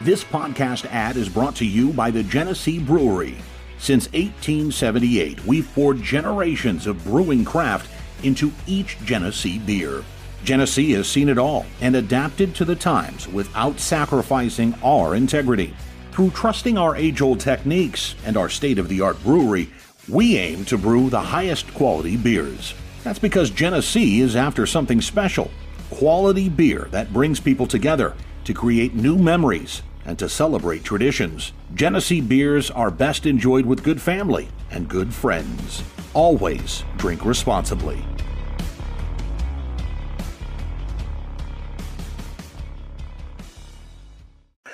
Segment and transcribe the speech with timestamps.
[0.00, 3.34] This podcast ad is brought to you by the Genesee Brewery.
[3.78, 7.90] Since 1878, we've poured generations of brewing craft
[8.22, 10.04] into each Genesee beer.
[10.44, 15.74] Genesee has seen it all and adapted to the times without sacrificing our integrity.
[16.12, 19.68] Through trusting our age old techniques and our state of the art brewery,
[20.08, 22.72] we aim to brew the highest quality beers.
[23.02, 25.50] That's because Genesee is after something special
[25.90, 31.52] quality beer that brings people together to create new memories and to celebrate traditions.
[31.74, 35.84] Genesee beers are best enjoyed with good family and good friends.
[36.14, 38.02] Always drink responsibly.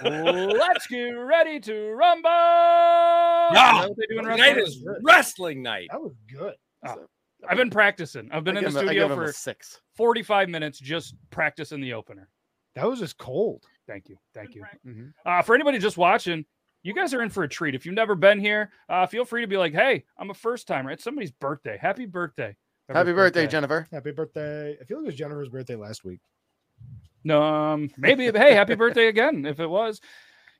[0.02, 2.28] Let's get ready to rumble.
[2.30, 4.66] Yeah, Is that what they do in Tonight wrestling?
[4.66, 5.88] is wrestling night.
[5.92, 6.54] That was good.
[6.86, 7.06] Oh,
[7.48, 8.28] I've been practicing.
[8.32, 9.80] I've been I in the give him a- I studio a for six.
[9.96, 12.28] 45 minutes just practicing the opener.
[12.74, 13.62] That was just cold.
[13.86, 14.16] Thank you.
[14.32, 14.64] Thank you.
[14.86, 15.12] Mhm.
[15.26, 16.44] Uh, for anybody just watching,
[16.82, 17.74] you guys are in for a treat.
[17.74, 20.66] If you've never been here, uh, feel free to be like, hey, I'm a first
[20.66, 20.90] timer.
[20.90, 21.78] It's somebody's birthday.
[21.80, 22.56] Happy birthday.
[22.88, 23.86] Happy Whoever's birthday, Jennifer.
[23.90, 24.76] Happy birthday.
[24.80, 26.20] I feel like it was Jennifer's birthday last week.
[27.24, 28.30] No, um, maybe.
[28.30, 30.00] hey, happy birthday again if it was.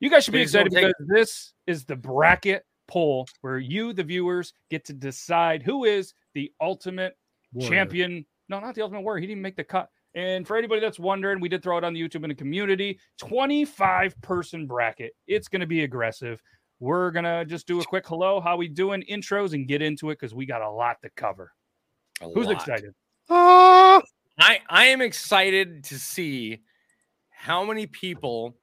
[0.01, 3.59] You guys should be Please don't excited take- because this is the bracket poll where
[3.59, 7.17] you, the viewers, get to decide who is the ultimate
[7.53, 7.71] Warrior.
[7.71, 8.27] champion.
[8.49, 9.21] No, not the ultimate warrior.
[9.21, 9.89] He didn't make the cut.
[10.15, 13.01] And for anybody that's wondering, we did throw it on the YouTube in the community
[13.19, 15.13] 25 person bracket.
[15.27, 16.41] It's going to be aggressive.
[16.79, 20.11] We're going to just do a quick hello, how we doing intros and get into
[20.11, 21.51] it because we got a lot to cover.
[22.21, 22.57] A Who's lot.
[22.57, 22.95] excited?
[23.29, 24.03] Ah!
[24.39, 26.61] I I am excited to see
[27.31, 28.57] how many people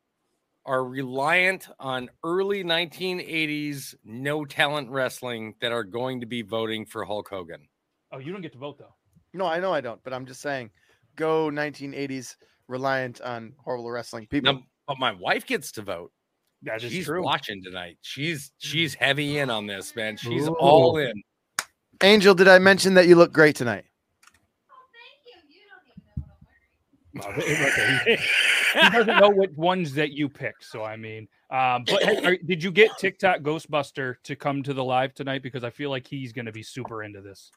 [0.66, 7.04] are reliant on early 1980s no talent wrestling that are going to be voting for
[7.04, 7.68] Hulk Hogan.
[8.12, 8.94] Oh, you don't get to vote though.
[9.34, 10.70] No, I know I don't, but I'm just saying,
[11.16, 12.36] go 1980s
[12.68, 14.54] reliant on horrible wrestling people.
[14.54, 16.12] Now, but my wife gets to vote.
[16.64, 17.24] That is She's true.
[17.24, 17.98] watching tonight.
[18.02, 20.16] She's she's heavy in on this, man.
[20.18, 20.56] She's Ooh.
[20.60, 21.14] all in.
[22.04, 23.86] Angel, did I mention that you look great tonight?
[27.14, 30.56] Wow, it- he- he doesn't know what ones that you pick.
[30.62, 34.74] So I mean, um, but hey, are- did you get TikTok Ghostbuster to come to
[34.74, 35.44] the live tonight?
[35.44, 37.52] Because I feel like he's going to be super into this.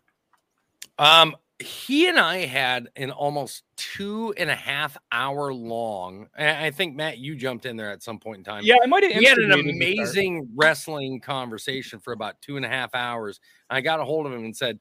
[0.99, 6.29] Um, he and I had an almost two and a half hour long.
[6.37, 8.63] I I think Matt, you jumped in there at some point in time.
[8.65, 9.17] Yeah, I might have.
[9.17, 10.07] we had an instigated the start.
[10.07, 13.41] amazing wrestling conversation for about two and a half hours.
[13.71, 14.81] I got a hold of him and said,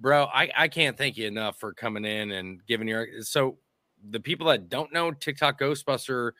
[0.00, 3.58] "Bro, I, I can't thank you enough for coming in and giving your so."
[4.10, 6.32] The people that don't know, TikTok Ghostbuster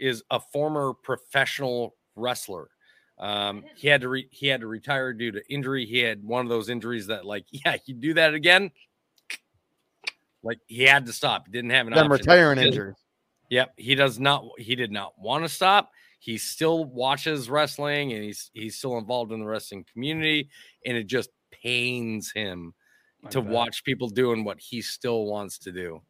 [0.00, 2.70] is a former professional wrestler.
[3.18, 5.86] Um, he had to re- he had to retire due to injury.
[5.86, 8.72] He had one of those injuries that, like, yeah, you do that again,
[10.44, 11.46] like he had to stop.
[11.46, 12.26] He didn't have an Them option.
[12.28, 12.94] retiring injury.
[13.50, 14.44] Yep, he does not.
[14.58, 15.90] He did not want to stop.
[16.20, 20.48] He still watches wrestling, and he's he's still involved in the wrestling community.
[20.86, 22.74] And it just pains him
[23.24, 23.50] I to bet.
[23.50, 26.00] watch people doing what he still wants to do.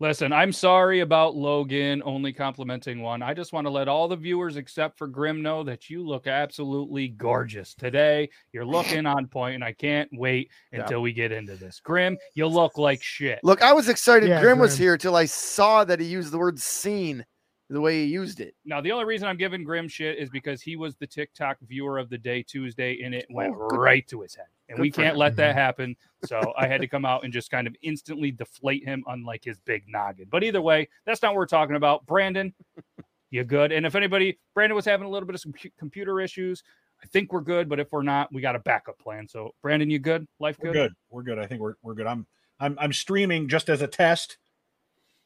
[0.00, 3.22] Listen, I'm sorry about Logan only complimenting one.
[3.22, 6.26] I just want to let all the viewers except for Grim know that you look
[6.26, 8.28] absolutely gorgeous today.
[8.52, 10.80] You're looking on point, and I can't wait Yeah.
[10.80, 11.78] until we get into this.
[11.78, 13.38] Grim, you look like shit.
[13.44, 16.38] Look, I was excited Yeah, Grim was here till I saw that he used the
[16.38, 17.24] word scene
[17.70, 18.54] the way he used it.
[18.64, 21.98] Now, the only reason I'm giving Grim shit is because he was the TikTok viewer
[21.98, 24.46] of the day Tuesday, and it oh, went Oh, right to his head.
[24.72, 25.18] And Good we can't him.
[25.18, 25.96] let that happen.
[26.24, 29.58] So I had to come out and just kind of instantly deflate him, unlike his
[29.60, 30.28] big noggin.
[30.30, 32.06] But either way, that's not what we're talking about.
[32.06, 32.54] Brandon,
[33.30, 33.70] you good?
[33.70, 36.62] And if anybody, Brandon was having a little bit of some computer issues.
[37.02, 39.28] I think we're good, but if we're not, we got a backup plan.
[39.28, 40.26] So, Brandon, you good?
[40.40, 40.68] Life good?
[40.68, 40.88] We're good?
[40.88, 40.94] good.
[41.10, 41.38] We're good.
[41.38, 42.06] I think we're we're good.
[42.06, 42.26] I'm
[42.58, 44.38] I'm I'm streaming just as a test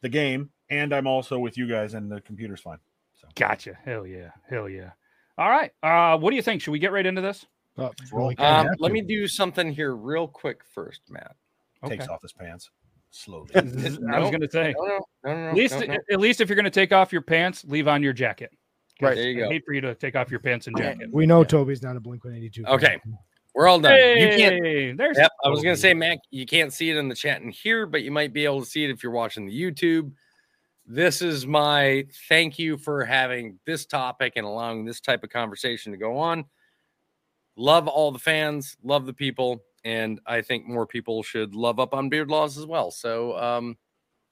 [0.00, 2.78] the game, and I'm also with you guys, and the computer's fine.
[3.20, 3.78] So Gotcha.
[3.84, 4.30] Hell yeah.
[4.48, 4.90] Hell yeah.
[5.38, 5.70] All right.
[5.82, 6.62] Uh, what do you think?
[6.62, 7.46] Should we get right into this?
[7.78, 8.32] Oh, Roll.
[8.38, 11.36] Um, let me do something here real quick first, Matt.
[11.86, 12.70] takes off his pants
[13.10, 13.50] slowly.
[13.54, 14.74] I was going to say.
[14.78, 15.96] No, no, no, no, At least, no, no.
[16.10, 18.50] at least if you're going to take off your pants, leave on your jacket.
[19.00, 19.14] Right.
[19.14, 19.50] There you I go.
[19.50, 21.10] hate for you to take off your pants and jacket.
[21.12, 22.62] We know Toby's not a Blink 182.
[22.64, 22.72] fan.
[22.72, 23.00] Okay.
[23.54, 23.94] We're all done.
[24.18, 24.98] You can't.
[24.98, 25.16] There's.
[25.16, 27.86] Yep, I was gonna say, Mac, you can't see it in the chat in here,
[27.86, 30.12] but you might be able to see it if you're watching the YouTube.
[30.86, 35.90] This is my thank you for having this topic and allowing this type of conversation
[35.92, 36.44] to go on.
[37.56, 41.94] Love all the fans, love the people, and I think more people should love up
[41.94, 42.90] on Beard Laws as well.
[42.90, 43.76] So, um,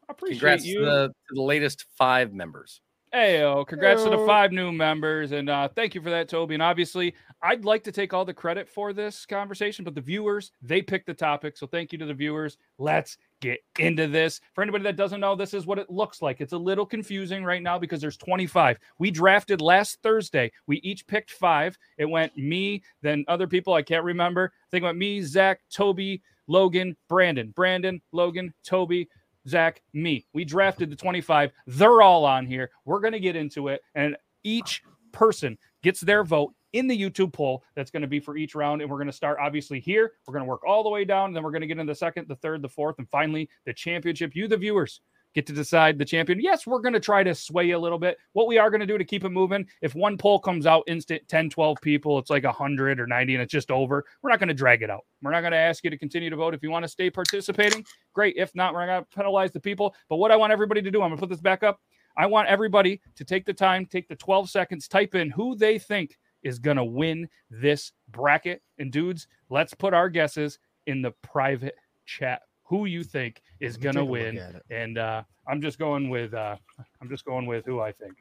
[0.09, 0.81] I appreciate congrats you.
[0.81, 2.81] to the, to the latest five members.
[3.15, 5.31] Hey, oh, congrats to the five new members.
[5.31, 6.55] And uh, thank you for that, Toby.
[6.55, 10.50] And obviously, I'd like to take all the credit for this conversation, but the viewers,
[10.61, 11.56] they picked the topic.
[11.56, 12.59] So thank you to the viewers.
[12.77, 14.41] Let's get into this.
[14.55, 16.41] For anybody that doesn't know, this is what it looks like.
[16.41, 18.79] It's a little confusing right now because there's 25.
[18.99, 20.50] We drafted last Thursday.
[20.67, 21.76] We each picked five.
[21.99, 24.52] It went me, then other people I can't remember.
[24.70, 29.08] Think went me, Zac, Toby, Logan, Brandon, Brandon, Logan, Toby,
[29.46, 30.26] Zac, me.
[30.32, 31.52] We drafted the 25.
[31.67, 32.70] They're all on here.
[32.85, 33.82] We're going to get into it.
[33.94, 34.82] And each
[35.12, 38.82] person gets their vote in the YouTube poll that's going to be for each round.
[38.82, 40.12] And we're going to start obviously here.
[40.26, 41.32] We're going to work all the way down.
[41.32, 43.73] Then we're going to get into the second, the third, the fourth, and finally the
[43.73, 44.35] championship.
[44.35, 45.00] You, the viewers,
[45.35, 46.41] get to decide the champion.
[46.41, 48.19] Yes, we're going to try to sway a little bit.
[48.32, 50.85] What we are going to do to keep it moving, if one poll comes out
[50.87, 54.38] instant 10, 12 people, it's like 100 or 90 and it's just over, we're not
[54.38, 55.05] going to drag it out.
[55.23, 56.55] We're not going to ask you to continue to vote.
[56.55, 57.85] If you want to stay participating,
[58.15, 58.37] great.
[58.37, 59.94] If not, we're going to penalize the people.
[60.09, 61.81] But what I want everybody to do, I'm going to put this back up.
[62.17, 65.79] I want everybody to take the time, take the 12 seconds, type in who they
[65.81, 68.62] think is going to win this bracket.
[68.79, 71.75] And dudes, let's put our guesses in the private
[72.06, 72.43] chat.
[72.64, 74.41] Who you think is going to win?
[74.70, 76.56] And uh, I'm just going with uh,
[77.00, 78.14] I'm just going with who I think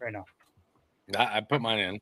[0.00, 0.24] right now.
[1.16, 2.00] I, I put mine in.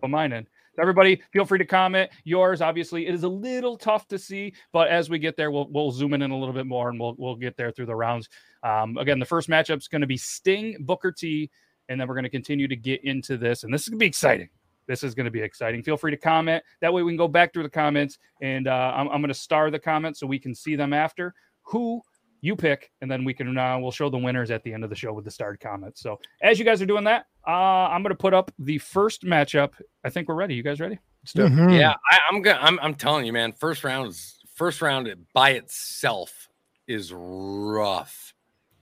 [0.00, 0.46] Put mine in.
[0.74, 2.62] So everybody, feel free to comment yours.
[2.62, 5.90] Obviously, it is a little tough to see, but as we get there, we'll we'll
[5.90, 8.28] zoom in, in a little bit more, and we'll we'll get there through the rounds.
[8.62, 11.50] Um, again, the first matchup is going to be Sting Booker T,
[11.88, 14.02] and then we're going to continue to get into this, and this is going to
[14.02, 14.48] be exciting.
[14.86, 15.82] This is going to be exciting.
[15.82, 16.62] Feel free to comment.
[16.80, 19.34] That way, we can go back through the comments, and uh, I'm, I'm going to
[19.34, 21.34] star the comments so we can see them after.
[21.64, 22.02] Who
[22.40, 24.90] you pick, and then we can uh, we'll show the winners at the end of
[24.90, 26.00] the show with the starred comments.
[26.00, 27.50] So as you guys are doing that, uh,
[27.88, 29.70] I'm going to put up the first matchup.
[30.04, 30.54] I think we're ready.
[30.54, 30.98] You guys ready?
[31.22, 31.50] Let's do it.
[31.50, 31.70] Hmm.
[31.70, 32.58] Yeah, I, I'm gonna.
[32.60, 33.52] I'm, I'm telling you, man.
[33.52, 36.48] First round is first round by itself
[36.86, 38.34] is rough.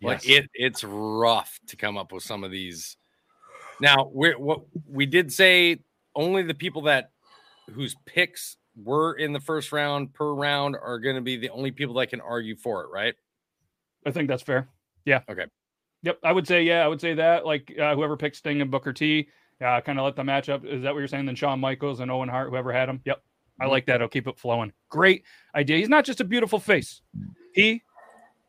[0.03, 2.97] Like it, it's rough to come up with some of these.
[3.81, 5.81] Now, we what we did say
[6.15, 7.11] only the people that
[7.71, 11.71] whose picks were in the first round per round are going to be the only
[11.71, 13.15] people that can argue for it, right?
[14.07, 14.69] I think that's fair.
[15.05, 15.21] Yeah.
[15.29, 15.47] Okay.
[16.03, 16.19] Yep.
[16.25, 16.85] I would say yeah.
[16.85, 19.29] I would say that like uh, whoever picks Sting and Booker T,
[19.65, 20.65] uh, kind of let the matchup.
[20.65, 21.27] Is that what you're saying?
[21.27, 23.01] Then Shawn Michaels and Owen Hart, whoever had him.
[23.05, 23.23] Yep.
[23.61, 24.01] I like that.
[24.01, 24.73] I'll keep it flowing.
[24.89, 25.25] Great
[25.55, 25.77] idea.
[25.77, 27.03] He's not just a beautiful face.
[27.55, 27.83] He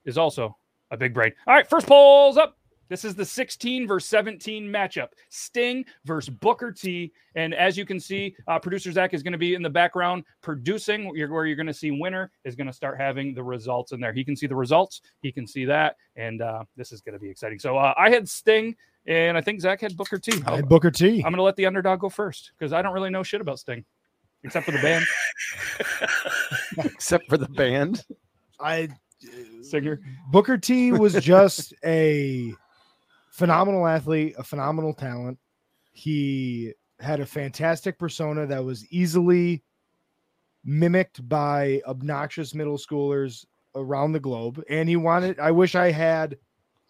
[0.06, 0.58] is also
[0.90, 1.34] a big brain.
[1.46, 2.58] All right, first polls up.
[2.92, 5.08] This is the 16 versus 17 matchup.
[5.30, 7.14] Sting versus Booker T.
[7.36, 10.26] And as you can see, uh, producer Zac is going to be in the background
[10.42, 11.08] producing.
[11.08, 14.12] Where you're, going to see winner is going to start having the results in there.
[14.12, 15.00] He can see the results.
[15.22, 17.60] He can see that, and uh, this is going to be exciting.
[17.60, 20.44] So uh, I had Sting, and I think Zac had Booker T.
[20.46, 21.20] I had Booker T.
[21.20, 23.60] I'm going to let the underdog go first because I don't really know shit about
[23.60, 23.86] Sting,
[24.44, 25.06] except for the band
[26.84, 28.04] except for the band.
[28.60, 28.90] I
[29.62, 30.02] singer.
[30.30, 32.54] Booker T was just a
[33.32, 35.40] phenomenal athlete, a phenomenal talent.
[35.94, 39.64] He had a fantastic persona that was easily
[40.64, 43.46] mimicked by obnoxious middle schoolers
[43.76, 44.64] around the globe.
[44.70, 46.38] And he wanted, I wish I had,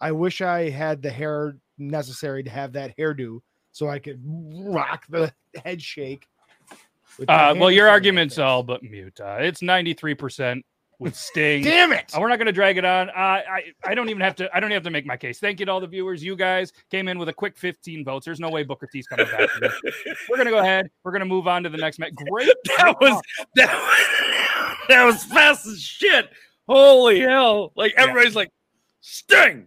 [0.00, 3.40] I wish I had the hair necessary to have that hairdo
[3.70, 5.32] so I could rock the
[5.64, 6.26] head shake.
[7.28, 9.20] Uh, well, your front of my argument's all but mute.
[9.20, 10.62] Uh, it's 93%
[11.02, 11.62] with Sting.
[11.62, 12.10] Damn it!
[12.14, 13.10] Uh, we're not going to drag it on.
[13.10, 14.48] Uh, I I don't even have to.
[14.56, 15.38] I don't have to make my case.
[15.38, 16.22] Thank you to all the viewers.
[16.24, 18.24] You guys came in with a quick 15 votes.
[18.24, 19.48] There's no way Booker T's coming back.
[19.60, 20.90] We're going to go ahead.
[21.04, 22.14] We're going to move on to the next match.
[22.14, 22.48] Great.
[22.78, 23.22] That was
[23.56, 26.30] that was, that was fast as shit.
[26.68, 27.72] Holy hell!
[27.76, 28.02] Like Yeah.
[28.04, 28.50] everybody's like,
[29.00, 29.66] Sting.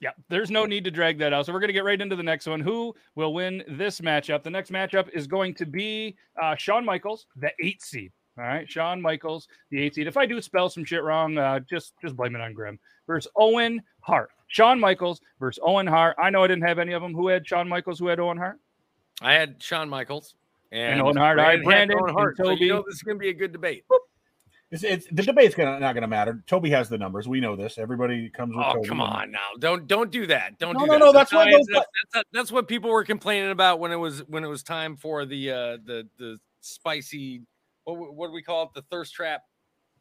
[0.00, 1.44] Yeah, there's no need to drag that out.
[1.44, 2.60] So we're going to get right into the next one.
[2.60, 4.42] Who will win this matchup?
[4.42, 8.10] The next matchup is going to be uh, Shawn Michaels, the eight seed.
[8.38, 10.06] All right, Shawn Michaels, the eight seed.
[10.06, 12.78] If I do spell some shit wrong, uh, just just blame it on Grim.
[13.06, 14.30] Versus Owen Hart.
[14.48, 16.16] Shawn Michaels versus Owen Hart.
[16.22, 17.12] I know I didn't have any of them.
[17.14, 17.98] Who had Shawn Michaels?
[17.98, 18.58] Who had Owen Hart?
[19.20, 20.34] I had Shawn Michaels
[20.72, 21.38] and, Owen Hart.
[21.38, 22.38] All right, Brandon, had Brandon Owen Hart.
[22.38, 22.64] and So Toby.
[22.66, 23.84] you know this is going to be a good debate.
[24.70, 26.44] It's, it's the debate's gonna not gonna matter.
[26.46, 27.26] Toby has the numbers.
[27.26, 27.76] We know this.
[27.76, 28.64] Everybody comes with.
[28.64, 28.88] Oh Toby.
[28.88, 29.40] come on now!
[29.58, 30.60] Don't don't do that.
[30.60, 30.98] Don't No, do no, that.
[31.00, 31.84] no, that's what that's, those-
[32.14, 35.26] that's, that's what people were complaining about when it was when it was time for
[35.26, 37.42] the uh the the spicy
[37.84, 39.42] what what do we call it the thirst trap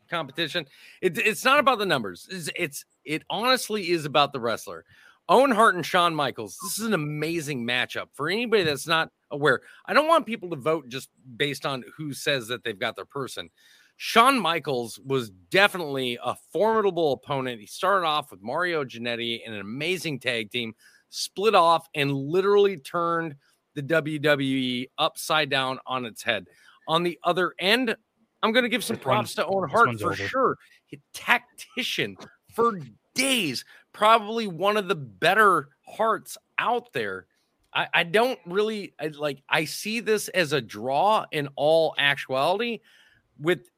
[0.09, 0.65] competition.
[1.01, 2.27] It, it's not about the numbers.
[2.29, 4.86] It's, it's it honestly is about the wrestler.
[5.29, 6.57] Owen Hart and Shawn Michaels.
[6.63, 9.62] This is an amazing matchup for anybody that's not aware.
[9.86, 13.05] I don't want people to vote just based on who says that they've got their
[13.05, 13.50] person.
[13.98, 17.59] Shawn Michaels was definitely a formidable opponent.
[17.59, 20.74] He started off with Marty Jannetty in an amazing tag team,
[21.09, 23.36] split off, and literally turned
[23.75, 26.48] the WWE upside down on its head.
[26.89, 27.96] On the other end,
[28.43, 30.15] I'm going to give some This props to Owen Hart for over.
[30.15, 30.58] sure.
[30.88, 32.17] He- tactician
[32.53, 32.79] for
[33.13, 37.25] days, probably one of the better Harts out there.
[37.74, 39.41] I, I don't really I, like.
[39.50, 42.79] I see this as a draw in all actuality,
[43.39, 43.69] with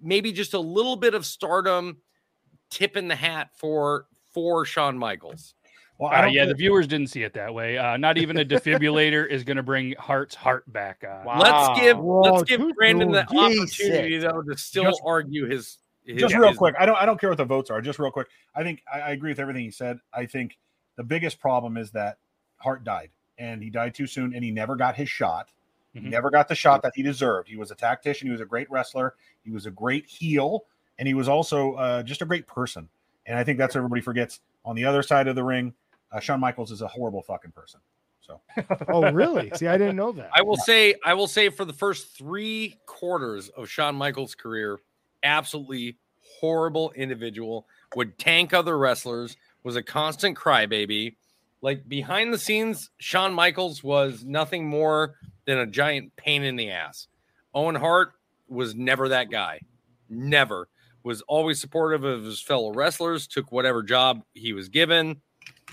[0.00, 1.98] maybe just a little bit of stardom
[2.70, 5.54] tipping the hat for for Shawn Michaels.
[5.98, 7.76] Well, Uh, yeah, the think- viewers didn't see it that way.
[7.76, 11.02] Uh, not even a defibrillator is going to bring Hart's heart back.
[11.02, 11.38] Uh, Wow.
[11.40, 15.78] Let's give Whoa, let's give dude, Brandon the opportunity though to still Just- argue his.
[16.06, 16.74] his just real his- quick.
[16.78, 17.80] I don't I don't care what the votes are.
[17.80, 18.28] Just real quick.
[18.54, 19.98] I think I, I agree with everything he said.
[20.14, 20.56] I think
[20.96, 22.18] the biggest problem is that
[22.58, 25.48] Hart died and he died too soon and he never got his shot.
[25.94, 26.10] He Mhm.
[26.10, 27.48] never got the shot that he deserved.
[27.48, 28.28] He was a tactician.
[28.28, 29.14] He was a great wrestler.
[29.44, 30.64] He was a great heel,
[30.98, 32.88] and he was also uh, just a great person.
[33.26, 34.40] And I think that's what everybody forgets.
[34.64, 35.74] On the other side of the ring,
[36.12, 37.80] uh, Shawn Michaels is a horrible fucking person.
[38.20, 38.40] So
[38.88, 39.50] Oh, really?
[39.54, 40.30] See, I didn't know that.
[40.34, 44.80] I will say, I will say, for the first three quarters of Shawn Michaels' career,
[45.22, 45.96] absolutely
[46.40, 47.66] horrible individual.
[47.96, 49.36] Would tank other wrestlers.
[49.64, 51.16] Was a constant crybaby.
[51.60, 56.70] Like behind the scenes, Shawn Michaels was nothing more than a giant pain in the
[56.70, 57.08] ass.
[57.54, 58.12] Owen Hart
[58.48, 59.60] was never that guy.
[60.08, 60.68] Never
[61.02, 63.26] was always supportive of his fellow wrestlers.
[63.26, 65.20] Took whatever job he was given.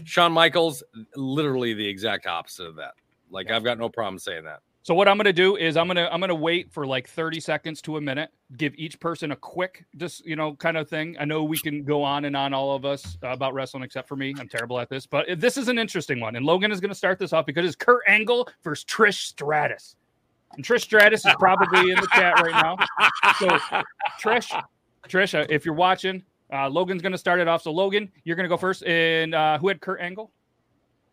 [0.03, 0.83] Shawn Michaels,
[1.15, 2.93] literally the exact opposite of that.
[3.29, 4.59] Like I've got no problem saying that.
[4.83, 6.85] So what I'm going to do is I'm going to I'm going to wait for
[6.85, 10.77] like 30 seconds to a minute, give each person a quick just, you know, kind
[10.77, 11.15] of thing.
[11.19, 14.07] I know we can go on and on all of us uh, about wrestling except
[14.07, 14.35] for me.
[14.37, 16.35] I'm terrible at this, but this is an interesting one.
[16.35, 19.95] And Logan is going to start this off because it's Kurt Angle versus Trish Stratus.
[20.53, 22.77] And Trish Stratus is probably in the chat right now.
[23.39, 23.47] So
[24.21, 24.63] Trish
[25.09, 26.23] Trish, uh, if you're watching,
[26.53, 27.61] uh, Logan's going to start it off.
[27.61, 28.83] So Logan, you're going to go first.
[28.83, 30.31] And uh, who had Kurt Angle?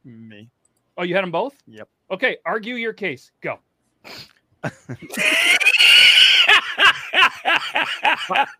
[0.04, 0.48] Me.
[0.96, 1.54] Oh, you had them both?
[1.66, 1.88] Yep.
[2.10, 3.30] Okay, argue your case.
[3.40, 3.58] Go.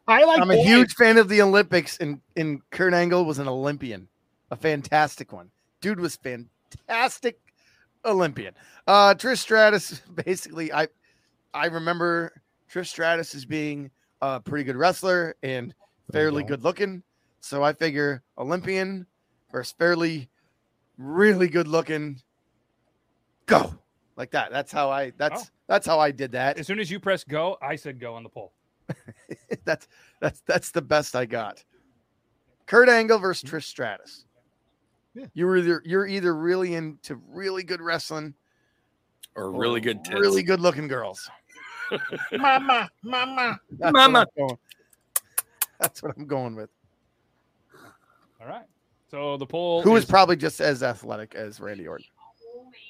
[0.07, 0.41] I like.
[0.41, 0.67] I'm a boys.
[0.67, 4.09] huge fan of the Olympics, and, and Kurt Angle was an Olympian,
[4.51, 5.51] a fantastic one.
[5.81, 7.39] Dude was fantastic
[8.05, 8.55] Olympian.
[8.87, 10.89] Uh, Trish Stratus, basically, I
[11.55, 15.75] I remember Trish Stratus as being a pretty good wrestler and
[16.11, 16.49] fairly don't.
[16.49, 17.03] good looking.
[17.41, 19.07] So I figure Olympian
[19.51, 20.29] versus fairly,
[20.97, 22.21] really good looking.
[23.47, 23.75] Go
[24.17, 24.51] like that.
[24.51, 25.13] That's how I.
[25.17, 25.51] That's Oh.
[25.67, 26.59] that's how I did that.
[26.59, 28.53] As soon as you press go, I said go on the poll.
[29.65, 29.89] that's
[30.21, 31.65] that's that's the best I got.
[32.67, 33.57] Kurt Angle versus hmm.
[33.57, 34.25] Trish Stratus.
[35.15, 35.27] Yeah.
[35.35, 38.35] You're either you're either really into really good wrestling
[39.35, 40.19] or or really good tits.
[40.19, 41.31] really good looking girls.
[42.33, 43.61] Mama, mama.
[43.73, 44.27] That's Mama.
[45.83, 45.91] What I'm going.
[45.91, 46.71] That's what I'm going with.
[48.41, 48.65] All right.
[49.11, 52.07] So the poll Who is probably just as athletic as Randy Orton.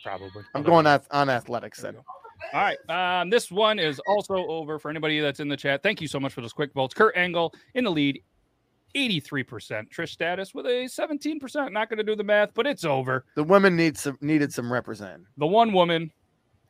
[0.04, 0.42] probably.
[0.54, 1.96] I'm going ath- on athletics then.
[1.96, 2.78] All right.
[3.20, 5.82] Um, this one is also over for anybody that's in the chat.
[5.82, 6.94] Thank you so much for those quick votes.
[6.94, 8.22] Kurt Angle in the lead,
[8.94, 9.88] 83%.
[9.90, 11.72] Trish Stratus with a 17%.
[11.72, 13.25] Not going to do the math, but it's over.
[13.34, 15.22] The women need some needed some represent.
[15.38, 16.12] The one woman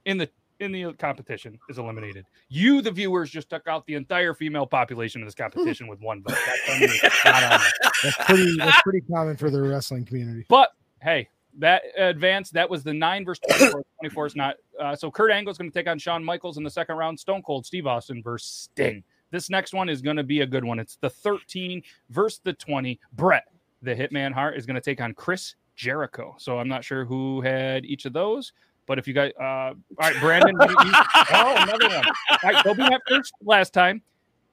[0.05, 0.29] in the
[0.63, 2.25] in the competition is eliminated.
[2.49, 6.23] You, the viewers, just took out the entire female population of this competition with one
[6.23, 6.39] vote.
[6.47, 7.73] That's on you, not on us.
[8.03, 8.57] That's pretty.
[8.57, 10.47] That's pretty common for the wrestling community.
[10.49, 10.71] But
[11.03, 11.29] hey,
[11.59, 13.83] that advance that was the nine versus 24.
[14.01, 14.57] 24 is not.
[14.81, 17.19] Uh, so Kurt Angle is going to take on Shawn Michaels in the second round.
[17.19, 19.05] Stone Cold Steve Austin versus Sting.
[19.31, 20.79] This next one is going to be a good one.
[20.79, 23.01] It's the 13 versus the 20.
[23.15, 23.45] Bret,
[23.81, 26.35] the Hitman Hart, is going to take on Chris Jericho.
[26.39, 28.53] So I'm not sure who had each of those.
[28.87, 30.77] But if you guys, uh, all right, Brandon, you, you-
[31.33, 32.05] oh, another one.
[32.31, 34.03] All right, Toby went first last time.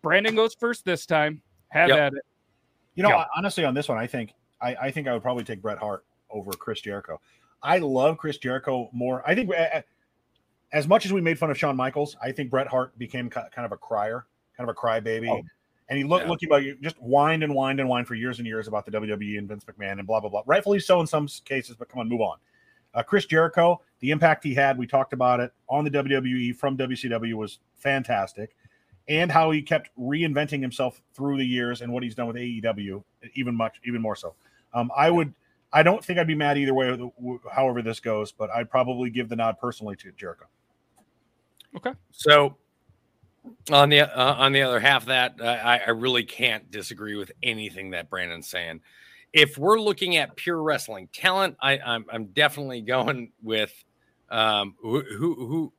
[0.02, 1.42] Brandon goes first this time.
[1.70, 1.98] Have Yep.
[2.00, 2.24] at it.
[2.96, 3.24] You know, Go.
[3.36, 6.06] honestly, on this one, I think I, I think I would probably take Bret Hart
[6.30, 7.20] over Chris Jericho.
[7.64, 9.24] I love Chris Jericho more.
[9.28, 9.82] I think uh,
[10.72, 13.48] as much as we made fun of Shawn Michaels, I think Bret Hart became kind
[13.58, 15.30] of a crier, kind of a crybaby.
[15.30, 15.42] Oh.
[15.90, 16.30] And he looked Yeah.
[16.30, 18.92] looking about you just whined and whined and whined for years and years about the
[18.92, 20.44] WWE and Vince McMahon and blah blah blah.
[20.46, 22.38] Rightfully so in some cases, but come on, move on.
[22.94, 26.78] Uh, Chris Jericho, the impact he had, we talked about it on the WWE from
[26.78, 28.56] WCW was fantastic,
[29.08, 33.04] and how he kept reinventing himself through the years and what he's done with AEW,
[33.36, 34.36] even much, even more so.
[34.74, 35.34] Um, I would,
[35.74, 36.98] I don't think I'd be mad either way,
[37.52, 40.46] however this goes, but I'd probably give the nod personally to Jericho.
[41.76, 42.56] Okay, so
[43.72, 47.16] on the uh, on the other half of that, uh, I, I really can't disagree
[47.16, 48.82] with anything that Brandon's saying.
[49.34, 53.72] If we're looking at pure wrestling talent, I, I'm I'm definitely going with
[54.30, 55.74] um who who, who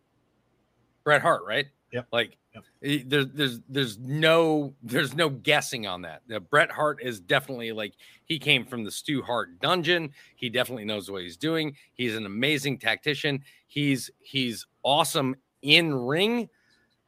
[1.04, 1.66] Bret Hart, right?
[1.92, 2.06] Yep.
[2.12, 3.06] Like Yep.
[3.08, 6.22] there's there's there's no there's no guessing on that.
[6.34, 10.12] Uh, Bret Hart is definitely like he came from the Stu Hart dungeon.
[10.34, 11.76] He definitely knows what he's doing.
[11.92, 13.44] He's an amazing tactician.
[13.68, 16.48] He's he's awesome in ring.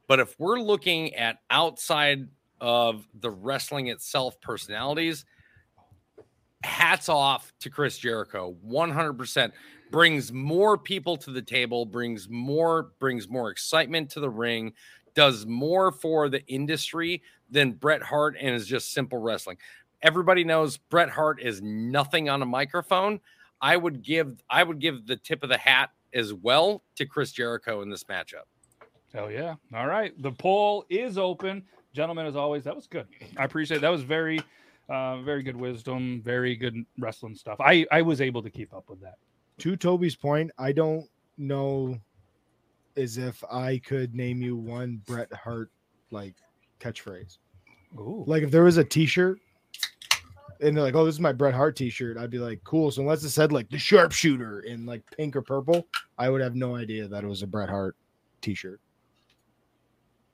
[0.07, 2.27] But if we're looking at outside
[2.61, 5.25] of the wrestling itself personalities,
[6.63, 8.55] hats off to Chris Jericho.
[8.65, 9.51] 100%
[9.91, 14.73] brings more people to the table, brings more brings more excitement to the ring,
[15.13, 19.57] does more for the industry than Bret Hart and is just simple wrestling.
[20.03, 23.19] everybody knows Bret Hart is nothing on a microphone.
[23.61, 27.31] I would give I would give the tip of the hat as well to Chris
[27.31, 28.45] Jericho in this matchup.
[29.13, 29.55] Hell yeah.
[29.73, 30.19] All right.
[30.21, 31.63] The poll is open.
[31.93, 33.07] Gentlemen, as always, that was good.
[33.37, 33.81] I appreciate it.
[33.81, 34.39] That was very,
[34.89, 37.59] uh, very good wisdom, very good wrestling stuff.
[37.59, 39.15] I, I was able to keep up with that.
[39.59, 41.97] To Toby's point, I don't know
[42.97, 45.71] as if I could name you one Bret Hart
[46.11, 46.35] like
[46.79, 47.37] catchphrase.
[47.97, 48.23] Ooh.
[48.27, 49.39] Like if there was a T-shirt,
[50.61, 53.01] and they're like, "Oh, this is my Bret Hart T-shirt," I'd be like, "Cool." So
[53.01, 55.87] unless it said like the Sharpshooter in like pink or purple,
[56.17, 57.95] I would have no idea that it was a Bret Hart
[58.41, 58.79] T-shirt.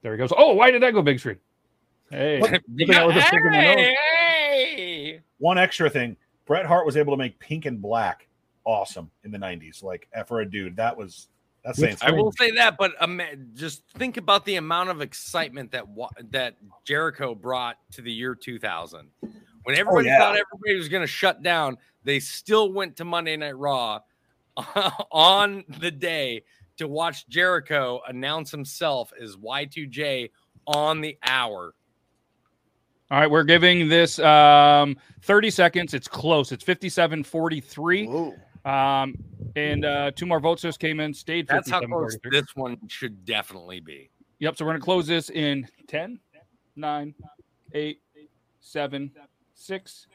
[0.01, 0.31] There he goes.
[0.37, 1.37] Oh, why did that go big screen?
[2.09, 2.41] Hey.
[2.41, 4.18] I was just thinking, you know- Hey, hey.
[5.39, 6.15] One extra thing:
[6.45, 8.27] Bret Hart was able to make pink and black
[8.63, 9.83] awesome in the '90s.
[9.83, 11.27] Like for a dude, that was
[11.63, 13.21] that's saying I will say that, but um,
[13.53, 16.55] just think about the amount of excitement that wa- that
[16.85, 19.09] Jericho brought to the year 2000.
[19.63, 20.19] When everybody yeah.
[20.19, 23.99] thought everybody was going to shut down, they still went to Monday Night Raw
[25.11, 26.43] on the day
[26.77, 30.31] to watch Jericho announce himself as Y2J
[30.65, 31.73] on the hour.
[33.11, 35.93] All right, we're giving this um 30 seconds.
[35.95, 36.51] It's close.
[36.51, 38.07] It's 57 43.
[38.65, 39.15] Um,
[39.55, 43.25] and uh two more votes just came in, stayed That's how close this one should
[43.25, 44.11] definitely be.
[44.39, 44.57] Yep.
[44.57, 46.19] So we're gonna close this in 10,
[46.75, 47.15] 9,
[47.73, 48.01] 8,
[48.59, 49.11] 7,
[49.55, 50.07] 6,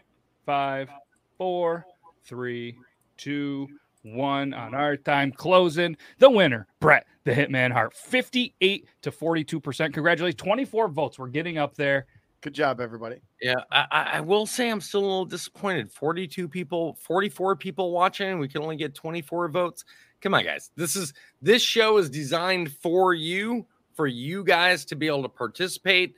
[0.47, 0.89] 5,
[1.37, 1.87] 4,
[2.25, 2.79] 3,
[3.17, 3.69] 2,
[4.03, 5.97] 1 on our time closing.
[6.19, 9.93] The winner, Bret the Hitman Hart, 58 to 42%.
[9.93, 10.41] Congratulations.
[10.41, 11.19] 24 votes.
[11.19, 12.07] We're getting up there.
[12.45, 13.23] Good job, everybody.
[13.41, 15.91] Yeah, I, I I will say I'm still a little disappointed.
[15.91, 18.39] 42 people, 44 people watching.
[18.39, 19.87] We can only get 24 votes.
[20.21, 20.71] Come on, guys.
[20.77, 25.29] This is this show is designed for you, for you guys to be able to
[25.31, 26.17] participate.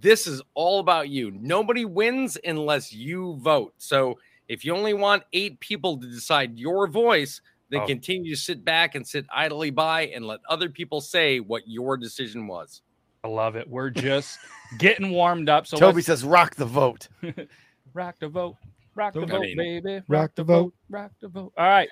[0.00, 1.30] This is all about you.
[1.30, 3.72] Nobody wins unless you vote.
[3.78, 7.86] So if you only want eight people to decide your voice, then Oh.
[7.86, 11.96] continue to sit back and sit idly by and let other people say what your
[11.96, 12.82] decision was.
[13.22, 13.68] I love it.
[13.68, 14.38] We're just
[14.78, 15.66] getting warmed up.
[15.66, 17.08] So Toby let's says, "Rock the vote."
[17.94, 18.56] rock the vote.
[18.96, 20.02] Rock the vote, baby.
[20.08, 20.74] rock the vote.
[20.88, 21.52] Rock the vote.
[21.56, 21.88] All right.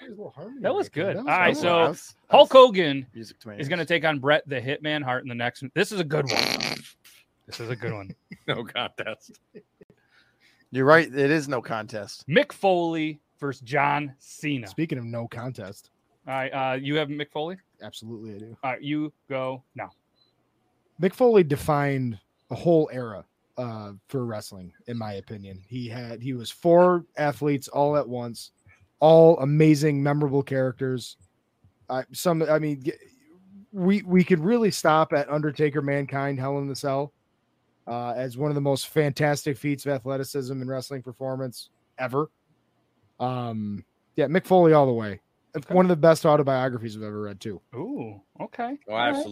[0.61, 1.17] That was good.
[1.17, 4.19] All right, so that was- that Hulk Hogan music to is going to take on
[4.19, 5.63] Bret the Hitman Hart in the next.
[5.75, 6.43] This is a good one.
[7.47, 8.15] This is a good one.
[8.47, 9.39] No contest.
[10.71, 11.07] You're right.
[11.07, 12.27] It is no contest.
[12.27, 14.67] Mick Foley versus John Cena.
[14.67, 15.91] Speaking of no contest,
[16.27, 17.57] All right, uh, you have Mick Foley.
[17.83, 18.57] absolutely I do.
[18.65, 19.91] All right, you go now.
[21.01, 22.19] Mick Foley defined
[22.51, 23.25] a whole era
[23.57, 25.63] uh, for wrestling, in my opinion.
[25.67, 28.53] He had he was four athletes all at once,
[29.01, 31.17] all amazing, memorable characters.
[31.91, 32.85] Uh, some, I mean,
[33.73, 37.13] we we could really stop at Undertaker, Mankind, Hell in the Cell,
[37.87, 42.31] uh, as one of the most fantastic feats of athleticism and wrestling performance ever.
[43.21, 43.85] Um,
[44.17, 45.21] yeah, Mick Foley all the way.
[45.69, 47.61] One of the best autobiographies I've ever read too.
[47.75, 48.79] Ooh, okay.
[48.89, 49.27] Oh, All right.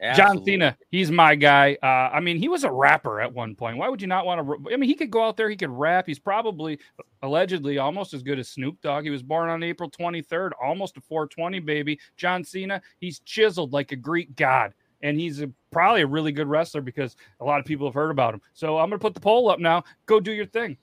[0.00, 0.36] Absolutely.
[0.36, 1.76] John Cena, he's my guy.
[1.82, 3.76] Uh, I mean, he was a rapper at one point.
[3.76, 4.72] Why would you not want to?
[4.72, 6.06] I mean, he could go out there, he could rap.
[6.06, 6.78] He's probably
[7.22, 9.04] allegedly almost as good as Snoop Dogg.
[9.04, 11.98] He was born on April 23rd, almost a 420 baby.
[12.16, 14.74] John Cena, he's chiseled like a Greek god.
[15.00, 18.10] And he's a, probably a really good wrestler because a lot of people have heard
[18.10, 18.40] about him.
[18.52, 19.84] So I'm going to put the poll up now.
[20.06, 20.76] Go do your thing.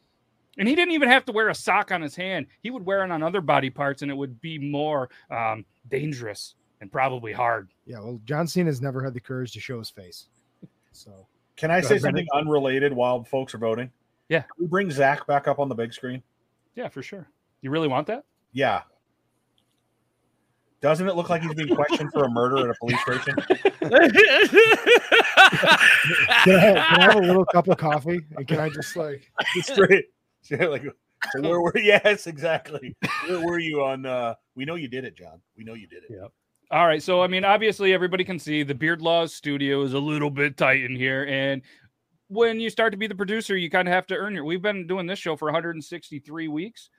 [0.57, 2.47] And he didn't even have to wear a sock on his hand.
[2.61, 6.55] He would wear it on other body parts, and it would be more um, dangerous
[6.81, 7.69] and probably hard.
[7.85, 10.27] Yeah, well, John Cena's never had the courage to show his face.
[10.91, 13.91] So Can I Go say ahead, something unrelated while folks are voting?
[14.29, 14.41] Yeah.
[14.41, 16.23] Can we bring Zac back up on the big screen?
[16.75, 17.27] Yeah, for sure.
[17.61, 18.23] You really want that?
[18.53, 18.81] Yeah.
[20.81, 23.35] Doesn't it look like he's being questioned for a murder at a police station?
[23.79, 24.03] can I,
[26.59, 28.19] have, can I have a little cup of coffee?
[28.37, 30.05] And can I just like Straight.
[30.43, 32.95] straight like, so where were yes, exactly.
[33.27, 35.41] Where were you on uh we know you did it, John.
[35.57, 36.11] We know you did it.
[36.11, 36.27] Yeah.
[36.71, 37.01] All right.
[37.01, 40.57] So, I mean, obviously, everybody can see the Beard Laws studio is a little bit
[40.57, 41.25] tight in here.
[41.29, 41.61] And
[42.27, 44.45] when you start to be the producer, you kind of have to earn your.
[44.45, 46.89] We've been doing this show for 163 weeks.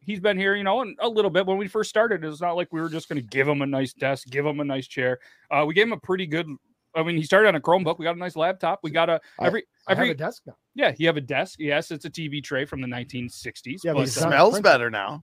[0.00, 1.46] He's been here, you know, and a little bit.
[1.46, 3.66] When we first started, it's not like we were just going to give him a
[3.66, 5.20] nice desk, give him a nice chair.
[5.50, 6.48] Uh, we gave him a pretty good.
[6.94, 7.98] I mean, he started on a Chromebook.
[7.98, 8.80] We got a nice laptop.
[8.82, 10.56] We got a I- every I have every a desk now.
[10.74, 10.92] yeah.
[10.96, 11.58] You have a desk.
[11.58, 13.80] Yes, it's a TV tray from the 1960s.
[13.84, 15.22] Yeah, but, He He's uh, done it smells better now.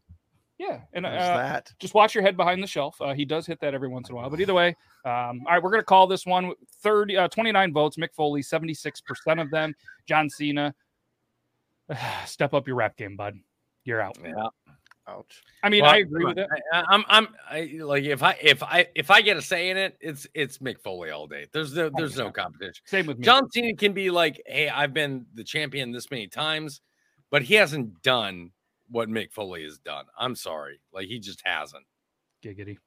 [0.59, 1.71] Yeah, and There's uh, that.
[1.79, 3.01] just watch your head behind the shelf.
[3.01, 4.29] Uh, he does hit that every once in a while.
[4.29, 6.51] But either way, um, all right, we're going to call this one
[6.83, 7.95] 30, uh, 29 votes.
[7.95, 9.73] Mick Foley, 76% of them.
[10.05, 10.75] John Cena,
[12.25, 13.35] step up your rap game, bud.
[13.85, 14.17] You're out.
[14.21, 14.47] Yeah.
[15.07, 15.41] Ouch.
[15.63, 16.47] I mean, Well, I agree with it.
[16.73, 19.77] I, I'm, I'm, I, like if I, if I, if I get a say in
[19.77, 21.47] it, it's, it's Mick Foley all day.
[21.53, 22.83] There's no, there's no competition.
[22.85, 23.23] Same with me.
[23.23, 26.81] John Cena can be like, hey, I've been the champion this many times,
[27.31, 28.51] but he hasn't done
[28.89, 30.05] what Mick Foley has done.
[30.17, 31.85] I'm sorry, like he just hasn't.
[32.43, 32.77] Giggity.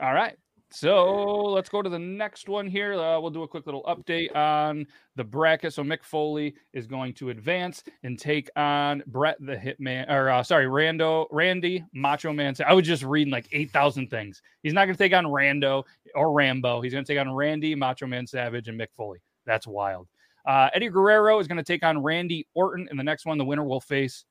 [0.00, 0.36] All right.
[0.70, 2.94] So let's go to the next one here.
[2.94, 5.72] Uh, we'll do a quick little update on the bracket.
[5.72, 10.42] So Mick Foley is going to advance and take on Bret the Hitman, or uh,
[10.42, 12.56] sorry, Rando, Randy Macho Man.
[12.66, 14.42] I was just reading like eight thousand things.
[14.64, 15.84] He's not going to take on Rando
[16.16, 16.80] or Rambo.
[16.80, 19.20] He's going to take on Randy Macho Man Savage and Mick Foley.
[19.46, 20.08] That's wild.
[20.44, 23.38] Uh, Eddie Guerrero is going to take on Randy Orton in the next one.
[23.38, 24.24] The winner will face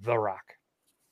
[0.00, 0.54] The Rock.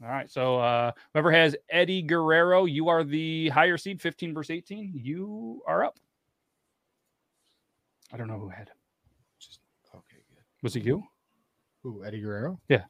[0.02, 0.30] All right.
[0.30, 4.92] So uh whoever has Eddie Guerrero, you are the higher seed, 15 versus 18.
[4.94, 5.98] You are up.
[8.12, 8.76] I don't know who had him.
[9.40, 9.60] Just
[9.94, 10.42] okay, good.
[10.62, 11.02] Was it you?
[11.82, 12.60] Who, Eddie Guerrero?
[12.68, 12.84] Yeah.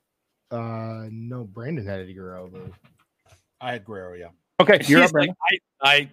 [0.50, 2.48] Uh no, Brandon had Eddie Guerrero.
[2.52, 2.72] But...
[3.60, 4.28] I had Guerrero, yeah.
[4.60, 6.10] Okay, you're He's up, like, I, I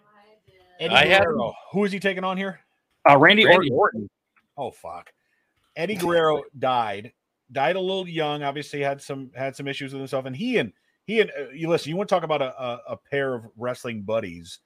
[0.80, 1.54] Eddie I had- Guerrero.
[1.72, 2.60] Who is he taking on here?
[3.10, 4.10] Uh, Randy, Randy Orton.
[4.58, 5.12] Oh fuck.
[5.76, 7.12] Eddie Guerrero died.
[7.52, 8.44] Died a little young.
[8.44, 10.26] Obviously had some had some issues with himself.
[10.26, 10.72] And he and
[11.06, 11.90] he and uh, you listen.
[11.90, 14.60] You want to talk about a, a, a pair of wrestling buddies?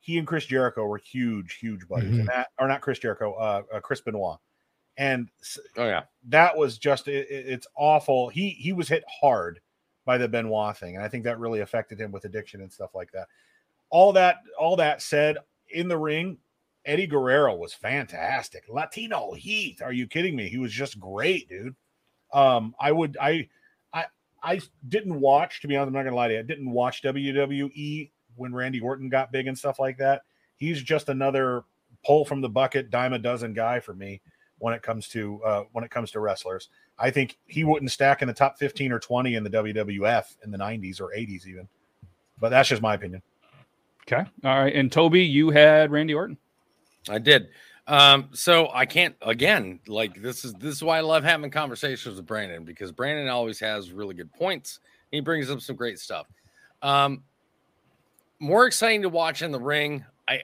[0.00, 2.18] He and Chris Jericho were huge, huge buddies.
[2.18, 4.38] And that or not Chris Jericho, uh, uh Chris Benoit.
[4.96, 5.28] And
[5.76, 8.28] oh yeah, that was just it, it- it's awful.
[8.28, 9.60] He he was hit hard
[10.04, 12.94] by the Benoit thing, and I think that really affected him with addiction and stuff
[12.94, 13.26] like that.
[13.90, 15.38] All that all that said,
[15.72, 16.38] in the ring,
[16.84, 18.64] Eddie Guerrero was fantastic.
[18.68, 19.80] Latino Heat.
[19.82, 20.48] Are you kidding me?
[20.48, 21.74] He was just great, dude.
[22.34, 23.48] Um, I would I
[23.92, 24.04] I
[24.42, 25.88] I didn't watch to be honest.
[25.88, 26.40] I'm not gonna lie to you.
[26.40, 30.22] I didn't watch WWE when Randy Orton got big and stuff like that.
[30.56, 31.64] He's just another
[32.04, 34.20] pull from the bucket, dime a dozen guy for me
[34.58, 36.68] when it comes to uh, when it comes to wrestlers.
[36.98, 40.50] I think he wouldn't stack in the top 15 or 20 in the WWF in
[40.50, 41.68] the 90s or 80s even.
[42.38, 43.22] But that's just my opinion.
[44.02, 44.28] Okay.
[44.44, 44.74] All right.
[44.74, 46.36] And Toby, you had Randy Orton.
[47.08, 47.48] I did.
[47.86, 52.16] Um, so I can't again, like this is this is why I love having conversations
[52.16, 54.80] with Brandon because Brandon always has really good points.
[55.10, 56.26] He brings up some great stuff.
[56.82, 57.22] Um,
[58.38, 60.04] more exciting to watch in the ring.
[60.26, 60.40] I I,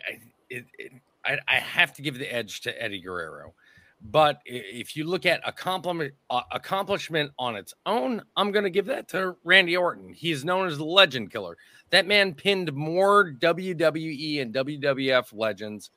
[0.51, 0.93] it, it,
[1.25, 3.55] I I have to give the edge to Eddie Guerrero,
[4.03, 8.71] but if you look at a compliment uh, accomplishment on its own, I'm going to
[8.71, 10.13] give that to Randy Orton.
[10.13, 11.57] He is known as the Legend Killer.
[11.89, 15.91] That man pinned more WWE and WWF legends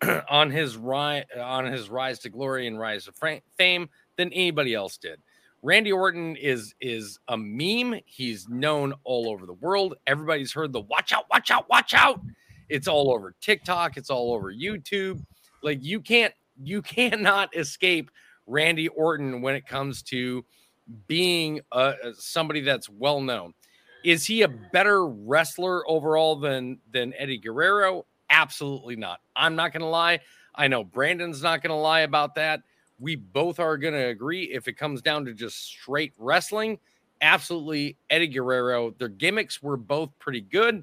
[0.28, 3.12] on his rise on his rise to glory and rise to
[3.56, 5.20] fame than anybody else did.
[5.62, 8.00] Randy Orton is is a meme.
[8.06, 9.94] He's known all over the world.
[10.06, 12.20] Everybody's heard the watch out, watch out, watch out.
[12.68, 15.24] It's all over TikTok, it's all over YouTube.
[15.62, 18.10] Like you can't you cannot escape
[18.46, 20.44] Randy Orton when it comes to
[21.06, 23.52] being uh, somebody that's well known.
[24.04, 28.06] Is he a better wrestler overall than than Eddie Guerrero?
[28.30, 29.20] Absolutely not.
[29.34, 30.20] I'm not going to lie.
[30.54, 32.62] I know Brandon's not going to lie about that.
[32.98, 36.78] We both are going to agree if it comes down to just straight wrestling,
[37.20, 38.90] absolutely Eddie Guerrero.
[38.90, 40.82] Their gimmicks were both pretty good.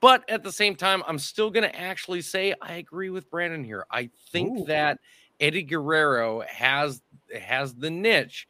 [0.00, 3.62] But at the same time, I'm still going to actually say I agree with Brandon
[3.62, 3.86] here.
[3.90, 4.64] I think Ooh.
[4.66, 4.98] that
[5.40, 7.02] Eddie Guerrero has
[7.40, 8.48] has the niche,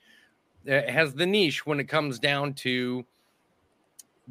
[0.67, 3.05] uh, has the niche when it comes down to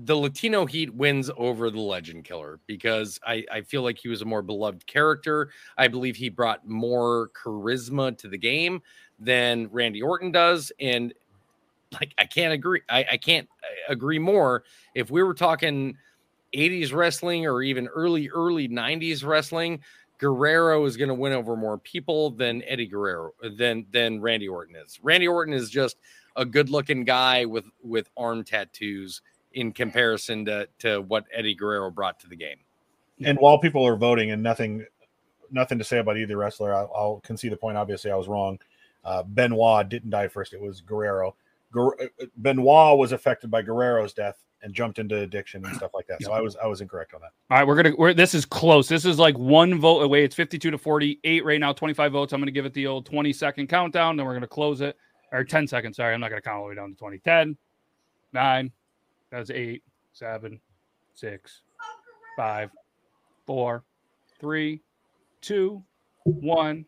[0.04, 4.22] the Latino Heat wins over the Legend Killer because I, I feel like he was
[4.22, 5.50] a more beloved character.
[5.78, 8.82] I believe he brought more charisma to the game
[9.20, 11.14] than Randy Orton does, and
[11.94, 12.82] like I can't agree.
[12.90, 14.64] I, I can't uh, agree more.
[14.96, 15.98] If we were talking
[16.56, 19.82] 80s wrestling or even early early 90s wrestling,
[20.18, 24.76] Guerrero is going to win over more people than Eddie Guerrero than than Randy Orton
[24.76, 25.00] is.
[25.04, 25.98] Randy Orton is just
[26.38, 29.22] a good-looking guy with with arm tattoos
[29.54, 32.58] in comparison to to what Eddie Guerrero brought to the game.
[33.24, 34.86] And while people are voting and nothing
[35.52, 37.78] nothing to say about either wrestler, I'll, I'll concede the point.
[37.78, 38.60] Obviously, I was wrong.
[39.04, 40.54] Uh, Benoit didn't die first.
[40.54, 41.36] It was Guerrero.
[41.74, 46.06] Guer- uh, Benoit was affected by Guerrero's death and jumped into addiction and stuff like
[46.08, 46.22] that.
[46.22, 47.32] So I was I was incorrect on that.
[47.50, 47.96] All right, we're gonna.
[47.98, 48.88] We're, this is close.
[48.88, 50.24] This is like one vote away.
[50.24, 51.74] It's fifty-two to forty-eight right now.
[51.74, 52.34] Twenty-five votes.
[52.34, 54.18] I'm gonna give it the old twenty-second countdown.
[54.18, 54.98] Then we're gonna close it.
[55.32, 55.98] Or ten seconds.
[55.98, 57.20] Sorry, I'm not gonna count all the way down to 20.
[57.20, 57.58] 10,
[58.34, 58.72] 9,
[59.32, 60.60] That's eight, seven,
[61.14, 61.62] six,
[62.36, 62.70] five,
[63.46, 63.84] four,
[64.40, 64.82] three,
[65.42, 65.84] two,
[66.24, 66.86] one,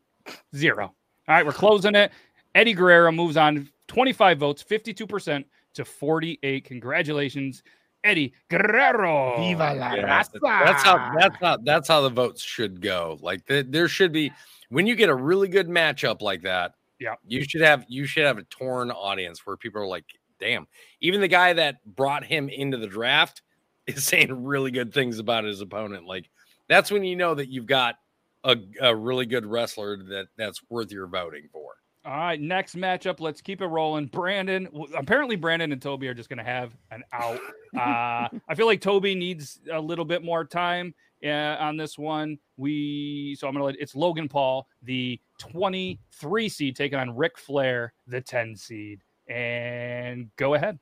[0.55, 0.85] zero.
[0.85, 0.93] All
[1.35, 2.11] right, we're closing it.
[2.55, 5.43] Eddie Guerrero moves on 25 votes, 52%
[5.75, 6.65] to 48.
[6.65, 7.63] Congratulations,
[8.03, 9.37] Eddie Guerrero.
[9.37, 10.39] Viva la Yeah, raza.
[10.41, 13.17] That's how that's how that's how the votes should go.
[13.21, 14.31] Like th- there should be
[14.69, 16.73] when you get a really good matchup like that.
[16.99, 17.15] Yeah.
[17.27, 20.05] you should have you should have a torn audience where people are like,
[20.39, 20.67] "Damn!"
[21.01, 23.41] Even the guy that brought him into the draft
[23.87, 26.05] is saying really good things about his opponent.
[26.05, 26.29] Like
[26.67, 27.95] that's when you know that you've got
[28.43, 31.75] a, a really good wrestler that that's worth your voting for.
[32.05, 33.21] All right, next matchup.
[33.21, 34.07] Let's keep it rolling.
[34.07, 37.39] Brandon, apparently Brandon and Toby are just going to have an out.
[37.73, 40.93] Uh, I feel like Toby needs a little bit more time
[41.25, 42.37] uh, on this one.
[42.55, 47.35] We so I'm going to let it's Logan Paul, the 23 seed, taking on Ric
[47.35, 50.79] Flair, the 10 seed, and go ahead.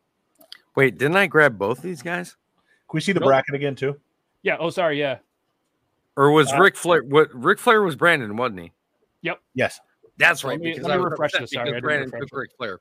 [0.76, 2.32] Wait, didn't I grab both of these guys?
[2.90, 3.28] Can we see the Nope.
[3.28, 4.00] bracket again too?
[4.44, 4.58] Yeah.
[4.60, 5.00] Oh, sorry.
[5.00, 5.18] Yeah.
[6.18, 7.04] Or was Uh, Ric Flair?
[7.04, 8.72] What Rick Flair was Brandon, wasn't he?
[9.22, 9.40] Yep.
[9.54, 9.80] Yes.
[10.18, 10.60] That's Let right.
[10.60, 12.22] me- because let me I was refresh upset this, sorry, I because didn't Brandon refresh
[12.22, 12.38] took it.
[12.38, 12.80] Ric Flair.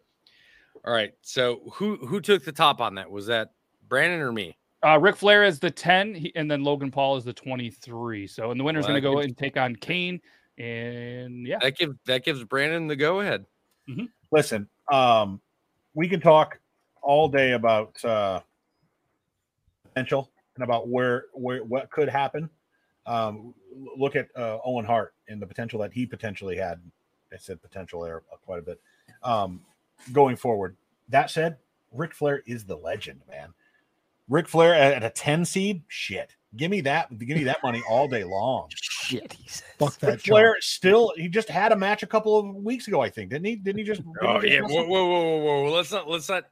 [0.85, 1.12] All right.
[1.23, 3.11] So who who took the top on that?
[3.11, 3.53] Was that
[3.88, 4.57] Brandon or me?
[4.85, 8.27] Uh, Ric Flair is the 10, he, and then Logan Paul is the 23.
[8.27, 10.20] So, and the winner's Well, going to go gives- and take on Kane.
[10.57, 13.44] And yeah, That gives that gives Brandon the go ahead.
[14.33, 15.40] Listen, um,
[15.94, 16.59] we can talk
[17.03, 18.40] all day about uh,
[19.88, 22.48] potential and about where where what could happen.
[23.07, 23.55] Um,
[23.96, 26.81] look at uh, Owen Hart and the potential that he potentially had.
[27.33, 28.81] I said potential there quite a bit.
[29.22, 29.61] Um,
[30.12, 30.76] going forward.
[31.09, 31.57] That said,
[31.92, 33.53] Ric Flair is the legend, man.
[34.29, 36.35] Ric Flair at, at a ten seed, shit.
[36.57, 37.16] Give me that.
[37.18, 38.68] Give me that money all day long.
[39.11, 39.62] Shit, he says.
[39.79, 40.11] Fuck that.
[40.12, 41.12] Ric Flair still.
[41.16, 43.31] He just had a match a couple of weeks ago, I think.
[43.31, 43.57] Didn't he?
[43.57, 44.03] Didn't he just?
[44.23, 44.61] Oh didn't he yeah.
[44.62, 45.73] just Whoa, whoa, whoa, whoa, whoa.
[45.73, 46.44] Let's not let's not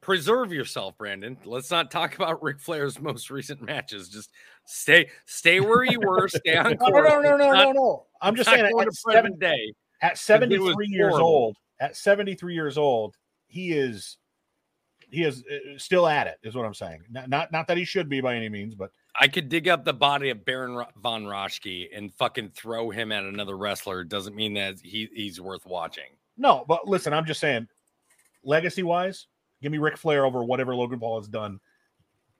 [0.00, 1.36] preserve yourself, Brandon.
[1.44, 4.08] Let's not talk about Ric Flair's most recent matches.
[4.08, 4.30] Just
[4.64, 6.28] stay stay where you were.
[6.28, 7.08] Stay on No, course.
[7.10, 8.06] no, no, no, Not- no, no.
[8.20, 9.74] I'm just saying, at, seven, day.
[10.00, 11.28] at 73 years horrible.
[11.28, 13.16] old, at 73 years old,
[13.48, 14.16] he is
[15.10, 16.38] he is uh, still at it.
[16.42, 17.02] Is what I'm saying.
[17.10, 19.84] Not not, not that he should be by any means, but I could dig up
[19.84, 24.02] the body of Baron von Raschke and fucking throw him at another wrestler.
[24.04, 26.16] Doesn't mean that he, he's worth watching.
[26.36, 26.64] no.
[26.66, 27.68] But listen, I'm just saying,
[28.42, 29.26] legacy wise,
[29.62, 31.60] give me Ric Flair over whatever Logan Paul has done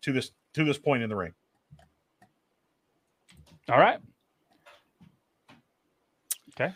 [0.02, 1.32] to this to this point in the ring.
[3.70, 3.98] all right.
[6.60, 6.72] Okay.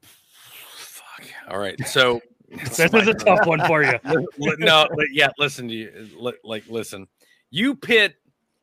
[0.00, 1.26] Fuck.
[1.48, 1.78] All right.
[1.86, 3.98] So This is a tough one for you.
[4.58, 6.08] No, li- yeah, listen to you.
[6.44, 7.06] Like, listen,
[7.50, 8.16] you pit.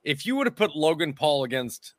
[0.04, 1.94] If you would have put Logan Paul against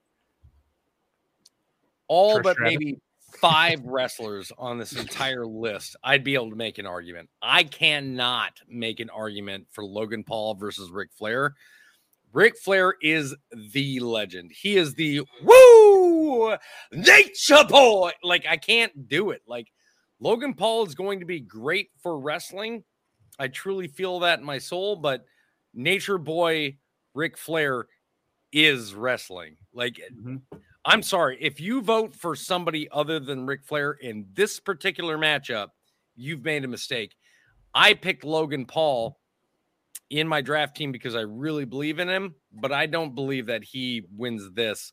[2.06, 2.78] all Trish but Stratus.
[2.78, 3.00] maybe
[3.40, 7.30] five wrestlers on this entire list, I'd be able to make an argument.
[7.40, 11.54] I cannot make an argument for Logan Paul versus Ric Flair.
[12.32, 13.34] Ric Flair is
[13.72, 14.52] the legend.
[14.52, 16.56] He is the woo
[16.92, 18.10] nature boy.
[18.22, 19.42] Like, I can't do it.
[19.46, 19.68] Like,
[20.20, 22.84] Logan Paul is going to be great for wrestling.
[23.38, 25.24] I truly feel that in my soul, but
[25.74, 26.76] Nature Boy
[27.14, 27.86] Ric Flair
[28.54, 29.56] is wrestling.
[29.74, 30.40] Like, Mhm.
[30.84, 31.36] I'm sorry.
[31.40, 35.70] If you vote for somebody other than Ric Flair in this particular matchup,
[36.14, 37.16] you've made a mistake.
[37.74, 39.18] I picked Logan Paul
[40.10, 43.64] in my draft team because I really believe in him, but I don't believe that
[43.64, 44.92] he wins this.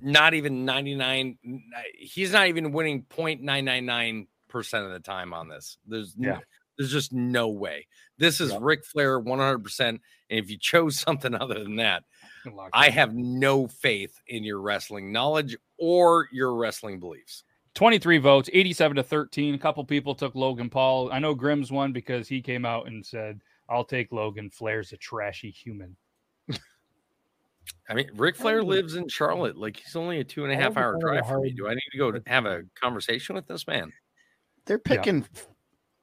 [0.00, 1.38] Not even 99.
[1.98, 4.28] He's not even winning 0.999%
[4.86, 5.78] of the time on this.
[5.86, 6.40] There's no, Yeah.
[6.78, 7.88] there's just no way.
[8.18, 8.60] This is Yep.
[8.62, 10.00] Ric Flair 100%.
[10.28, 12.04] And if you chose something other than that,
[12.72, 17.44] I have no faith in your wrestling knowledge or your wrestling beliefs.
[17.74, 19.54] 23 votes, 87 to 13.
[19.54, 21.12] A couple people took Logan Paul.
[21.12, 24.50] I know Grim's won because he came out and said, I'll take Logan.
[24.50, 25.96] Flair's a trashy human.
[27.88, 29.56] I mean, Ric Flair lives in Charlotte.
[29.56, 31.50] Like he's only a two and a I half would hour drive from me.
[31.50, 33.92] Do I need to go to have a conversation with this man?
[34.66, 35.26] They're picking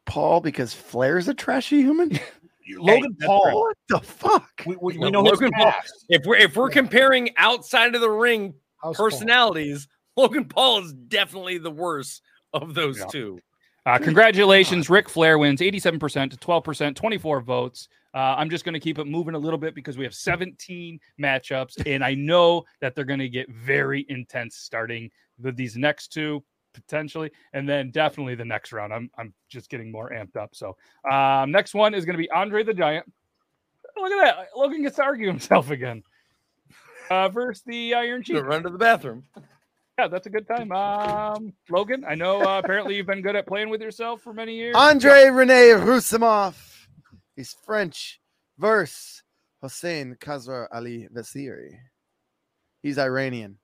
[0.05, 2.19] Paul because Flair's a trashy human.
[2.77, 3.59] Logan that's Paul.
[3.61, 4.49] what the fuck?
[4.65, 5.93] We, we, No, we know Logan Paul- past.
[6.09, 9.05] If we're if we're comparing outside of the ring House Paul.
[9.09, 12.21] personalities, Logan Paul is definitely the worst
[12.53, 13.05] of those Yeah.
[13.05, 13.39] two.
[13.85, 14.89] Uh, congratulations.
[14.89, 17.87] Ric Flair wins 87% to 12%, 24 votes.
[18.13, 20.99] Uh, I'm just going to keep it moving a little bit because we have 17
[21.21, 25.09] matchups, and I know that they're going to get very intense starting
[25.41, 26.43] with these next two
[26.81, 28.93] potentially, and then definitely the next round.
[28.93, 30.55] I'm I'm just getting more amped up.
[30.55, 30.75] So
[31.11, 33.11] um, next one is going to be Andre the Giant.
[33.95, 34.47] Look at that.
[34.55, 36.03] Logan gets to argue himself again.
[37.09, 38.43] Uh, versus the Iron Sheik.
[38.43, 39.23] Run to the bathroom.
[39.97, 40.71] Yeah, that's a good time.
[40.71, 44.55] Um, Logan, I know uh, apparently you've been good at playing with yourself for many
[44.55, 44.75] years.
[44.77, 46.85] Andre Rene Roussimoff.
[47.35, 48.19] He's French.
[48.59, 49.23] Verse
[49.61, 51.77] Hossein Khosrow Ali Vaziri.
[52.81, 53.57] He's Iranian.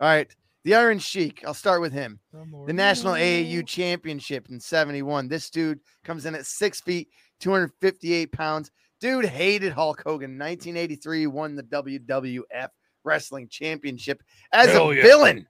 [0.00, 0.34] All right.
[0.64, 1.42] The Iron Sheik.
[1.46, 2.20] I'll start with him.
[2.66, 5.28] The National AAU Championship in 71.
[5.28, 7.08] This dude comes in at six feet,
[7.40, 8.70] 258 pounds.
[9.00, 10.38] Dude hated Hulk Hogan.
[10.38, 12.68] 1983 won the WWF
[13.04, 15.02] Wrestling Championship as Hell a yeah.
[15.02, 15.46] villain.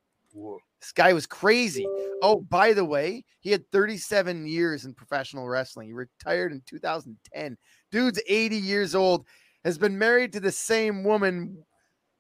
[0.81, 1.87] This guy was crazy.
[2.23, 5.89] Oh, by the way, he had 37 years in professional wrestling.
[5.89, 7.59] He retired in 2010.
[7.91, 9.27] Dude's 80 years old,
[9.65, 11.59] has been married to the same woman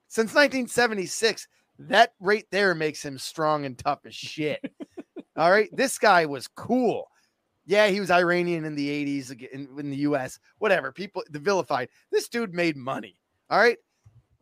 [0.08, 1.48] since 1976.
[1.88, 4.60] That right there makes him strong and tough as shit.
[5.36, 7.08] All right, this guy was cool.
[7.64, 10.92] Yeah, he was Iranian in the 80s in, in the US, whatever.
[10.92, 11.88] People the vilified.
[12.12, 13.16] This dude made money.
[13.48, 13.78] All right.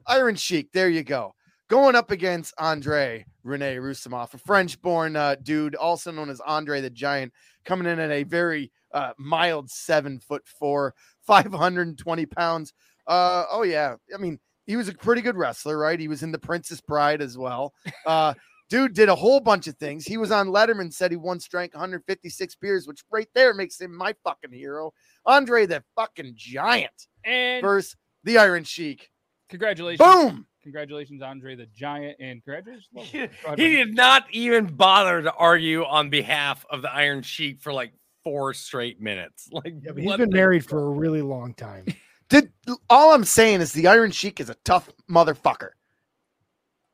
[0.07, 1.35] Iron Sheik, there you go.
[1.69, 6.81] Going up against Andre Rene Roussimoff, a French born uh, dude, also known as Andre
[6.81, 7.33] the Giant,
[7.65, 12.73] coming in at a very uh, mild seven foot four, 520 pounds.
[13.07, 13.97] Uh, oh, yeah.
[14.15, 15.99] I mean, he was a pretty good wrestler, right?
[15.99, 17.73] He was in the Princess Bride as well.
[18.07, 18.35] Uh,
[18.69, 20.05] dude did a whole bunch of things.
[20.05, 23.95] He was on Letterman, said he once drank 156 beers, which right there makes him
[23.97, 24.93] my fucking hero.
[25.25, 26.93] Andre the fucking giant
[27.25, 29.11] And versus the Iron Sheik.
[29.49, 30.07] congratulations.
[30.07, 30.47] Boom.
[30.63, 32.89] Congratulations, Andre the Giant, and congratulations.
[32.95, 33.27] He
[33.57, 37.95] he did not even bother to argue on behalf of the Iron Sheik for like
[38.23, 39.49] four straight minutes.
[39.51, 41.87] Like, Yeah, but he's what been married for a really long time.
[42.29, 42.53] Did
[42.91, 45.71] all I'm saying is the Iron Sheik is a tough motherfucker.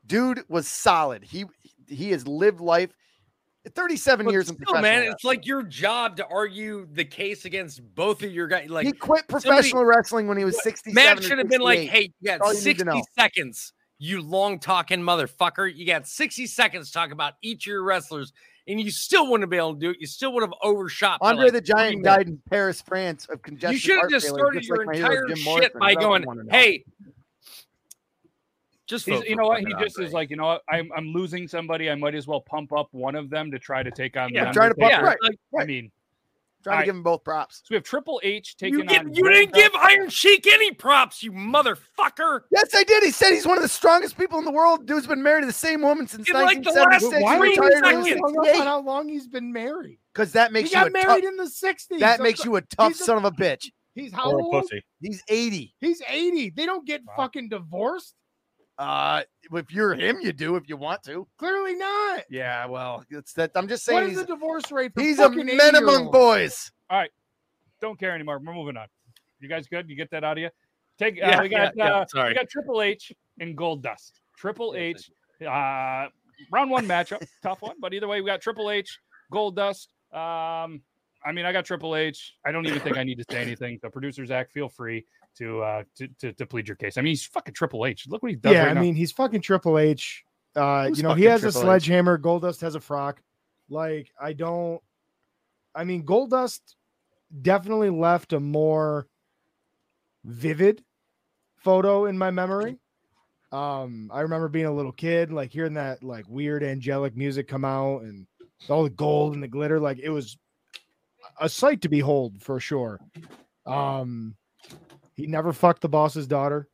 [0.07, 1.25] Dude was solid.
[1.25, 1.45] He
[1.89, 2.91] he has lived life
[3.73, 5.01] 37 But years in professional man.
[5.01, 5.13] wrestling.
[5.13, 8.69] It's like your job to argue the case against both of your guys.
[8.69, 10.95] Like, he quit professional wrestling when he was 67.
[10.95, 13.03] Matt should have been like, "Hey, you got you 60 know.
[13.19, 15.75] seconds, you long talking motherfucker.
[15.75, 18.33] You got 60 seconds to talk about each of your wrestlers,
[18.67, 19.97] and you still wouldn't be able to do it.
[20.01, 22.17] You still would have overshot." Andre like, the Giant minutes.
[22.17, 23.73] died in Paris, France of congestion.
[23.73, 25.79] You should have just started just your like entire shit Morrison.
[25.79, 26.51] by going, you wanna know?
[26.53, 27.11] "Hey." Oh.
[28.87, 29.61] Just He's, you know what?
[29.61, 30.05] He just Andre.
[30.07, 30.63] is like, you know what?
[30.69, 31.91] I'm I'm losing somebody.
[31.91, 34.33] I might as well pump up one of them to try to take on.
[34.33, 35.07] yeah, the trying to pump- Undertaker.
[35.23, 35.91] right, like, I mean,
[36.65, 36.87] Trying Alright.
[36.87, 37.59] to give him both props.
[37.59, 39.15] so we have Triple H taking you, give, on.
[39.15, 39.55] you didn't Goldust.
[39.55, 42.41] give Iron Sheik any props, you motherfucker.
[42.51, 43.03] Yes, I did.
[43.03, 44.87] He said he's one of the strongest people in the world.
[44.87, 47.23] Dude's been married to the same woman since In, like, the last 1976.
[47.23, 48.07] Why three are you retired seconds.
[48.09, 48.61] in hung up 68.
[48.61, 49.99] on how long he's been married?
[50.15, 52.01] Because that He makes you got a married tough, in the 60s.
[52.01, 53.71] that makes the- you a tough he's a- son of a bitch.
[53.95, 54.63] He's how or a old?
[54.63, 54.83] pussy.
[55.01, 55.75] He's 80.
[55.81, 56.51] He's 80.
[56.51, 57.15] They don't get Wow.
[57.17, 58.15] fucking divorced.
[58.77, 61.27] Uh, if you're him, you do if you want to.
[61.39, 62.25] Clearly not.
[62.29, 63.53] Yeah, well, it's that.
[63.55, 66.73] I'm just saying is the divorce rate for he's a fucking men among 80-year-olds?
[67.81, 68.41] Don't care anymore.
[68.45, 68.87] We're moving on.
[69.41, 69.89] You guys good?
[69.89, 70.51] You get that out of you?
[70.99, 71.15] Take.
[71.23, 71.77] Uh, Yeah, we got.
[71.77, 72.31] yeah, yeah, uh, sorry.
[72.31, 74.13] We got Triple H and Goldust.
[74.37, 75.11] Triple H.
[75.41, 76.07] Uh,
[76.51, 78.99] round one matchup, tough one, but either way, we got Triple H,
[79.33, 79.89] Goldust.
[80.13, 80.81] Um,
[81.25, 82.35] I mean, I got Triple H.
[82.45, 83.79] I don't even think I need to say anything.
[83.83, 85.05] The producer Zac, feel free
[85.39, 86.97] to uh to, to, to plead your case.
[86.97, 88.07] I mean, he's fucking Triple H.
[88.09, 88.53] Look what he does.
[88.53, 88.81] Yeah, right I now.
[88.81, 90.25] mean, he's fucking Triple H.
[90.57, 91.65] Uh, Who's you know, he has a Triple H?
[91.65, 92.19] sledgehammer.
[92.19, 93.21] Goldust has a frock.
[93.69, 94.81] Like, I don't.
[95.75, 96.61] I mean, Goldust
[97.43, 99.09] definitely left a more
[100.25, 100.85] vivid
[101.57, 102.79] photo in my memory.
[103.51, 107.65] Um, I remember being a little kid, like hearing that like weird angelic music come
[107.65, 108.27] out and
[108.69, 109.81] all the gold and the glitter.
[109.81, 110.37] Like it was
[111.41, 113.01] a sight to behold for sure.
[113.67, 114.37] Um,
[115.15, 116.69] he never fucked the boss's daughter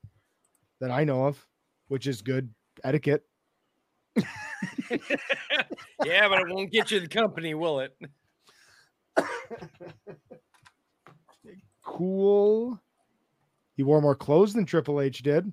[0.81, 1.46] that I know of,
[1.88, 3.24] which is good etiquette.
[4.16, 4.24] yeah,
[6.29, 7.96] but it won't get you the company, will it?
[11.85, 12.79] Cool.
[13.76, 15.50] He wore more clothes than Triple H did.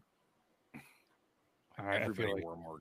[1.80, 2.80] All right, I feel Everybody like- wore more.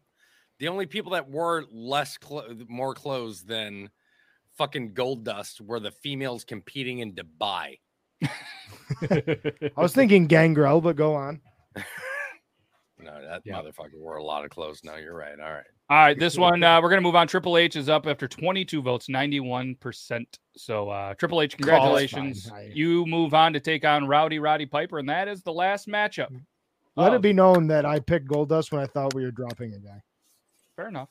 [0.59, 3.91] The only people that wore less clo- more clothes than
[4.57, 7.79] fucking Goldust were the females competing in Dubai.
[9.03, 11.41] I was thinking Gangrel, but go on.
[12.99, 13.61] No, that Yeah.
[13.61, 14.81] motherfucker wore a lot of clothes.
[14.83, 15.39] No, you're right.
[15.39, 15.65] All right.
[15.89, 17.29] All right, this one uh, we're gonna move on.
[17.29, 20.39] Triple H is up after 22 votes, 91 percent.
[20.57, 22.51] So uh, Triple H, congratulations!
[22.53, 25.87] I- You move on to take on Rowdy Roddy Piper, and that is the last
[25.87, 26.31] matchup.
[26.97, 29.75] Let Oh, it be known that I picked Goldust when I thought we were dropping
[29.75, 30.01] a guy.
[30.75, 31.11] fair enough.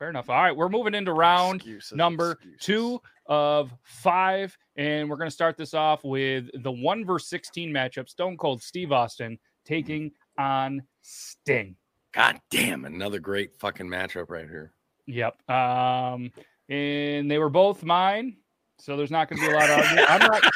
[0.00, 0.28] Fair enough.
[0.30, 2.60] All right, we're moving into round Excuses, number excuses.
[2.64, 8.08] two of five, and we're gonna start this off with the one verse 16 matchup.
[8.08, 11.76] Stone Cold Steve Austin taking on Sting.
[12.12, 14.72] God damn, another great fucking matchup right here.
[15.06, 15.48] Yep.
[15.48, 16.30] Um,
[16.68, 18.36] and they were both mine,
[18.78, 20.10] so there's not going to be a lot of argument.
[20.10, 20.44] I'm not.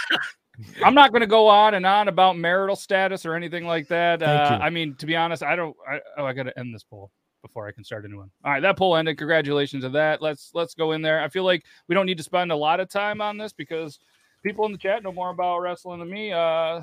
[0.82, 4.22] I'm not going to go on and on about marital status or anything like that.
[4.22, 4.58] Uh.
[4.60, 5.76] I mean, to be honest, I don't.
[5.86, 7.10] I, oh, I got to end this poll
[7.46, 8.30] before I can start a new one.
[8.44, 9.18] All right, that poll ended.
[9.18, 10.22] Congratulations to that.
[10.22, 11.20] Let's let's go in there.
[11.22, 13.98] I feel like we don't need to spend a lot of time on this because
[14.42, 16.32] people in the chat know more about wrestling than me.
[16.32, 16.80] Uh,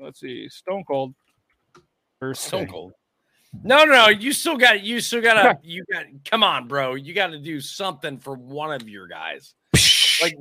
[0.00, 1.14] let's see, Stone Cold.
[2.20, 2.92] Or Stone Cold.
[3.62, 4.08] No, no, no.
[4.08, 6.94] You still got you still gotta you got come on, bro.
[6.94, 9.54] You gotta do something for one of your guys.
[10.22, 10.36] Like.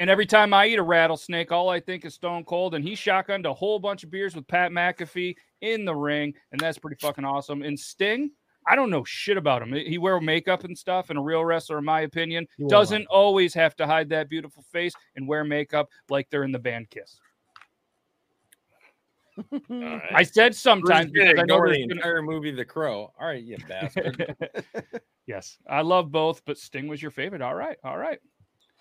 [0.00, 2.74] And every time I eat a rattlesnake, all I think is Stone Cold.
[2.74, 6.60] And he shotgunned a whole bunch of beers with Pat McAfee in the ring, and
[6.60, 7.62] that's pretty fucking awesome.
[7.62, 8.30] And Sting,
[8.66, 9.72] I don't know shit about him.
[9.72, 12.98] He wear makeup and stuff, and a real wrestler, in my opinion, He wore doesn't
[13.02, 13.12] makeup.
[13.14, 16.90] always have to hide that beautiful face and wear makeup like they're in the band
[16.90, 17.18] Kiss.
[19.52, 20.02] All right.
[20.12, 23.12] I said sometimes did because I know ignore there's the gonna- entire movie, The Crow.
[23.20, 24.34] All right, you bastard.
[25.26, 27.40] yes, I love both, but Sting was your favorite.
[27.40, 28.18] All right, all right.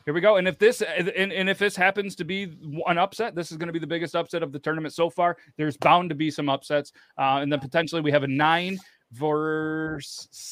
[0.07, 0.37] Here we go.
[0.37, 2.43] And if this and, and if this happens to be
[2.87, 5.35] an upset, this is going to be the biggest upset of the tournament so far.
[5.57, 8.79] There's bound to be some upsets, uh, and then potentially we have a nine
[9.11, 10.49] versus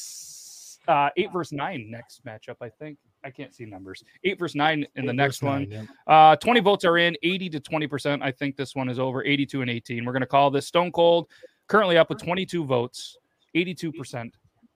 [0.86, 2.56] uh, eight versus nine next matchup.
[2.60, 4.04] I think I can't see numbers.
[4.24, 5.70] Eight versus nine in the next versus one.
[5.70, 6.32] nine, yeah.
[6.32, 8.20] Uh, 20 votes are in, 80 to 20%.
[8.20, 10.04] I think this one is over, 82 and 18.
[10.04, 11.28] We're going to call this Stone Cold,
[11.66, 13.16] currently up with 22 votes,
[13.56, 14.32] 82%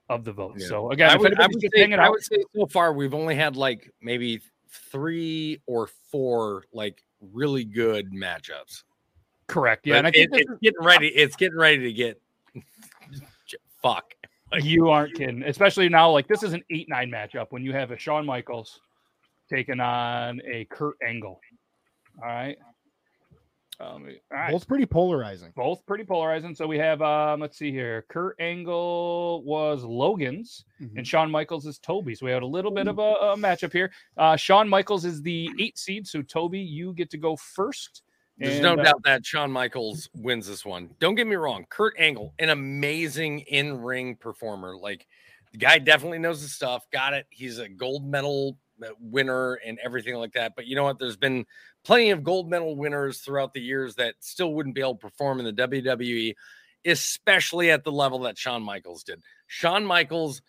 [0.09, 0.63] of the votes.
[0.63, 0.69] Yeah.
[0.69, 2.95] So, again, I if would, I, would say, hanging I out, would say so far
[2.95, 4.41] we've only had like maybe
[4.71, 7.03] three or four like
[7.33, 8.85] really good matchups.
[9.47, 9.87] correct.
[9.87, 9.95] Yeah.
[9.95, 11.09] But And I it- this it's getting ready.
[11.09, 12.21] It's getting ready to get
[13.83, 14.15] fuck.
[14.61, 16.11] you aren't kidding, especially now.
[16.11, 18.81] Like, this is an 8 9 matchup when you have a Shawn Michaels
[19.49, 21.41] taking on a Kurt Angle.
[22.23, 22.57] All right.
[23.81, 24.53] Um, all right.
[24.53, 25.53] Both pretty polarizing.
[25.57, 26.55] both pretty polarizing.
[26.55, 28.05] So we have um, let's see here.
[28.09, 30.99] Kurt Angle was Logan's, Mhm.
[30.99, 32.15] and Shawn Michaels is Toby.
[32.15, 33.91] So we had a little bit of a, a matchup here.
[34.19, 38.03] Uh, Shawn Michaels is the eight seed, so Toby, you get to go first.
[38.37, 40.95] There's And, no uh, doubt that Shawn Michaels wins this one.
[40.99, 41.65] Don't get me wrong.
[41.71, 44.77] Kurt Angle, an amazing in ring performer.
[44.77, 45.07] Like
[45.53, 46.87] the guy definitely knows his stuff.
[46.93, 47.27] Got it.
[47.31, 48.57] He's a gold medal
[48.99, 50.53] winner and everything like that.
[50.57, 50.99] But you know what?
[50.99, 51.45] There's been
[51.85, 55.41] plenty of gold medal winners throughout the years that still wouldn't be able to perform
[55.41, 56.35] in the WWE,
[56.85, 59.23] especially at the level that Shawn Michaels did.
[59.47, 60.43] Shawn Michaels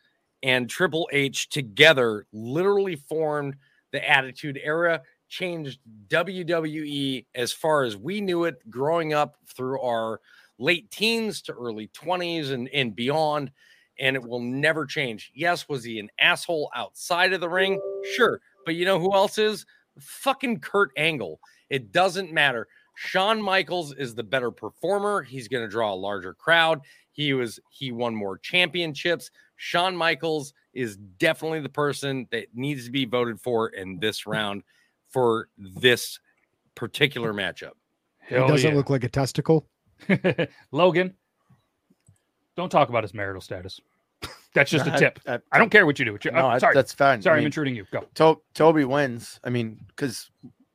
[0.43, 3.55] and Triple H together literally formed
[3.91, 5.79] the Attitude Era changed
[6.09, 10.19] WWE as far as we knew it growing up through our
[10.59, 13.51] late teens to early 20s and, and beyond.
[13.99, 15.31] And it will never change.
[15.33, 17.79] Yes, was he an asshole outside of the ring?
[18.15, 18.41] Sure.
[18.65, 19.65] But you know who else is?
[19.99, 21.39] Fucking Kurt Angle.
[21.69, 22.67] It doesn't matter.
[22.95, 25.23] Shawn Michaels is the better performer.
[25.23, 26.81] He's going to draw a larger crowd.
[27.11, 29.31] He was he won more championships.
[29.55, 34.63] Shawn Michaels is definitely the person that needs to be voted for in this round
[35.09, 36.19] for this
[36.75, 37.71] particular matchup.
[38.27, 38.77] He hell doesn't yeah.
[38.77, 39.67] look like a testicle.
[40.71, 41.15] Logan.
[42.55, 43.79] Don't talk about his marital status.
[44.53, 45.19] That's just a tip.
[45.25, 46.17] I- I don't care what you do.
[46.31, 47.21] no, oh, I- sorry, that's fine.
[47.21, 47.85] sorry, I I'm mean, intruding you.
[47.91, 48.05] Go.
[48.15, 49.39] To- Toby wins.
[49.43, 50.29] I mean, because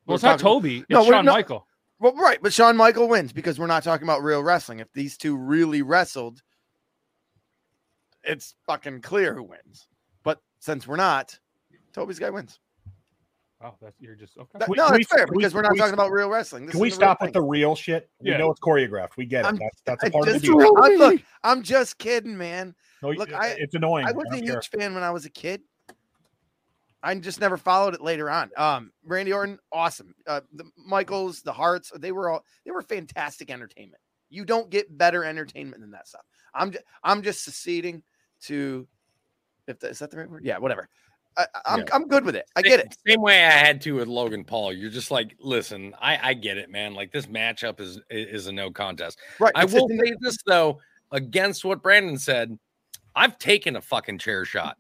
[0.07, 0.79] Well, it's not Toby.
[0.79, 1.67] It's No, Shawn not- Michael.
[1.99, 4.81] Well, right, but Shawn Michael wins because we're not talking about real wrestling.
[4.81, 6.43] If these two really wrestled,
[8.23, 9.89] it's fucking clear who wins.
[10.23, 11.39] But since we're not,
[11.93, 12.59] Toby's guy wins.
[13.63, 14.59] Oh, that's you're just okay.
[14.59, 16.29] That- we- no, can that's we- fair we- because we're not we talking about real
[16.29, 16.67] wrestling.
[16.67, 18.11] This Can we is a real stop with the real shit?
[18.21, 18.37] We Yeah.
[18.37, 19.17] know it's choreographed.
[19.17, 19.47] We get it.
[19.47, 20.77] I'm- That's that's a I part of the just- deal.
[20.83, 22.75] I'm- look, I'm just kidding, man.
[23.03, 24.07] No, look, it- I- it's annoying.
[24.07, 24.55] I I was a don't care.
[24.57, 25.63] huge fan when I was a kid.
[27.03, 28.51] I just never followed it later on.
[28.57, 30.15] Um, Randy Orton, awesome.
[30.27, 34.03] Uh, the Michaels, the Harts, they were all they were fantastic entertainment.
[34.29, 36.27] You don't get better entertainment than that stuff.
[36.53, 38.03] I'm just I'm just seceding
[38.43, 38.87] to
[39.67, 40.45] if is that the right word?
[40.45, 40.89] Yeah, whatever.
[41.37, 41.85] I, I'm Yeah.
[41.93, 42.49] I'm good with it.
[42.57, 42.97] I get it.
[43.07, 44.73] Same way I had to with Logan Paul.
[44.73, 46.95] You're just like, listen, I, I get it, man.
[46.95, 49.19] Like this matchup is is a no contest.
[49.39, 49.53] Right.
[49.55, 50.81] I it's will just- say this though,
[51.13, 52.59] against what Brandon said,
[53.15, 54.77] I've taken a fucking chair shot.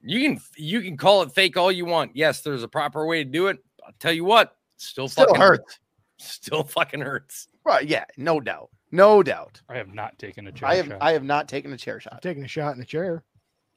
[0.00, 2.12] You can you can call it fake all you want.
[2.14, 3.58] Yes, there's a proper way to do it.
[3.84, 5.78] I'll tell you what, still, still fucking hurts.
[6.20, 7.46] Still fucking hurts.
[7.64, 7.86] Right.
[7.86, 8.04] Yeah.
[8.16, 8.70] No doubt.
[8.90, 9.62] No doubt.
[9.68, 10.98] I have not taken a chair I have shot.
[11.00, 12.22] I have not taken a chair I'm shot.
[12.22, 13.22] taking a shot in a chair.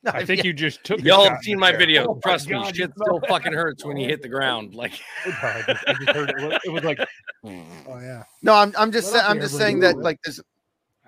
[0.04, 1.02] No, I think yeah, you just took.
[1.02, 1.80] Y'all have seen my chair.
[1.80, 2.08] video.
[2.08, 4.74] Oh my Trust me, shit still fucking hurts when you hit the ground.
[4.74, 4.94] Like
[5.26, 6.62] I just, I just heard it.
[6.66, 7.00] It was, like,
[7.44, 8.24] Oh yeah.
[8.42, 10.40] no, I'm I'm just What sa- I'm just saying that like this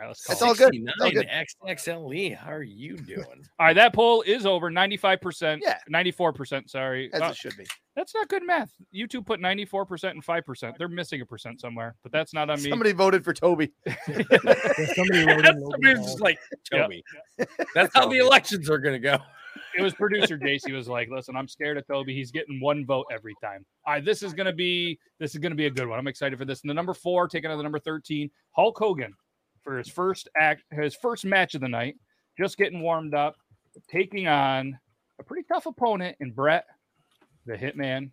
[0.04, 0.46] right, let's call It's it.
[0.46, 0.76] all good.
[0.76, 1.28] It's all good.
[1.68, 2.36] XXLE.
[2.38, 3.24] How are you doing?
[3.60, 4.70] All right, that poll is over.
[4.70, 5.62] Ninety-five percent.
[5.66, 5.78] Yeah.
[5.88, 6.70] Ninety-four percent.
[6.70, 7.66] Sorry, as Uh, it should be.
[7.96, 8.72] that's not good math.
[8.92, 10.76] You two put ninety-four percent and five percent.
[10.78, 12.70] They're missing a percent somewhere, but that's not on me.
[12.70, 13.72] Somebody voted for Toby.
[14.06, 16.40] Somebody voted in That's Logan somebody's just like
[16.72, 16.82] Yep.
[16.84, 17.04] Toby.
[17.76, 19.18] That's how the elections are gonna go.
[19.78, 20.66] it was producer Jace.
[20.66, 22.14] He was like, "Listen, I'm scared of Toby.
[22.16, 23.66] He's getting one vote every time.
[23.86, 26.00] All right, this is gonna be this is gonna be a good one.
[26.00, 26.62] I'm excited for this.
[26.62, 29.14] And the number four, taking on the number thirteen, Hulk Hogan,
[29.64, 31.96] for his first act, his first match of the night,
[32.38, 33.36] just getting warmed up,
[33.90, 34.78] taking on
[35.20, 36.66] a pretty tough opponent in Bret,
[37.46, 38.12] the Hitman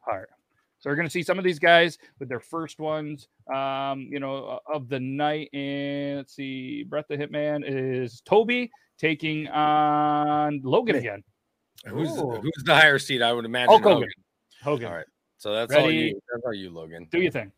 [0.00, 0.30] Hart.
[0.78, 4.60] So we're gonna see some of these guys with their first ones, um, you know,
[4.72, 5.50] of the night.
[5.52, 11.00] And let's see, Bret the Hitman is Toby taking on Logan Me.
[11.00, 11.22] again.
[11.86, 12.40] Who's Ooh.
[12.42, 13.22] who's the higher seed?
[13.22, 13.68] I would imagine.
[13.68, 13.96] Hulk Hogan.
[13.96, 14.12] Hogan.
[14.62, 15.06] Hogan, All right.
[15.38, 16.20] So that's all you.
[16.32, 17.08] That's all you, Logan.
[17.10, 17.52] do you think?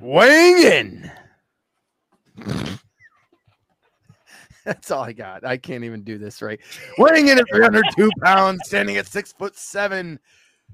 [0.00, 1.10] Weighing in.
[4.64, 5.44] That's all I got.
[5.44, 6.60] I can't even do this right.
[6.98, 10.18] Weighing in at 302 pounds, standing at six foot seven.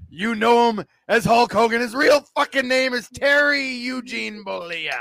[0.09, 1.81] You know him as Hulk Hogan.
[1.81, 4.97] His real fucking name is Terry Eugene Bollea.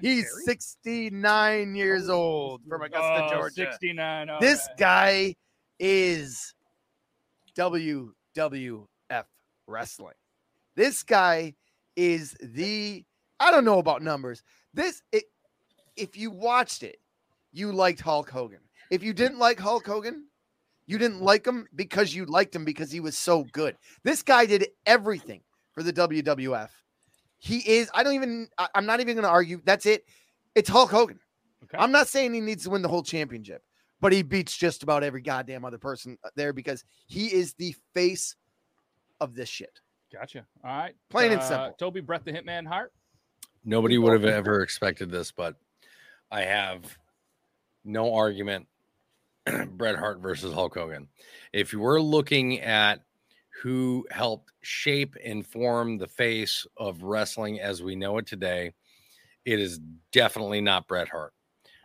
[0.00, 0.44] He's Terry?
[0.46, 3.54] 69 years oh, old from Augusta, Oh, Georgia.
[3.72, 4.30] 69.
[4.30, 4.76] all This right.
[4.78, 5.34] guy
[5.78, 6.54] is
[7.56, 8.84] WWF
[9.66, 10.14] wrestling.
[10.74, 11.54] This guy
[11.96, 13.04] is the
[13.40, 14.42] I don't know about numbers.
[14.74, 15.24] This it,
[15.96, 16.98] if you watched it,
[17.52, 18.60] you liked Hulk Hogan.
[18.90, 20.24] If you didn't like Hulk Hogan,
[20.86, 23.76] you didn't like him because you liked him because he was so good.
[24.04, 25.42] This guy did everything
[25.72, 26.70] for the WWF.
[27.38, 29.60] He is I don't even I, I'm not even going to argue.
[29.64, 30.04] That's it.
[30.54, 31.20] It's Hulk Hogan.
[31.64, 31.76] Okay.
[31.78, 33.62] I'm not saying he needs to win the whole championship,
[34.00, 37.74] but he beats just about every goddamn other person uh, there because he is the
[37.94, 38.34] face
[39.20, 39.80] of this shit.
[40.12, 40.46] Gotcha.
[40.64, 40.94] All right.
[41.10, 41.72] Plain and Uh, simple.
[41.78, 42.92] Toby Bret the Hitman Hart.
[43.64, 45.56] Nobody would have ever expected this, but
[46.30, 46.96] I have
[47.84, 48.66] no argument.
[49.72, 51.08] Bret Hart versus Hulk Hogan.
[51.52, 53.02] If you were looking at
[53.62, 58.72] who helped shape and form the face of wrestling as we know it today,
[59.44, 59.80] it is
[60.12, 61.32] definitely not Bret Hart.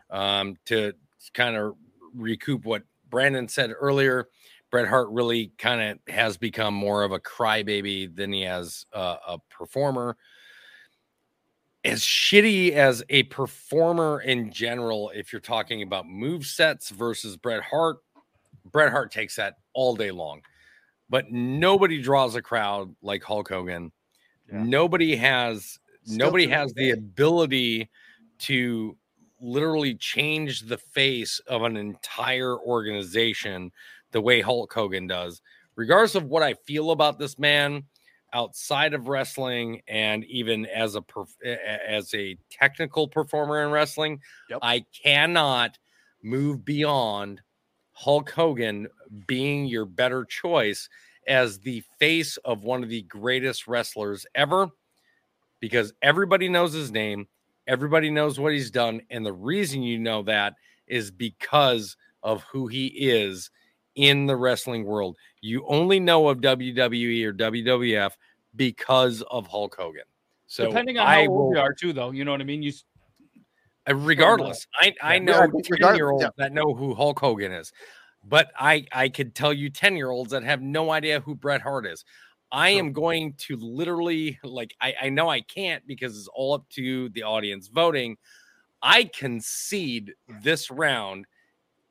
[0.10, 0.94] Um, to
[1.34, 1.76] kind of
[2.14, 4.28] recoup what Brandon said earlier,
[4.70, 9.18] Bret Hart really kind of has become more of a crybaby than he has uh,
[9.28, 10.18] a performer
[11.84, 17.64] as shitty as a performer in general, if you're talking about move sets versus Bret
[17.64, 17.98] Hart,
[18.72, 20.42] Bret Hart takes that all day long.
[21.10, 23.92] But nobody draws a crowd like Hulk Hogan.
[24.52, 24.64] Yeah.
[24.64, 27.90] Nobody has Still nobody has the ability
[28.40, 28.98] to
[29.40, 33.72] literally change the face of an entire organization
[34.12, 35.42] the way Hulk Hogan does.
[35.76, 37.84] Regardless of what I feel about this man,
[38.34, 41.36] outside of wrestling and even as a perf-
[41.88, 44.20] as a technical performer in wrestling
[44.50, 44.60] Yep.
[44.62, 45.78] i cannot
[46.24, 47.42] move beyond
[47.92, 48.88] hulk hogan
[49.28, 50.90] being your better choice
[51.28, 54.68] as the face of one of the greatest wrestlers ever
[55.60, 57.28] because everybody knows his name
[57.68, 60.54] everybody knows what he's done and the reason you know that
[60.88, 63.50] is because of who he is
[63.96, 65.18] in the wrestling world.
[65.42, 68.12] You only know of WWE or WWF
[68.56, 70.04] because of Hulk Hogan.
[70.48, 72.12] So Depending on I how old will, you are, too, though.
[72.12, 72.62] You know what I mean?
[72.62, 72.84] You s-
[73.90, 76.30] uh, regardless, I, I know 10 year olds yeah.
[76.38, 77.74] that know who Hulk Hogan is,
[78.24, 81.62] but I, I could tell you 10 year olds that have no idea who Bret
[81.62, 82.06] Hart is.
[82.52, 86.70] I am going to literally, like, I, I know I can't because it's all up
[86.74, 88.18] to the audience voting.
[88.82, 90.14] I concede
[90.44, 91.26] this round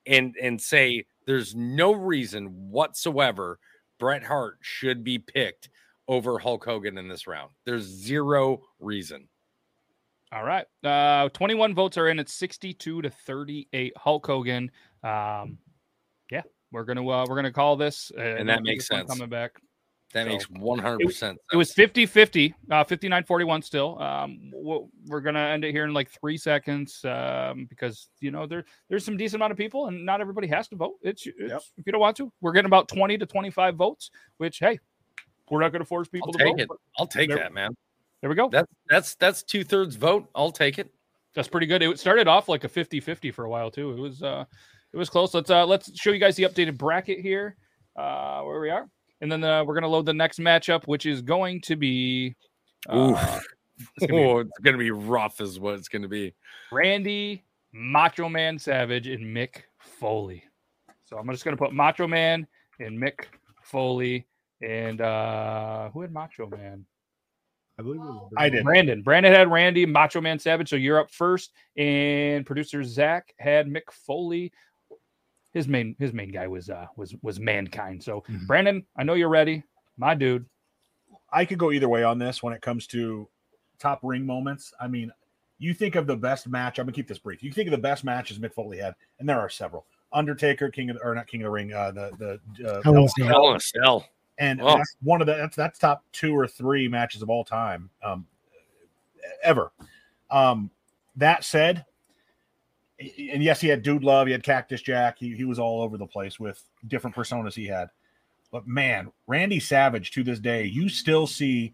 [0.07, 3.59] and and say there's no reason whatsoever
[3.99, 5.69] Bret Hart should be picked
[6.09, 7.53] over Hulk Hogan in this round.
[7.65, 9.29] There's zero reason.
[10.33, 10.67] All right.
[10.83, 12.19] Uh, 21 votes are in.
[12.19, 13.93] It's 62 to 38.
[13.97, 14.71] Hulk Hogan.
[15.05, 15.59] Um,
[16.31, 19.11] yeah, we're gonna uh, we're gonna call this, uh, And that makes sense.
[19.11, 19.53] Coming back.
[20.13, 21.39] That So, makes 100% sense.
[21.53, 23.99] It was 50 50, uh, 59 41 still.
[24.03, 28.31] Um, we'll- we're going to end it here in like three seconds um, because, you
[28.31, 30.97] know, there there's some decent amount of people and not everybody has to vote.
[31.03, 34.59] It's, it's if you don't want to, we're getting about 20 to 25 votes, which,
[34.59, 34.79] hey,
[35.51, 36.75] we're not going to force people I'll to take vote.
[36.77, 36.81] it.
[36.99, 37.75] I'll take There- that, man.
[38.21, 38.49] There we go.
[38.51, 40.29] That's that's that's two thirds vote.
[40.37, 40.89] I'll take it.
[41.35, 41.83] That's pretty good.
[41.83, 43.91] It started off like a 50-50 for a while too.
[43.91, 44.45] It was uh
[44.93, 45.35] it was close.
[45.35, 47.57] Let's uh let's show you guys the updated bracket here.
[47.97, 48.89] Uh where we are.
[49.23, 52.37] And then uh, we're gonna load the next matchup, which is going to be
[52.89, 53.41] uh,
[53.97, 56.35] it's gonna be Oh, it's gonna be rough, is what it's gonna be.
[56.71, 60.45] Randy, Macho Man Savage, and Mick Foley.
[61.05, 62.47] So I'm just gonna put Macho Man
[62.81, 63.27] and Mick
[63.63, 64.27] Foley
[64.61, 66.85] and uh who had Macho Man?
[67.79, 68.65] I believe it was I did.
[68.65, 69.03] Brandon.
[69.03, 70.69] Brandon had Randy, Macho Man Savage.
[70.69, 71.53] So you're up first.
[71.77, 74.53] And producer Zac had Mick Foley.
[75.53, 78.03] His main his main guy was uh was was mankind.
[78.03, 78.47] So Mhm.
[78.47, 79.63] Brandon, I know you're ready.
[79.97, 80.47] My dude.
[81.31, 83.29] I could go either way on this when it comes to
[83.79, 84.73] top ring moments.
[84.81, 85.11] I mean,
[85.59, 86.79] you think of the best match.
[86.79, 87.43] I'm gonna keep this brief.
[87.43, 89.87] You think of the best matches Mick Foley had, and there are several.
[90.15, 92.97] Undertaker, King of the, or not King of the Ring, uh, the the uh, Hell
[93.19, 93.27] in.
[93.27, 94.07] Hell in a cell.
[94.39, 94.77] and Oh.
[94.77, 98.27] that's one of the that's that's top two or three matches of all time, um,
[99.43, 99.73] ever.
[100.31, 100.71] Um,
[101.17, 101.85] that said,
[103.33, 105.97] and yes, he had Dude Love, he had Cactus Jack, he, he was all over
[105.97, 107.89] the place with different personas he had.
[108.51, 111.73] But man, Randy Savage to this day, you still see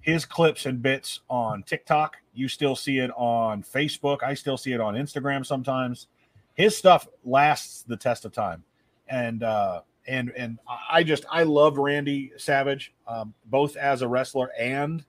[0.00, 2.16] his clips and bits on TikTok.
[2.32, 4.22] You still see it on Facebook.
[4.22, 6.06] I still see it on Instagram sometimes.
[6.54, 8.64] His stuff lasts the test of time.
[9.08, 10.58] And uh and and
[10.90, 15.04] I just I love Randy Savage, um, both as a wrestler and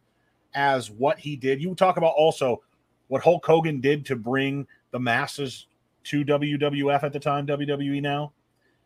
[0.54, 1.62] as what he did.
[1.62, 2.62] You talk about also
[3.08, 5.68] what Hulk Hogan did to bring the masses
[6.06, 8.32] to WWF at the time, WWE now.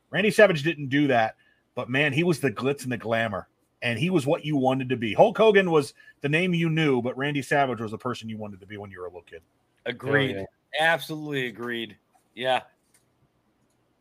[0.09, 1.35] Randy Savage didn't do that,
[1.75, 3.47] but man, he was the glitz and the glamour.
[3.81, 5.13] and he was what you wanted to be.
[5.13, 8.59] Hulk Hogan was the name you knew, but Randy Savage was the person you wanted
[8.61, 9.41] to be when you were a little kid.
[9.85, 10.37] Agreed.
[10.37, 10.45] yeah.
[10.79, 11.97] Absolutely agreed.
[12.33, 12.61] Yeah.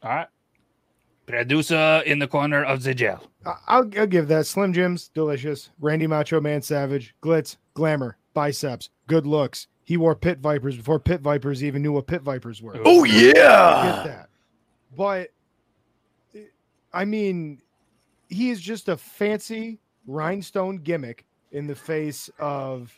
[0.03, 0.29] All right.
[1.27, 3.23] Producer in the corner of the jail.
[3.47, 4.47] I- I'll, I'll give that.
[4.47, 5.71] Slim Jim's delicious.
[5.81, 9.69] Randy Macho Man Savage, glitz, glamour, biceps, good looks.
[9.85, 12.77] He wore pit vipers before pit vipers even knew what pit vipers were.
[12.85, 14.03] Oh get yeah.
[14.07, 14.29] that.
[14.97, 15.31] But
[16.93, 17.61] I mean,
[18.29, 22.93] he is just a fancy rhinestone gimmick in the face of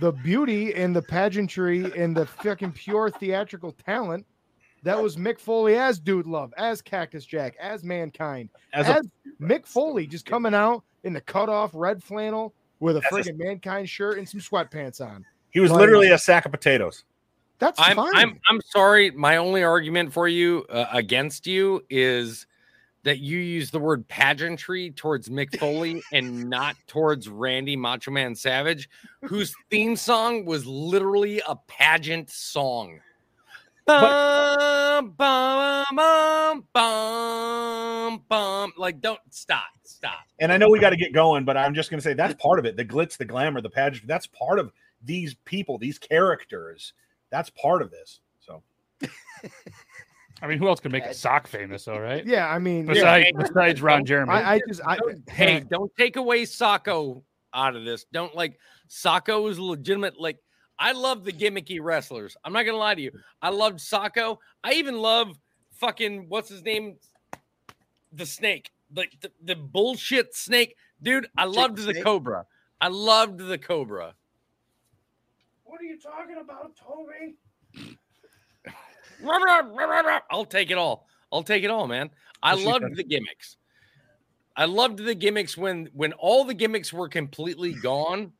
[0.00, 4.26] the beauty and the pageantry and the fucking pure theatrical talent
[4.82, 9.42] that was Mick Foley as Dude Love, as Cactus Jack, as Mankind, As as, a
[9.42, 13.38] Mick Foley just coming out in the cutoff red flannel with a As a- friggin'
[13.38, 15.24] Mankind shirt and some sweatpants on.
[15.50, 17.04] He was Like- literally a sack of potatoes.
[17.58, 18.16] That's I'm fine.
[18.16, 19.10] I'm I'm sorry.
[19.10, 22.46] My only argument for you uh, against you is
[23.02, 28.34] that you use the word pageantry towards Mick Foley and not towards Randy Macho Man
[28.34, 28.88] Savage,
[29.22, 33.00] whose theme song was literally a pageant song.
[33.86, 38.72] Bum, bum, bum, bum, bum.
[38.78, 40.20] Like, don't stop, stop.
[40.38, 42.40] And I know we got to get going, but I'm just going to say that's
[42.40, 42.76] part of it.
[42.76, 44.06] The glitz, the glamour, the pageant.
[44.06, 44.70] That's part of
[45.02, 46.92] these people, these characters.
[47.30, 48.20] That's part of this.
[48.40, 48.62] So
[50.42, 52.24] I mean, who else could make a sock famous, all right?
[52.26, 54.32] yeah, I mean, yeah, Besides, besides Ron Jeremy.
[54.32, 54.98] I, I just I
[55.28, 57.22] hey, don't take away Socko
[57.52, 58.06] out of this.
[58.12, 60.18] Don't like Socko is legitimate.
[60.18, 60.38] Like
[60.78, 62.36] I love the gimmicky wrestlers.
[62.44, 63.12] I'm not gonna lie to you.
[63.42, 64.38] I loved Socko.
[64.64, 65.36] I even love
[65.72, 66.96] fucking what's his name,
[68.12, 71.28] the snake, like the, the bullshit snake, dude.
[71.36, 72.04] I loved the the Snake?
[72.04, 72.46] Cobra.
[72.80, 74.14] I loved the Cobra.
[75.80, 77.36] What are you talking about, Toby?
[80.30, 81.06] I'll take it all.
[81.32, 82.10] I'll take it all, man.
[82.42, 83.56] I Well, loved the gimmicks.
[84.56, 88.32] I loved the gimmicks when when all the gimmicks were completely gone.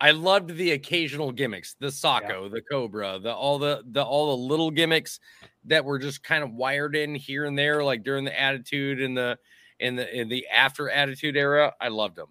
[0.00, 4.42] I loved the occasional gimmicks, the Socko, the Cobra, the all the the all the
[4.42, 5.20] little gimmicks
[5.64, 9.14] that were just kind of wired in here and there, like during the Attitude and
[9.14, 9.38] the
[9.80, 11.74] in the in the after Attitude era.
[11.78, 12.28] I loved them.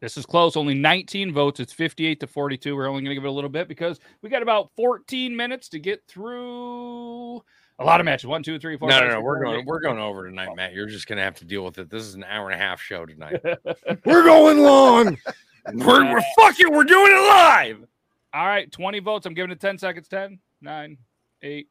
[0.00, 0.56] This is close.
[0.56, 1.58] Only 19 votes.
[1.58, 2.76] It's 58 to 42.
[2.76, 5.70] We're only going to give it a little bit because we got about 14 minutes
[5.70, 7.42] to get through
[7.78, 8.26] a lot of matches.
[8.26, 8.88] One, two, three, four.
[8.88, 9.12] No, no, no.
[9.14, 9.66] six, We're going eight.
[9.66, 10.72] we're going over tonight, Matt.
[10.72, 11.90] You're just gonna have to deal with it.
[11.90, 13.40] This is an hour and a half show tonight.
[14.04, 15.18] We're going long.
[15.74, 17.84] we're, we're fuck it, we're doing it live.
[18.32, 19.26] All right, 20 votes.
[19.26, 20.08] I'm giving it 10 seconds.
[20.08, 20.98] 10, 9,
[21.42, 21.68] 8,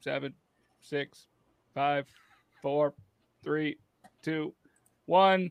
[0.00, 0.34] 7,
[0.80, 1.26] 6,
[1.74, 2.06] 5,
[2.62, 2.94] 4,
[3.44, 3.78] 3,
[4.22, 4.54] 2,
[5.06, 5.50] 1.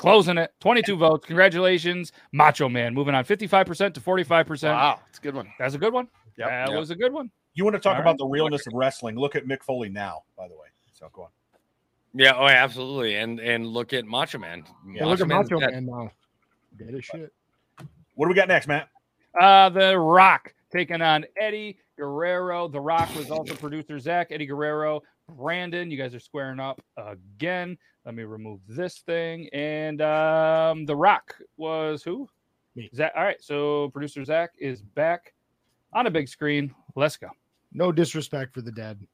[0.00, 0.50] Closing it.
[0.60, 1.26] 22 votes.
[1.26, 2.94] Congratulations, Macho Man.
[2.94, 4.62] Moving on 55% to 45%.
[4.74, 5.52] Wow, it's a good one.
[5.58, 6.08] That's a good one.
[6.38, 6.48] Yep.
[6.48, 6.78] That Yep.
[6.78, 7.30] was a good one.
[7.52, 8.18] you want to talk All about right.
[8.18, 9.16] the realness of wrestling?
[9.16, 10.68] Look at Mick Foley now, by the way.
[10.92, 11.28] So go on.
[12.14, 13.16] Yeah, oh, absolutely.
[13.16, 14.64] And and look at Macho Man.
[14.90, 16.10] Yeah, Look at Man's Macho got- Man now.
[16.78, 17.30] Dead as shit.
[18.14, 18.88] What do we got next, Matt?
[19.38, 22.68] Uh, The Rock taking on Eddie Guerrero.
[22.68, 25.90] The Rock was also producer Zac, Eddie Guerrero, Brandon.
[25.90, 27.76] You guys are squaring up again.
[28.04, 29.48] Let me remove this thing.
[29.52, 32.28] And um, The Rock was who?
[32.74, 32.90] Me.
[32.94, 33.12] Zac.
[33.16, 33.42] All right.
[33.42, 35.34] So producer Zac is back
[35.92, 36.74] on a big screen.
[36.96, 37.28] Let's go.
[37.72, 39.06] No disrespect for the dead.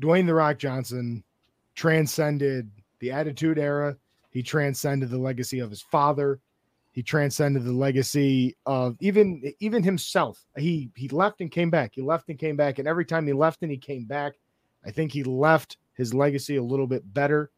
[0.00, 1.22] Dwayne the Rock Johnson
[1.74, 2.70] transcended
[3.00, 3.96] the Attitude Era.
[4.30, 6.40] He transcended the legacy of his father.
[6.92, 10.44] He transcended the legacy of even even himself.
[10.56, 11.92] He he left and came back.
[11.94, 14.34] He left and came back, and every time he left and he came back,
[14.84, 17.50] I think he left his legacy a little bit better.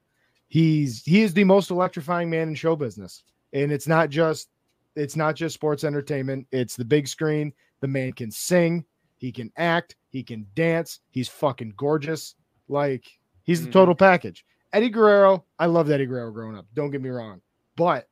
[0.48, 4.48] He's he is the most electrifying man in show business, and it's not just
[4.96, 6.46] it's not just sports entertainment.
[6.52, 7.52] It's the big screen.
[7.80, 8.84] The man can sing.
[9.16, 9.96] He can act.
[10.10, 11.00] He can dance.
[11.10, 12.34] He's fucking gorgeous.
[12.68, 13.06] Like
[13.42, 13.72] he's the Mhm.
[13.72, 14.44] total package.
[14.72, 15.44] Eddie Guerrero.
[15.58, 16.66] I loved Eddie Guerrero growing up.
[16.74, 17.40] Don't get me wrong,
[17.76, 18.08] but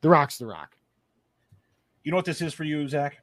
[0.00, 0.76] the Rock's the Rock.
[2.04, 3.18] You know what this is for you, Zac?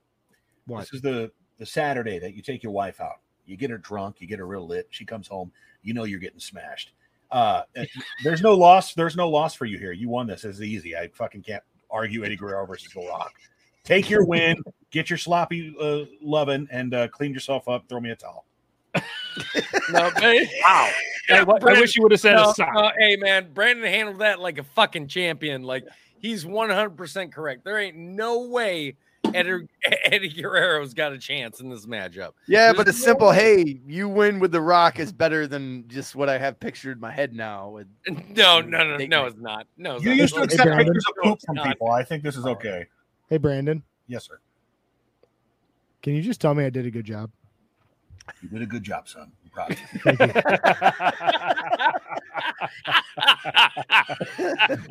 [0.66, 0.82] What?
[0.82, 3.20] This is the the Saturday that you take your wife out.
[3.50, 4.88] You get her drunk, you get her real lit.
[4.92, 5.52] She comes home,
[5.84, 6.92] you know you're getting smashed.
[7.32, 7.86] Uh, uh,
[8.24, 8.94] there's no loss.
[8.94, 9.92] There's no loss for you here.
[9.92, 10.44] You won this.
[10.46, 10.96] It's easy.
[10.96, 13.34] I fucking can't argue Eddie Guerrero versus The Rock.
[13.84, 14.58] Take your win,
[14.92, 17.88] get your sloppy uh, loving, and uh, clean yourself up.
[17.90, 18.46] Throw me a towel.
[19.92, 20.92] No, hey, Wow.
[21.30, 22.74] I, I wish you would have said no, a sock.
[22.74, 25.64] no, hey man, Brandon handled that like a fucking champion.
[25.64, 25.86] Like
[26.20, 27.64] he's 100% correct.
[27.64, 28.96] There ain't no way
[29.34, 29.68] Eddie,
[30.06, 32.32] Eddie Guerrero's got a chance in this matchup.
[32.48, 33.36] Yeah, There's but a no simple way.
[33.64, 37.02] hey, you win with the Rock is better than just what I have pictured in
[37.02, 37.70] my head now.
[37.70, 39.68] With No, no, no, Take no, it's not.
[39.78, 40.18] No, it's You not.
[40.18, 40.86] used to accept Brandon.
[40.88, 41.92] pictures of poop from people.
[41.92, 42.86] I think this is okay.
[43.30, 44.40] Hey Brandon, Yes, sir.
[46.02, 47.30] can you just tell me I did a good job?
[48.42, 49.32] You did a good job, son.
[49.58, 49.78] I'm you.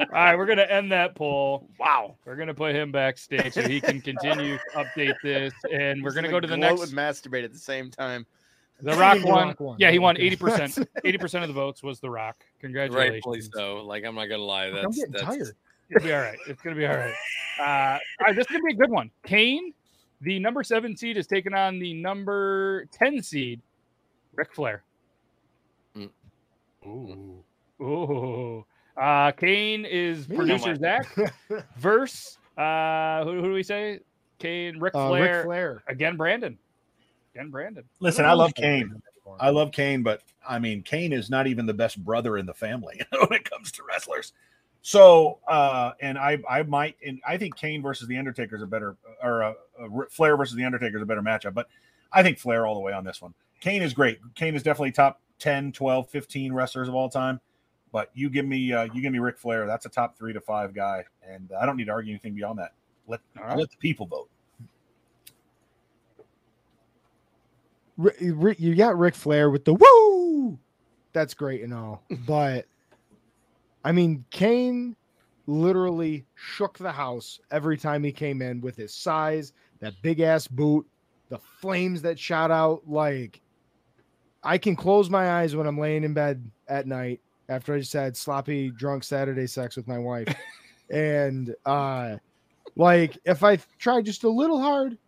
[0.01, 1.69] All right, we're gonna end that poll.
[1.79, 6.17] Wow, we're gonna put him backstage so he can continue update this, and we're Just
[6.17, 8.27] gonna like go to the next and masturbate at the same time.
[8.81, 9.55] the Rock won.
[9.59, 9.77] Rock.
[9.79, 10.79] Yeah, he won eighty percent.
[11.05, 12.45] Eighty percent of the votes was the Rock.
[12.61, 13.15] Congratulations.
[13.15, 13.83] Rightfully so.
[13.85, 15.57] Like I'm not gonna lie, that's I'm getting that's tired.
[15.91, 16.39] It'll be all right.
[16.47, 17.15] It's gonna be all right.
[17.61, 19.11] Uh, all right, this is gonna be a good one.
[19.25, 19.73] Kane,
[20.21, 23.61] the number seven seed, is taking on the number ten seed,
[24.39, 24.85] Ric Flair.
[25.97, 26.11] Mm.
[26.87, 27.45] Ooh,
[27.83, 28.65] ooh.
[28.97, 30.37] Uh, Kane is Me?
[30.37, 31.35] producer No, Zac
[31.77, 32.39] verse.
[32.57, 33.99] Uh, who, who do we say?
[34.39, 35.83] Kane, Ric Uh, Flair, Ric Flair.
[35.89, 36.17] again.
[36.17, 36.57] Brandon,
[37.35, 37.51] again.
[37.51, 37.83] Brandon.
[37.99, 39.03] Listen, I love Kane.
[39.41, 42.55] I love Kane, but I mean, Kane is not even the best brother in the
[42.55, 44.33] family when it comes to wrestlers.
[44.83, 48.67] So, uh, and I, I might, and I think Kane versus the Undertaker is a
[48.67, 51.67] better, or uh, uh, Flair versus the Undertaker is a better matchup, but
[52.13, 53.35] I think Flair all the way on this one.
[53.61, 54.19] Kane is great.
[54.35, 57.41] Kane is definitely top 10, 12, 15 wrestlers of all time.
[57.93, 59.67] But you give me, uh, you give me Ric Flair.
[59.67, 62.59] That's a top three to five guy, and I don't need to argue anything beyond
[62.59, 62.73] that.
[63.07, 63.57] Let All right.
[63.57, 64.29] let the people vote.
[67.97, 70.59] Ri- Ri- you got Ric Flair with the woo.
[71.15, 72.67] That's great and all, but
[73.85, 74.95] I mean, Kane
[75.47, 80.47] literally shook the house every time he came in with his size, that big ass
[80.47, 80.87] boot,
[81.31, 82.83] the flames that shot out.
[82.87, 83.41] Like,
[84.43, 87.93] I can close my eyes when I'm laying in bed at night after I just
[87.93, 90.29] had sloppy, drunk Saturday sex with my wife,
[90.91, 92.17] and uh,
[92.77, 94.99] like if I try just a little hard,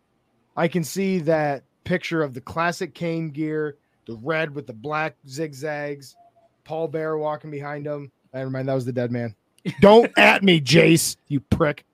[0.57, 5.15] I can see that picture of the classic Kane gear, the red with the black
[5.27, 6.15] zigzags,
[6.63, 8.11] Paul Bearer walking behind him.
[8.33, 9.35] Never mind, that was the dead man.
[9.81, 11.85] Don't at me, Jace, you prick.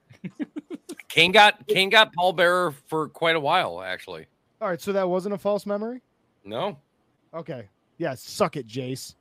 [1.08, 4.26] Kane got Kane got Paul Bearer for quite a while, actually.
[4.60, 6.02] All right, so that wasn't a false memory?
[6.44, 6.78] No.
[7.34, 7.68] Okay.
[7.98, 9.14] Yeah, suck it, Jace.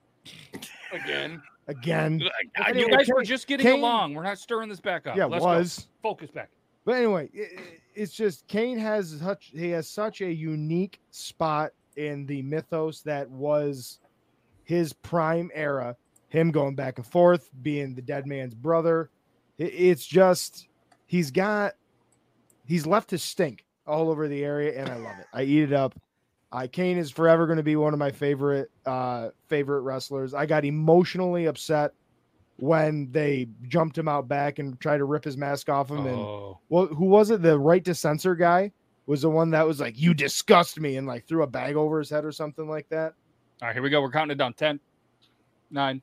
[0.91, 1.41] Again.
[1.68, 2.22] Again.
[2.58, 4.14] I- you Anyway, guys were Kane- just getting Kane- along.
[4.14, 5.18] We're not stirring this back up.
[5.18, 5.49] Yeah, Let's go.
[5.49, 5.88] was.
[6.01, 6.49] Focus back.
[6.86, 11.74] But anyway, i- i- it's just Kane has such he has such a unique spot
[11.97, 13.99] in the mythos that was
[14.64, 15.97] his prime era.
[16.30, 19.10] Him going back and forth, being the dead man's brother.
[19.60, 20.68] I- It's just
[21.08, 21.74] he's got
[22.66, 25.26] he's left his stink all over the area, and I love it.
[25.34, 25.93] I eat it up.
[26.51, 30.33] Uh, Kane is forever going to be one of my favorite uh, favorite wrestlers.
[30.33, 31.91] I got emotionally upset
[32.55, 36.17] when they jumped him out back and tried to rip his mask off him and
[36.17, 37.41] Oh, well, who was it?
[37.41, 38.71] The right to censor guy
[39.05, 41.99] was the one that was like, "You disgust me," and like threw a bag over
[41.99, 43.13] his head or something like that.
[43.61, 43.73] all right.
[43.73, 44.01] Here we go.
[44.01, 44.53] We're counting it down.
[44.53, 44.79] 10,
[45.71, 46.01] 9,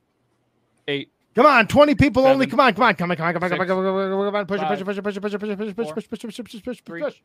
[0.87, 2.45] 8, Come on, twenty people only.
[2.45, 3.77] Seven, Come on, come on, come on, come on, come on, come on, six, come
[3.79, 5.33] on, come on, come on, push it, push it, five, push it, push it, push
[5.33, 6.79] it, push it, push it, push four, it, push it, push it, push it, push
[6.79, 7.15] it, three, push.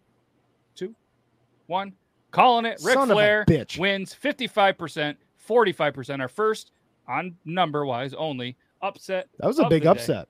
[1.67, 1.93] one.
[2.31, 2.81] Calling it.
[2.85, 3.79] Ric Son Flair bitch.
[3.79, 5.17] wins 55%,
[5.49, 6.21] 45%.
[6.21, 6.73] Our first
[7.09, 9.29] on number wise only upset.
[9.39, 10.01] That was a big the day.
[10.01, 10.29] upset.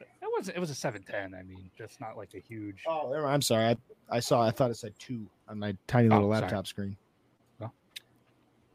[0.00, 1.38] It was it was a 7-10.
[1.38, 2.82] I mean, that's not like a huge.
[2.88, 3.34] Oh, never mind.
[3.34, 3.64] I'm sorry.
[3.66, 3.76] I,
[4.10, 4.42] I saw.
[4.42, 6.42] I thought it said two on my tiny little Oh, sorry.
[6.42, 6.96] laptop screen.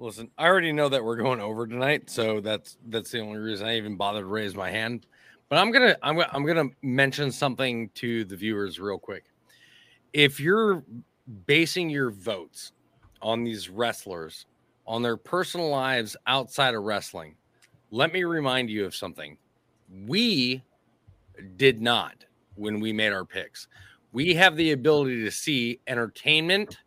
[0.01, 3.67] Listen, I already know that we're going over tonight, so that's that's the only reason
[3.67, 5.05] I even bothered to raise my hand.
[5.49, 9.25] But I'm gonna I'm gonna I'm gonna mention something to the viewers real quick.
[10.13, 10.85] If you're
[11.45, 12.71] basing your votes
[13.21, 14.45] on these wrestlers
[14.87, 17.35] on their personal lives outside of wrestling,
[17.91, 19.37] let me remind you of something.
[20.05, 20.63] We
[21.57, 22.25] did not
[22.55, 23.67] when we made our picks.
[24.11, 26.77] We have the ability to see entertainment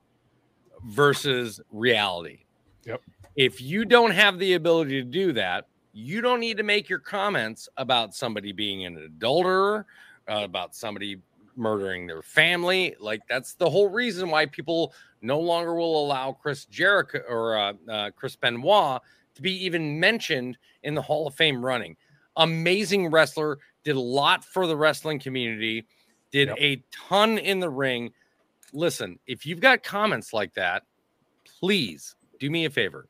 [0.86, 2.40] versus reality
[2.84, 3.01] Yep.
[3.36, 6.99] if you don't have the ability to do that, you don't need to make your
[6.99, 9.86] comments about somebody being an adulterer,
[10.28, 11.20] uh, about somebody
[11.57, 12.94] murdering their family.
[13.00, 17.72] Like that's the whole reason why people no longer will allow Chris Jericho or uh,
[17.88, 19.00] uh, Chris Benoit
[19.34, 21.96] to be even mentioned in the Hall of Fame running.
[22.36, 25.86] Amazing wrestler, did a lot for the wrestling community,
[26.30, 26.57] did Yep.
[26.61, 28.12] a ton in the ring.
[28.72, 30.84] Listen, if you've got comments like that,
[31.61, 33.09] please do me a favor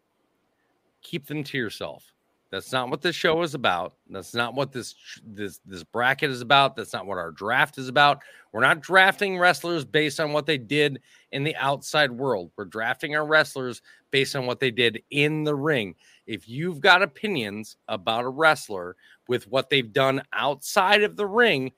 [1.03, 2.12] keep them to yourself.
[2.53, 3.95] That's not what this show is about.
[4.11, 4.95] That's not what this
[5.25, 6.77] this this bracket is about.
[6.77, 8.23] That's not what our draft is about.
[8.53, 11.01] We're not drafting wrestlers based on what they did
[11.33, 12.51] in the outside world.
[12.55, 13.81] We're drafting our wrestlers
[14.11, 15.95] based on what they did in the ring.
[16.27, 18.97] If you've got opinions about a wrestler
[19.29, 21.73] with what they've done outside of the ring,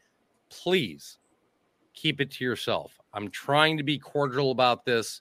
[0.50, 1.18] please
[1.92, 2.98] keep it to yourself.
[3.12, 5.20] I'm trying to be cordial about this.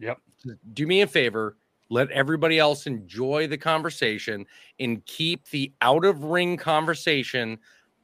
[0.00, 0.18] Yep.
[0.72, 1.56] Do me a favor,
[1.90, 4.46] let everybody else enjoy the conversation
[4.78, 7.58] and keep the out of ring conversation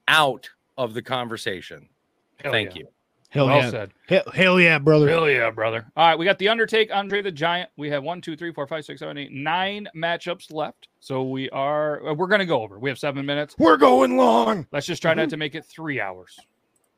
[0.09, 1.89] out of the conversation.
[2.37, 2.80] Hell Thank yeah.
[2.80, 2.89] you.
[3.35, 3.70] Hell well yeah.
[3.70, 3.93] said.
[4.09, 5.09] Hell, hell yeah, brother.
[5.09, 5.85] Hell yeah, brother.
[5.97, 7.68] All right, we got the Undertake, Andre the Giant.
[7.76, 10.87] We have one, two, three, four, five, six, seven, eight, nine matchups left.
[11.01, 12.78] So we are uh, we're gonna go over.
[12.78, 13.57] We have seven minutes.
[13.59, 14.68] We're going long.
[14.70, 16.39] Let's just try not to make it three hours.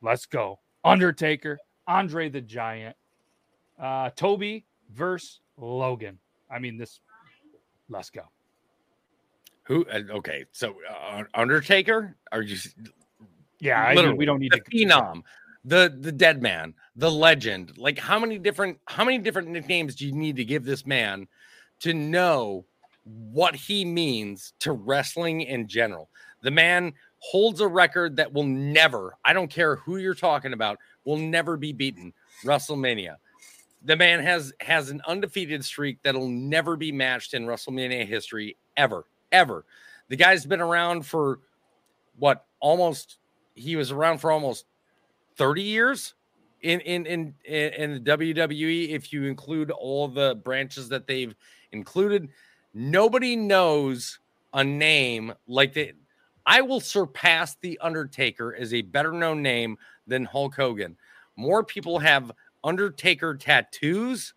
[0.03, 0.59] Let's go.
[0.83, 1.57] Undertaker,
[1.87, 2.95] Andre the Giant,
[3.81, 6.19] uh, Toby versus Logan.
[6.49, 6.99] I mean, this.
[7.89, 8.23] Let's go.
[9.63, 9.85] Who?
[9.89, 12.15] Okay, so uh, Undertaker?
[12.31, 12.57] Are you
[13.59, 14.71] Yeah, I we don't need the to.
[14.71, 15.23] phenom,
[15.65, 17.77] the the dead man, the legend?
[17.77, 21.27] Like how many different how many different nicknames do you need to give this man
[21.81, 22.65] to know
[23.03, 26.09] what he means to wrestling in general?
[26.43, 30.77] The man holds a record that will never, I don't care who you're talking about,
[31.03, 32.13] will never be beaten.
[32.45, 33.15] WrestleMania.
[33.87, 39.05] The man has has an undefeated streak that'll never be matched in WrestleMania history ever,
[39.31, 39.63] ever.
[40.09, 41.39] The guy's been around for
[42.19, 43.19] what almost
[43.55, 44.65] he was around for almost
[45.37, 46.15] 30 years
[46.63, 51.33] in in in in, the WWE if you include all the branches that they've
[51.71, 52.27] included.
[52.73, 54.19] Nobody knows
[54.53, 55.93] a name like that.
[56.45, 59.77] I will surpass the Undertaker as a better known name
[60.07, 60.97] than Hulk Hogan.
[61.37, 62.33] More people have
[62.67, 64.33] Undertaker tattoos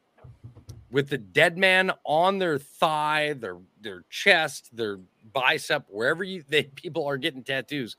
[0.93, 5.01] with the dead man on their thigh, their their chest, their
[5.33, 7.97] bicep, wherever you they people are getting tattoos.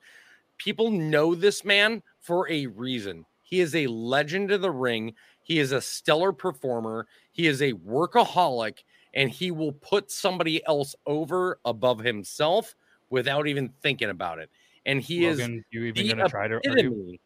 [0.57, 3.25] People know this man for a reason.
[3.41, 5.13] He is a legend of the ring.
[5.43, 7.07] He is a stellar performer.
[7.33, 12.75] He is a workaholic, and he will put somebody else over above himself
[13.09, 14.49] without even thinking about it.
[14.85, 15.39] And he is
[15.71, 17.17] you even the gonna try to argue?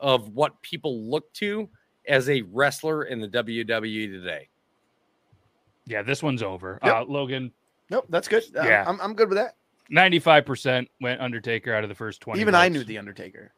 [0.00, 1.68] of what people look to
[2.08, 4.48] as a wrestler in the WWE today.
[5.86, 6.78] Yeah, this one's over.
[6.84, 6.94] Yep.
[6.94, 7.52] Uh, Logan,
[7.90, 8.44] Nope, that's good.
[8.56, 8.84] Uh, Yeah.
[8.86, 9.54] I'm, I'm good with that.
[9.90, 12.40] ninety-five percent went Undertaker out of the first twenty.
[12.40, 13.52] Even I knew the Undertaker.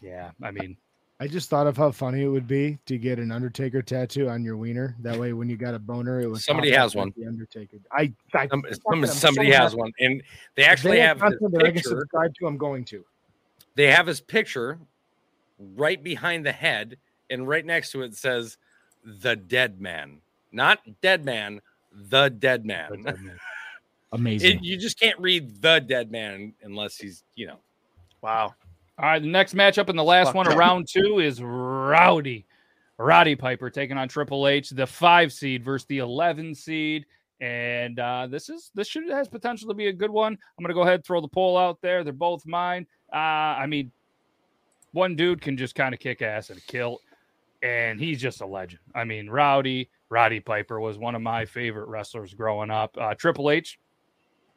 [0.00, 0.76] Yeah, I mean,
[1.20, 4.44] I just thought of how funny it would be to get an Undertaker tattoo on
[4.44, 4.96] your wiener.
[5.00, 7.12] That way, when you got a boner, it was Somebody has one.
[7.16, 7.78] The Undertaker.
[7.92, 9.76] I, I Some, fucking- some- I'm somebody has happy.
[9.76, 10.22] one, and
[10.56, 12.46] they actually they have his content that I can subscribe to.
[12.46, 13.04] I'm going to.
[13.74, 14.78] They have his picture
[15.76, 16.96] right behind the head,
[17.30, 18.56] and right next to it says
[19.04, 20.20] "the dead man,"
[20.52, 21.60] not dead man,
[21.92, 23.04] the dead man.
[24.12, 24.58] Amazing.
[24.58, 27.58] It, you just can't read the dead man unless he's, you know.
[28.22, 28.54] Wow.
[28.96, 30.58] All right, the next matchup in the last Fuck one of yeah.
[30.60, 32.46] round two is Rowdy.
[32.96, 37.06] Roddy Piper taking on Triple H, the five seed versus the 11 seed.
[37.40, 40.32] And uh, this is this should has potential to be a good one.
[40.32, 42.04] I'm gonna go ahead and throw the poll out there.
[42.04, 42.86] They're both mine.
[43.12, 43.90] Uh, I mean,
[44.92, 47.00] one dude can just kind of kick ass and kill,
[47.64, 48.80] and he's just a legend.
[48.94, 52.96] I mean, Rowdy Roddy Piper was one of my favorite wrestlers growing up.
[53.00, 53.80] Uh, Triple H,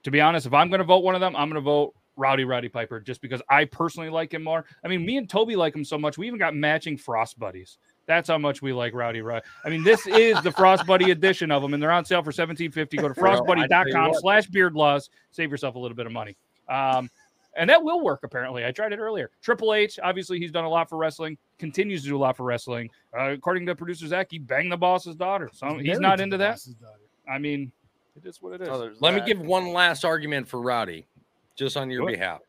[0.03, 1.95] to be honest, if I'm going to vote one of them, I'm going to vote
[2.18, 4.66] Rowdy Roddy Piper just because I personally like him more.
[4.84, 6.18] I mean, me and Toby like him so much.
[6.18, 7.78] We even got matching Frost buddies.
[8.08, 9.45] That's how much we like Rowdy Roddy.
[9.64, 12.30] I mean, this is the Frost Buddy edition of them, and they're on sale for
[12.30, 15.10] 1750 Go to Well, I tell you frostbuddy.com slash beard laws.
[15.32, 16.38] Save yourself a little bit of money.
[16.70, 17.10] Um,
[17.58, 18.66] and that will work, apparently.
[18.66, 19.32] I tried it earlier.
[19.41, 22.43] Triple H, obviously, he's done a lot for wrestling, continues to do a lot for
[22.43, 22.89] wrestling.
[23.18, 25.49] Uh, according to producer Zac, he banged the boss's daughter.
[25.53, 26.60] So he's married not into that.
[27.30, 27.72] I mean,
[28.16, 28.70] it is what it is.
[28.70, 31.08] Oh, there's Let me give one last argument for Rowdy,
[31.55, 32.39] just on your Do behalf.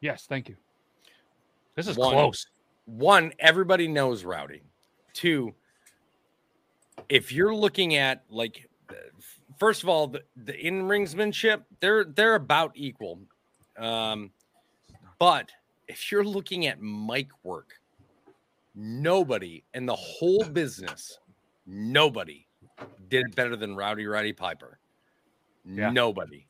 [0.00, 0.56] Yes, thank you.
[1.74, 2.12] This is One.
[2.12, 2.46] close.
[2.86, 4.62] One, everybody knows Rowdy.
[5.12, 5.54] Two,
[7.08, 8.68] if you're looking at like,
[9.58, 13.18] first of all, the, the in ringsmanship, they're they're about equal.
[13.78, 14.30] Um,
[15.18, 15.50] but
[15.88, 17.80] if you're looking at mic work,
[18.76, 21.18] nobody in the whole business,
[21.66, 22.46] nobody
[23.08, 24.78] did it better than Rowdy Roddy Piper.
[25.64, 25.90] Yeah.
[25.90, 26.46] Nobody.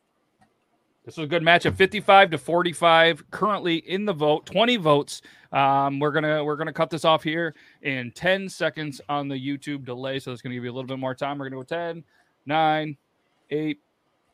[1.05, 3.31] This is a good matchup, 55 to 45.
[3.31, 5.23] Currently in the vote, 20 votes.
[5.53, 9.85] Um, we're gonna we're gonna cut this off here in 10 seconds on the YouTube
[9.85, 10.19] delay.
[10.19, 11.39] So it's gonna give you a little bit more time.
[11.39, 12.03] We're gonna go 10,
[12.45, 12.97] 9,
[13.51, 13.81] 8,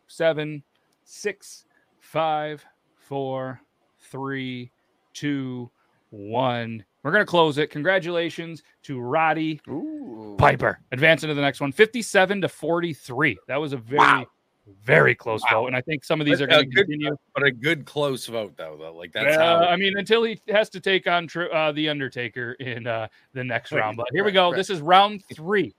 [0.07, 0.63] 7,
[1.05, 1.65] 6,
[2.01, 2.67] 5,
[2.97, 3.61] 4,
[4.01, 4.71] 3,
[5.13, 5.71] 2,
[6.09, 6.85] 1.
[7.03, 7.71] We're gonna close it.
[7.71, 10.37] Congratulations to Roddy Ooh.
[10.39, 10.79] Piper.
[10.93, 13.39] Advance into the next one, 57 to 43.
[13.49, 14.27] That was a very,
[14.85, 15.67] very close vote.
[15.67, 17.17] And I think some of these are But going to continue.
[17.35, 18.95] But a good close vote though, though.
[18.95, 22.53] Like that's Uh, how I mean, until he has to take on uh, the Undertaker
[22.55, 23.97] in uh, the next Right, round.
[23.97, 24.51] But here we go.
[24.51, 24.57] right.
[24.57, 25.75] This is round three,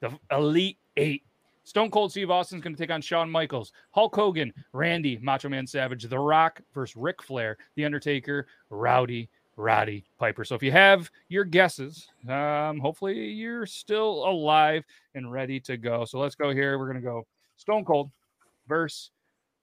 [0.00, 1.22] the Elite Eight.
[1.64, 5.66] Stone Cold Steve Austin's going to take on Shawn Michaels, Hulk Hogan, Randy, Macho Man
[5.66, 9.28] Savage, The Rock versus Ric Flair, The Undertaker, Rowdy,
[9.58, 10.44] Roddy Piper.
[10.44, 14.84] So if you have your guesses, um, hopefully you're still alive
[15.14, 16.04] and ready to go.
[16.04, 16.78] So let's go here.
[16.78, 18.10] We're going to go Stone Cold
[18.68, 19.10] versus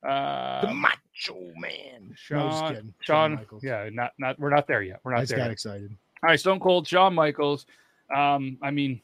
[0.08, 2.10] uh, the Macho Man.
[2.30, 2.94] No, Shawn.
[3.00, 5.00] Shawn, yeah, not not we're not there yet.
[5.04, 5.40] We're not just there.
[5.40, 5.54] got yet.
[5.54, 5.96] excited.
[6.22, 7.66] All right, Stone Cold, Shawn Michaels.
[8.16, 9.02] Um, I mean,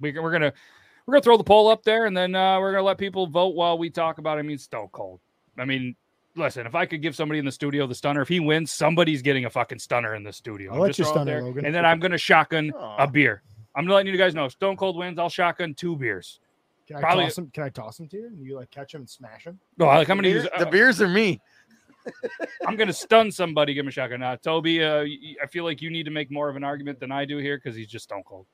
[0.00, 0.52] we, we're gonna
[1.04, 3.56] we're gonna throw the poll up there, and then uh, we're gonna let people vote
[3.56, 4.38] while we talk about.
[4.38, 4.40] It.
[4.40, 5.20] I mean, Stone Cold.
[5.58, 5.96] I mean,
[6.38, 9.20] listen, if I could give somebody in the studio the stunner, if he wins, somebody's
[9.22, 10.72] getting a fucking stunner in the studio.
[10.74, 11.66] I'll let Just you stunner, there, Logan.
[11.66, 13.04] And then I'm gonna shotgun Aw.
[13.04, 13.42] a beer.
[13.76, 14.46] I'm letting you guys know.
[14.46, 16.40] If Stone Cold wins, I'll shotgun two beers.
[16.86, 17.50] Can I Probably- toss him?
[17.52, 18.26] Can I toss him to you?
[18.28, 19.58] And you like catch him and smash him?
[19.76, 20.44] No, like I'm gonna Beer- use.
[20.58, 21.40] the uh, beers are me.
[22.66, 23.74] I'm gonna stun somebody.
[23.74, 24.22] Give him a shotgun.
[24.22, 26.98] Uh, Toby, uh, y- I feel like you need to make more of an argument
[27.00, 28.46] than I do here because he's just Stone Cold.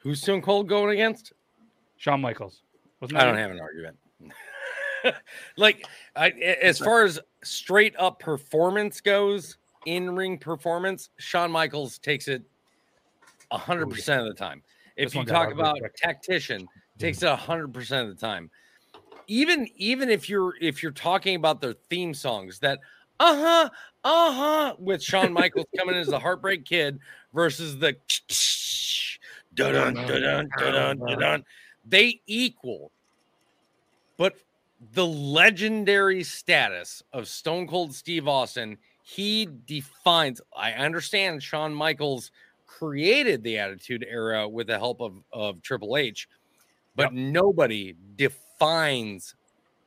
[0.00, 1.32] Who's Stone Cold going against?
[1.98, 2.62] Shawn Michaels.
[3.00, 3.40] Wasn't I don't it?
[3.42, 3.96] have an argument.
[5.56, 5.86] like,
[6.16, 12.42] I, as far as straight up performance goes, in ring performance, Shawn Michaels takes it
[13.50, 14.62] hundred percent of the time.
[14.96, 15.94] If you talk about quick.
[15.96, 16.68] tactician,
[16.98, 18.50] takes it hundred percent of the time.
[19.26, 22.80] Even even if you're if you're talking about their theme songs, that
[23.20, 23.70] uh huh
[24.04, 26.98] uh huh with Shawn Michaels coming in as the Heartbreak Kid
[27.32, 27.96] versus the
[29.54, 31.44] dun dun dun dun dun dun,
[31.86, 32.90] they equal.
[34.16, 34.34] But
[34.92, 40.40] the legendary status of Stone Cold Steve Austin, he defines.
[40.56, 42.30] I understand Shawn Michaels
[42.66, 46.28] created the Attitude Era with the help of, of Triple H,
[46.94, 49.34] but nobody defines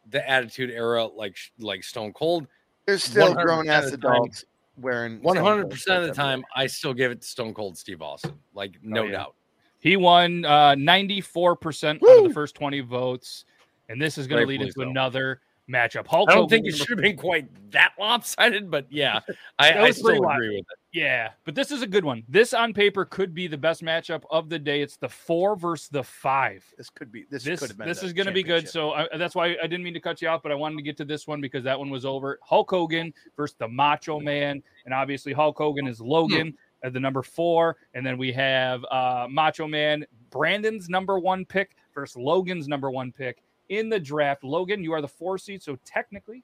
[0.09, 2.47] the Attitude Era like like Stone Cold.
[2.85, 4.15] There's still 100% grown ass of the time.
[4.15, 4.45] adults
[4.77, 8.01] wearing 100 percent of the shirts time, I still give it to Stone Cold Steve
[8.01, 8.33] Austin.
[8.53, 9.11] Like no yeah.
[9.11, 9.35] doubt.
[9.79, 13.45] He won uh, 94% out of the first 20 votes.
[13.91, 14.81] And this is going to lead into so.
[14.81, 16.07] another matchup.
[16.07, 19.19] Hulk I don't Hogan think it should have been quite that lopsided, but yeah,
[19.59, 20.35] I, I still wide.
[20.35, 20.79] agree with it.
[20.93, 22.23] Yeah, but this is a good one.
[22.27, 24.81] This on paper could be the best matchup of the day.
[24.81, 26.65] It's the four versus the five.
[26.77, 28.67] This could be this, This could have been this is going to be good.
[28.67, 30.83] So I, that's why I didn't mean to cut you off, but I wanted to
[30.83, 32.39] get to this one because that one was over.
[32.43, 37.21] Hulk Hogan versus the Macho Man, and obviously Hulk Hogan is Logan at the number
[37.21, 42.89] four, and then we have uh, Macho Man Brandon's number one pick versus Logan's number
[42.89, 43.41] one pick
[43.71, 44.43] in the draft.
[44.43, 46.43] Logan, you are the four seed, so technically,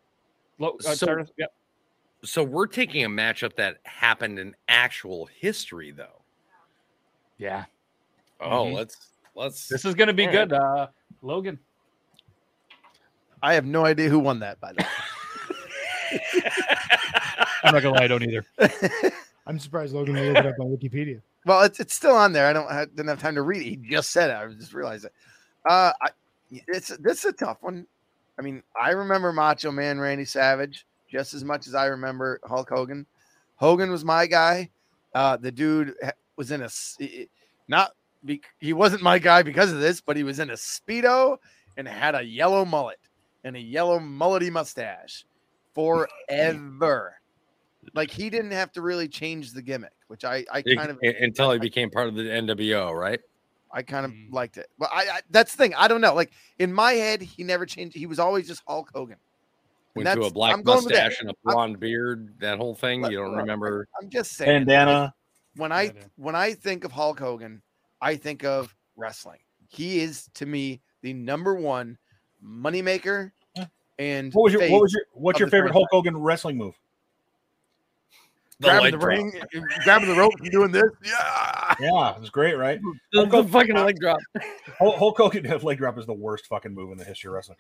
[0.62, 1.54] uh, So- start us- yep.
[2.24, 6.22] So we're taking a matchup that happened in actual history, though.
[7.38, 7.66] yeah,
[8.40, 8.74] Oh, Mhm.
[8.74, 9.68] let's let's.
[9.68, 10.54] this is going to be All good.
[10.54, 10.88] Uh,
[11.22, 11.60] Logan,
[13.44, 14.90] I have no idea who won that by the way.
[17.64, 18.46] I'm not gonna lie, I don't either.
[19.46, 21.22] I'm surprised Logan will look it up on Wikipedia.
[21.46, 22.48] well, it's it's still on there.
[22.48, 23.70] I don't I didn't have time to read it.
[23.70, 24.34] He just said it.
[24.36, 25.14] I just realized it.
[25.70, 26.10] Uh, I,
[26.50, 27.88] it's this is a tough one.
[28.40, 32.70] I mean, I remember Macho Man Randy Savage just as much as I remember Hulk
[32.70, 33.06] Hogan.
[33.56, 34.70] Hogan was my guy.
[35.14, 35.96] Uh, the dude
[36.36, 36.70] was in a
[37.68, 37.92] not
[38.24, 41.38] be, he wasn't my guy because of this, but he was in a speedo
[41.78, 43.00] and had a yellow mullet
[43.44, 45.26] and a yellow mullety mustache
[45.74, 47.20] forever.
[47.94, 51.52] like he didn't have to really change the gimmick, which I I kind of until
[51.52, 53.20] he became part of the NWO, right?
[53.72, 54.32] I kind of Mm.
[54.32, 54.68] liked it.
[54.80, 55.74] But I, I that's the thing.
[55.76, 56.14] I don't know.
[56.16, 57.96] Like in my head, he never changed.
[57.96, 59.18] He was always just Hulk Hogan.
[59.96, 61.06] And Went to a black I'm going with that.
[61.06, 62.34] mustache and a blonde beard.
[62.40, 63.02] That whole thing.
[63.02, 63.88] But- You don't remember?
[64.02, 64.66] I'm just saying.
[64.66, 65.14] Bandana.
[65.56, 66.04] When I Yeah, yeah.
[66.18, 67.62] when I think of Hulk Hogan,
[68.02, 69.40] I think of wrestling.
[69.70, 71.98] He is to me the number one
[72.44, 73.32] moneymaker.
[74.00, 75.88] And What was your what was your what's your favorite Hulk.
[75.92, 76.76] Hogan wrestling move?
[78.60, 80.90] The grabbing the ring, eh, grabbing the rope and doing this?
[81.06, 81.76] Yeah.
[81.80, 82.80] Yeah, it was great, right?
[83.14, 84.18] The, the fucking leg drop.
[84.80, 87.58] Hulk, Hulk Hogan leg drop is the worst fucking move in the history of wrestling.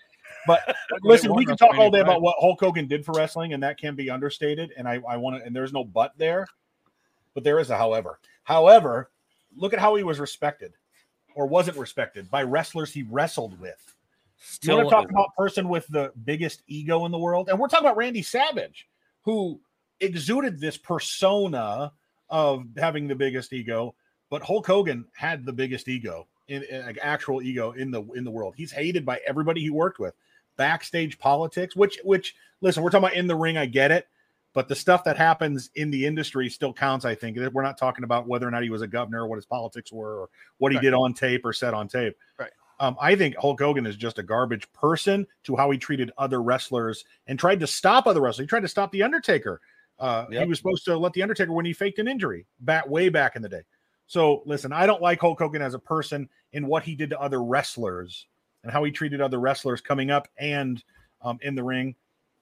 [0.48, 3.62] But listen, we can talk all day about what Hulk Hogan did for wrestling, and
[3.62, 4.74] that can be understated.
[4.76, 6.48] And I, I want to, and there's no but there,
[7.36, 8.20] but there is a however.
[8.44, 9.12] However,
[9.56, 10.74] look at how he was respected,
[11.36, 13.94] or wasn't respected by wrestlers he wrestled with.
[14.64, 17.68] You want to talk about person with the biggest ego in the world, and we're
[17.68, 18.88] talking about Randy Savage,
[19.22, 19.60] who
[20.00, 21.92] exuded this persona
[22.30, 23.96] of having the biggest ego.
[24.30, 28.24] But Hulk Hogan had the biggest ego, in, in like actual ego in the in
[28.24, 28.56] the world.
[28.58, 30.14] He's hated by everybody he worked with.
[30.58, 33.58] Backstage politics, which which listen, we're talking about in the ring.
[33.58, 34.08] I get it,
[34.54, 37.06] but the stuff that happens in the industry still counts.
[37.06, 39.36] I think we're not talking about whether or not he was a governor, or what
[39.38, 40.84] his politics were, or what he Right.
[40.84, 42.18] did on tape or said on tape.
[42.38, 42.52] Right.
[42.80, 46.42] Um, I think Hulk Hogan is just a garbage person to how he treated other
[46.44, 48.44] wrestlers and tried to stop other wrestlers.
[48.44, 49.62] He tried to stop the Undertaker.
[50.00, 53.10] Uh, He was supposed to let the Undertaker when he faked an injury back way
[53.10, 53.62] back in the day.
[54.06, 57.20] So listen, I don't like Hulk Hogan as a person in what he did to
[57.20, 58.28] other wrestlers
[58.64, 60.84] and how he treated other wrestlers coming up and
[61.22, 61.96] um, in the ring.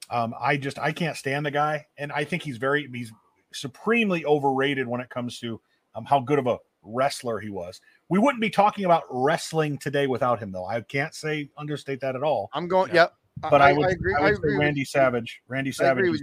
[0.10, 3.12] Um, I just I can't stand the guy, and I think he's very he's
[3.52, 5.60] supremely overrated when it comes to
[5.96, 7.82] um, how good of a wrestler he was.
[8.10, 10.66] We wouldn't be talking about wrestling today without him, though.
[10.66, 12.50] I can't say understate that at all.
[12.54, 12.90] I'm going.
[12.94, 13.02] Yeah.
[13.02, 13.14] Yep.
[13.50, 14.14] But I, would, I agree.
[14.14, 14.52] I I, would say agree.
[14.54, 14.86] with Randy you.
[14.86, 15.42] Savage.
[15.48, 16.22] Randy I Savage.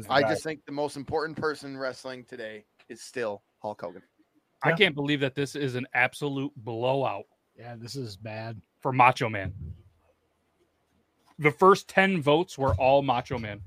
[0.00, 0.06] Agree is- with you.
[0.06, 0.28] is the I guy.
[0.30, 4.02] just think the most important person in wrestling today is still Hulk Hogan.
[4.62, 7.24] I can't believe that this is an absolute blowout
[7.58, 8.60] Yeah, this is bad.
[8.80, 9.54] for Macho Man.
[11.38, 13.62] The first 10 votes were all Macho Man.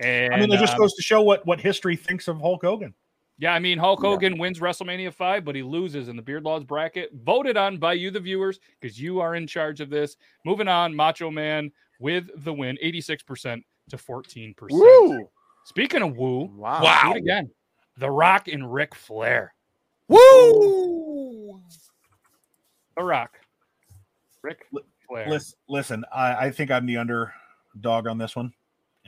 [0.00, 2.62] And I mean, it just um, goes to show what what history thinks of Hulk
[2.62, 2.94] Hogan.
[3.38, 4.10] Yeah, I mean, Hulk Yeah.
[4.10, 7.92] Hogan wins WrestleMania 5, but he loses in the Beard Laws bracket, voted on by
[7.94, 10.16] you, the viewers, because you are in charge of this.
[10.44, 11.70] Moving on, Macho Man
[12.00, 14.54] with the win, 86% to 14%.
[14.70, 15.28] Woo!
[15.64, 17.00] Speaking of woo, Wow.
[17.04, 17.50] do it again.
[17.96, 19.54] The Rock and Ric Flair.
[20.08, 21.60] Woo!
[22.96, 23.38] The Rock.
[24.42, 25.28] Ric Li- Flair.
[25.28, 28.52] Listen, listen I, I think I'm the underdog on this one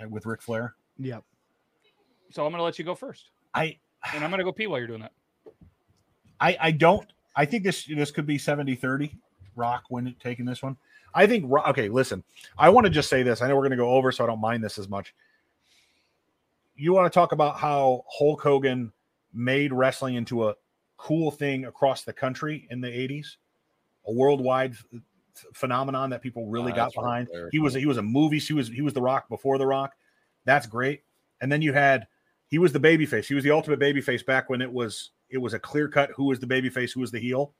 [0.02, 0.74] uh, with Ric Flair.
[0.98, 1.24] Yep.
[2.30, 3.30] So I'm going to let you go first.
[3.54, 3.78] I
[4.14, 5.12] And I'm going to go pee while you're doing that.
[6.40, 9.12] I I don't I think this this could be 70-30
[9.56, 10.76] Rock when taking this one.
[11.16, 12.22] I think okay, listen.
[12.58, 13.40] I want to just say this.
[13.40, 15.14] I know we're going to go over so I don't mind this as much.
[16.76, 18.92] You want to talk about how Hulk Hogan
[19.32, 20.54] made wrestling into a
[20.98, 23.36] cool thing across the country in the 80s?
[24.08, 27.28] A worldwide f- phenomenon that people really Uh, got that's right behind.
[27.50, 28.38] He was he was a movie.
[28.38, 29.94] He was he was the Rock before the Rock.
[30.44, 31.02] That's great.
[31.40, 32.06] And then you had
[32.48, 33.26] he was the baby face.
[33.26, 36.10] He was the ultimate baby face back when it was it was a clear cut
[36.14, 37.54] who was the baby face, who was the heel.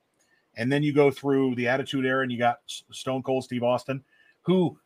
[0.57, 4.02] And then you go through the Attitude Era, and you got Stone Cold Steve Austin,
[4.42, 4.78] who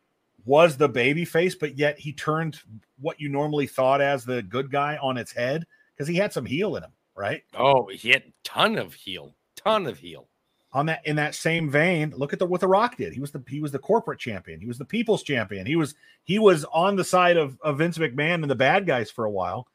[0.44, 2.60] was the baby face, but yet he turned
[2.98, 6.46] what you normally thought as the good guy on its head because he had some
[6.46, 7.42] heel in him, right?
[7.54, 10.28] Oh, he had ton of heel, ton of heel.
[10.72, 13.12] on that in that same vein, look at the what the Rock did.
[13.12, 14.60] He was the he was the corporate champion.
[14.60, 15.66] He was the people's champion.
[15.66, 15.94] He was
[16.24, 19.30] he was on the side of, of Vince McMahon and the bad guys for a
[19.30, 19.66] while.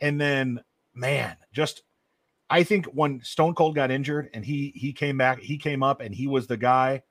[0.00, 0.60] And then
[0.94, 1.82] man, just
[2.52, 6.02] I think when Stone Cold got injured and he he came back, he came up
[6.02, 7.02] and he was the guy.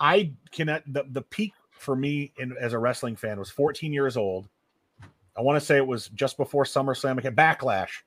[0.00, 4.16] I cannot the, the peak for me in, as a wrestling fan was 14 years
[4.16, 4.48] old.
[5.36, 8.02] I want to say it was just before SummerSlam, okay, Backlash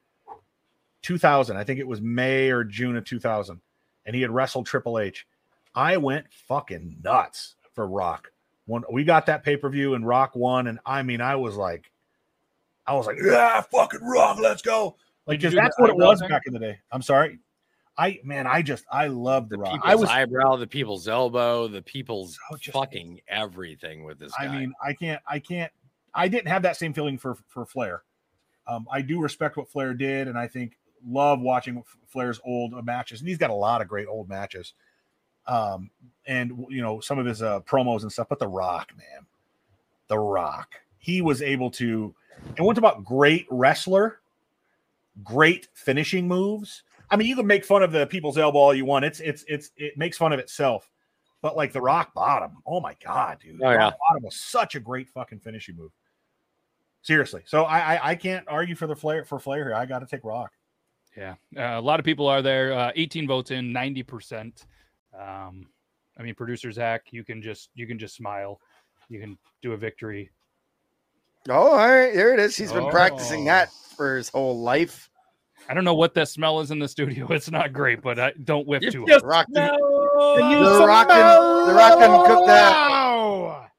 [1.03, 1.55] 2000.
[1.55, 3.62] I think it was May or June of 2000
[4.05, 5.26] and he had wrestled Triple H.
[5.74, 8.34] I went fucking nuts for Rock.
[8.66, 11.55] When we got that pay per view and Rock won, and I mean, I was
[11.55, 11.89] like,
[12.86, 14.97] I was like, yeah, fucking Rock, let's go.
[15.30, 16.30] Like, Did you because do that's what it was thing?
[16.30, 16.80] back in the day.
[16.92, 17.40] I'm sorry.
[17.98, 19.74] I man, I just I love the, The Rock.
[19.74, 24.34] people's I was eyebrow, the people's elbow, the people's So just- fucking everything with this
[24.38, 24.46] guy.
[24.46, 25.72] I mean, I can't, I can't,
[26.16, 28.02] I didn't have that same feeling for for Flair.
[28.68, 30.78] Um, I do respect what Flair did, and I think
[31.08, 34.74] love watching Flair's old uh, matches, and he's got a lot of great old matches.
[35.48, 35.90] Um,
[36.26, 39.26] and you know some of his uh, promos and stuff, but The Rock, man,
[40.08, 42.14] The Rock, he was able to.
[42.58, 44.22] And what about great wrestler,
[45.24, 46.84] great finishing moves?
[47.12, 49.06] I mean, you can make fun of the people's elbow all you want.
[49.06, 50.92] It's it's it's it makes fun of itself.
[51.42, 53.62] But like the rock bottom, oh my god, dude!
[53.64, 53.78] Oh, yeah.
[53.78, 55.92] Rock bottom was such a great fucking finishing move.
[57.02, 59.74] Seriously, so I I, I can't argue for the flair for Flair here.
[59.74, 60.52] I got to take Rock.
[61.18, 62.74] Yeah, uh, a lot of people are there.
[62.74, 64.66] Uh, 18 votes in, 90 percent.
[65.18, 65.68] Um,
[66.18, 68.60] I mean, producer Zac, you can just you can just smile.
[69.08, 70.30] You can do a victory.
[71.48, 72.14] Oh, all right.
[72.14, 72.56] There it is.
[72.56, 73.46] He's been practicing Oh.
[73.46, 75.09] that for his whole life.
[75.70, 77.28] I don't know what that smell is in the studio.
[77.32, 79.30] It's not great, but I don't whiff You too just- hard.
[79.32, 83.70] Rock didn't, the Rock the Rock didn't cook that.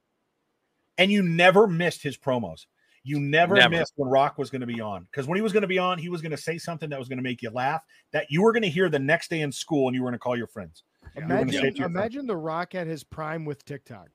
[0.97, 2.65] And you never missed his promos.
[3.03, 3.69] You never, Never.
[3.77, 5.79] missed when Rock was going to be on because when he was going to be
[5.79, 7.81] on, he was going to say something that was going to make you laugh
[8.13, 10.13] that you were going to hear the next day in school, and you were going
[10.13, 10.83] to call your friends.
[11.15, 11.21] Yeah.
[11.27, 12.29] You're Imagine, friend.
[12.29, 14.09] the Rock at his prime with TikTok,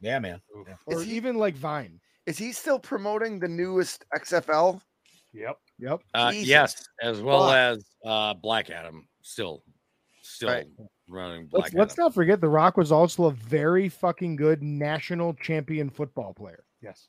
[0.00, 0.40] Yeah, man.
[0.66, 0.74] Yeah.
[0.86, 2.00] or he- even like Vine.
[2.26, 4.80] Is he still promoting the newest XFL?
[5.34, 5.58] Yep.
[5.80, 6.00] Yep.
[6.14, 7.56] Uh, yes, as well fuck.
[7.56, 9.62] as uh, Black Adam, still,
[10.22, 10.66] still Right.
[11.08, 15.34] running Black Let's, let's not forget the Rock was also a very fucking good national
[15.34, 16.64] champion football player.
[16.80, 17.08] Yes.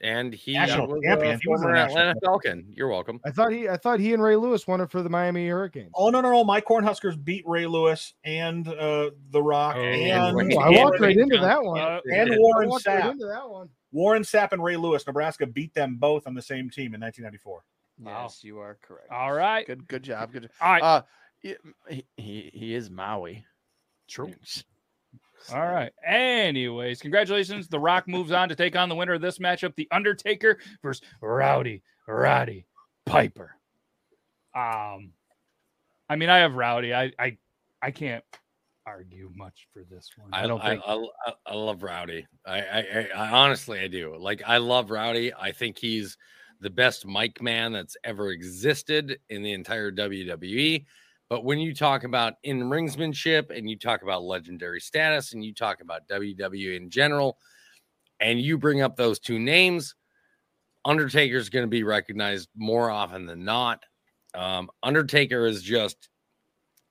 [0.00, 1.32] And he National was champion.
[1.34, 2.66] a He was a former national Atlanta Falcon.
[2.70, 3.20] You're welcome.
[3.26, 5.90] I thought he I thought he and Ray Lewis won it for the Miami Hurricanes.
[5.96, 6.44] Oh no, no, no!
[6.44, 11.00] My Cornhuskers beat Ray Lewis and uh, The Rock Oh, and, Wayne- Ooh, I walked
[11.00, 11.80] right into that one.
[11.80, 12.36] Uh, and Yeah.
[12.38, 13.10] Warren I right Sapp.
[13.10, 13.68] into that one.
[13.92, 15.06] Warren Sapp and Ray Lewis.
[15.06, 17.64] Nebraska beat them both on the same team in 1994.
[18.00, 18.22] Wow.
[18.24, 19.08] Yes, you are correct.
[19.10, 19.66] all right.
[19.66, 20.32] Good, good job.
[20.32, 20.48] Good.
[20.60, 20.82] All right.
[20.82, 21.02] Uh,
[21.40, 21.54] he,
[21.88, 23.44] he- he he is Maui.
[24.08, 24.32] True.
[25.52, 25.92] All right.
[26.06, 27.68] Anyways, congratulations.
[27.68, 31.02] The Rock moves on to take on the winner of this matchup, The Undertaker versus
[31.20, 32.66] Rowdy Roddy
[33.06, 33.54] Piper.
[34.54, 35.12] Um,
[36.08, 36.92] I mean, I have Rowdy.
[36.94, 37.36] I I
[37.82, 38.24] I can't
[38.88, 40.30] argue much for this one.
[40.32, 40.60] I don't.
[40.60, 42.26] I, I, I, I love Rowdy.
[42.46, 44.16] I, I, I, I honestly, I do.
[44.18, 45.32] Like, I love Rowdy.
[45.34, 46.16] I think he's
[46.60, 50.84] the best mic man that's ever existed in the entire WWE.
[51.28, 55.52] But when you talk about in ringsmanship and you talk about legendary status and you
[55.52, 57.38] talk about WWE in general,
[58.20, 59.94] and you bring up those two names,
[60.84, 63.84] Undertaker's going to be recognized more often than not.
[64.34, 66.08] Um, Undertaker is just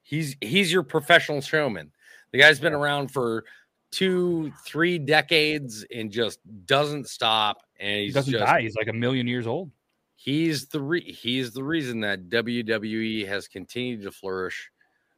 [0.08, 1.92] he's he's your professional showman.
[2.32, 3.44] The guy's been around for
[3.92, 7.58] two, three decades and just doesn't stop.
[7.80, 8.62] And He he's doesn't just die.
[8.62, 9.72] He's like a million years old.
[10.16, 14.72] he's the re- he's the reason that WWE has continued to flourish.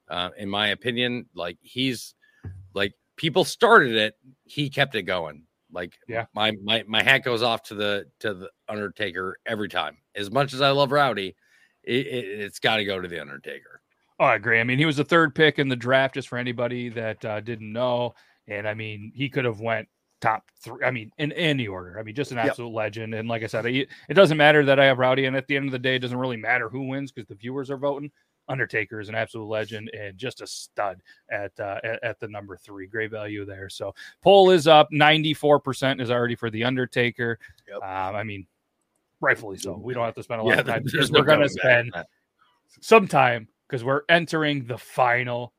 [0.08, 2.16] Uh, in my opinion, like he's
[2.74, 5.44] like people started it, he kept it going.
[5.72, 6.26] Like Yeah.
[6.34, 9.98] my my my hat goes off to the to the Undertaker every time.
[10.16, 11.36] As much as I love Rowdy,
[11.84, 13.79] it, it, it's got to go to the Undertaker.
[14.20, 14.60] Oh, I agree.
[14.60, 17.40] I mean, he was the third pick in the draft, just for anybody that uh,
[17.40, 18.16] didn't know.
[18.48, 19.88] And I mean, he could have went
[20.20, 20.84] top three.
[20.86, 21.98] I mean, in any order.
[21.98, 22.48] I mean, just an Yep.
[22.48, 23.14] absolute legend.
[23.14, 25.56] And like I said, it it doesn't matter that I have Rowdy, and at the
[25.56, 28.12] end of the day, it doesn't really matter who wins because the viewers are voting.
[28.50, 31.02] Undertaker is an absolute legend and just a stud
[31.32, 32.88] at, uh, at at the number three.
[32.88, 33.70] Great value there.
[33.70, 34.90] So poll is up.
[34.92, 37.40] Ninety four percent is already for the Undertaker.
[37.68, 37.78] Yep.
[37.78, 38.48] Um, I mean,
[39.22, 39.78] rightfully so.
[39.78, 40.84] We don't have to spend a lot Yeah, of time.
[40.84, 41.94] because no we're gonna spend
[42.82, 43.48] some that.
[43.70, 45.54] Because we're entering the final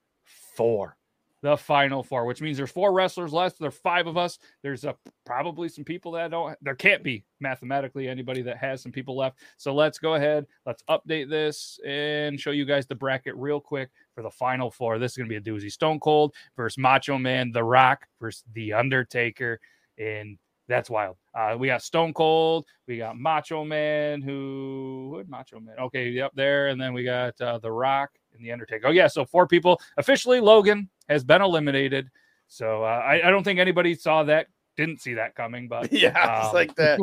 [0.57, 0.97] four.
[1.43, 3.59] The final four, which means there's four wrestlers left.
[3.59, 4.39] There are five of us.
[4.63, 4.93] There's uh
[5.25, 6.55] probably some people that don't.
[6.61, 9.39] There can't be mathematically anybody that has some people left.
[9.57, 10.47] So let's go ahead.
[10.67, 14.99] Let's update this and show you guys the bracket real quick for the final four.
[14.99, 15.73] This is gonna be a doozy.
[15.73, 19.61] Stone Cold versus Macho Man, The Rock versus The Undertaker,
[19.97, 20.37] and
[20.71, 21.17] that's wild.
[21.35, 25.75] Uh, we got Stone Cold, we got Macho Man, who what Macho Man?
[25.79, 28.87] Okay, yep, there, and then we got uh, The Rock and The Undertaker.
[28.87, 30.41] Oh yeah, so four people officially.
[30.41, 32.09] Logan has been eliminated,
[32.47, 35.67] so uh, I, I don't think anybody saw that, didn't see that coming.
[35.67, 37.01] But Yeah, it's Um, like that.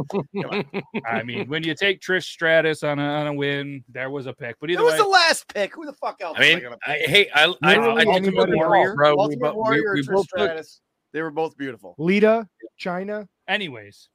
[1.06, 4.34] I mean, when you take Trish Stratus on a, on a win, there was a
[4.34, 4.56] pick.
[4.62, 5.76] But either It was way, the last pick.
[5.76, 6.38] Who the fuck else?
[6.38, 7.10] I mean, was gonna I, pick?
[7.10, 8.66] hey, I, I, I, Literally I anybody Ultimate else.
[8.68, 9.12] Warrior, bro.
[9.16, 10.82] We, Ultimate bo- we, Warrior, we or Trish both took, Stratus.
[11.14, 11.96] They were both beautiful.
[11.98, 12.48] Lita,
[12.80, 13.28] Chyna.
[13.48, 14.10] Anyways,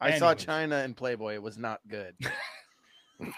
[0.00, 1.34] I saw Chyna and Playboy.
[1.34, 2.14] It was not good.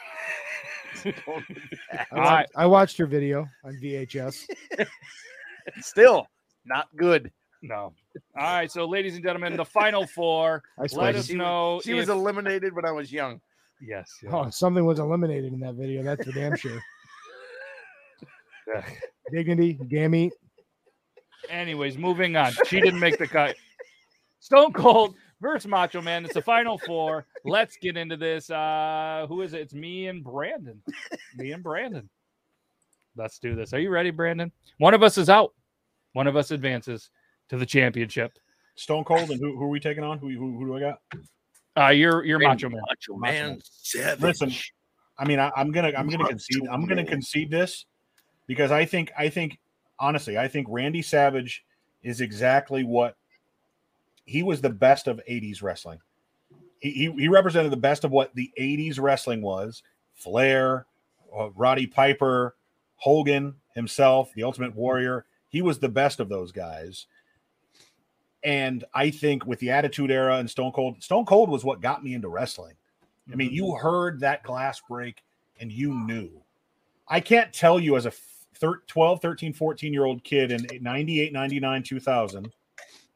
[1.04, 4.46] I, watched, I watched your video on VHS.
[5.80, 6.26] Still
[6.64, 7.30] not good.
[7.62, 7.92] no.
[8.36, 10.62] All right, so ladies and gentlemen, the final four.
[10.78, 11.80] I Let us She know.
[11.84, 13.40] She was if- eliminated when I was young.
[13.80, 14.10] yes.
[14.30, 16.02] Oh, something was eliminated in that video.
[16.02, 16.80] That's for damn sure.
[18.74, 18.84] yeah.
[19.30, 20.30] Dignity, Gammy.
[21.48, 22.52] Anyways, moving on.
[22.66, 23.56] She didn't make the cut.
[24.40, 26.24] Stone Cold versus Macho Man.
[26.24, 27.26] It's the final four.
[27.44, 28.50] Let's get into this.
[28.50, 29.60] Uh who is it?
[29.60, 30.82] It's me and Brandon.
[31.36, 32.08] Me and Brandon.
[33.16, 33.72] Let's do this.
[33.72, 34.52] Are you ready, Brandon?
[34.78, 35.52] One of us is out.
[36.12, 37.10] One of us advances
[37.48, 38.38] to the championship.
[38.76, 40.18] Stone Cold and who, who are we taking on?
[40.18, 40.98] Who, who, who do I got?
[41.76, 42.80] Uh you're you're Macho Man.
[42.88, 43.48] Macho Macho Man.
[43.50, 43.60] Man.
[43.62, 44.22] Savage.
[44.22, 44.52] Listen,
[45.18, 47.86] I mean, I, I'm gonna I'm gonna Macho concede I'm gonna concede this
[48.46, 49.58] because I think I think
[49.98, 51.64] honestly I think Randy Savage
[52.02, 53.16] is exactly what
[54.28, 56.00] he was the best of 80s wrestling.
[56.80, 59.82] He, he, he represented the best of what the 80s wrestling was.
[60.12, 60.84] Flair,
[61.34, 62.54] uh, Roddy Piper,
[62.96, 65.24] Hogan himself, the Ultimate Warrior.
[65.48, 67.06] He was the best of those guys.
[68.44, 72.04] And I think with the Attitude Era and Stone Cold, Stone Cold was what got
[72.04, 72.74] me into wrestling.
[73.32, 75.22] I mean, you heard that glass break
[75.58, 76.30] and you knew.
[77.08, 78.12] I can't tell you as a
[78.56, 82.52] thir- 12, 13, 14 year old kid in 98, 99, 2000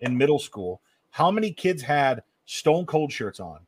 [0.01, 0.81] in middle school,
[1.13, 3.61] how many kids had Stone Cold shirts on?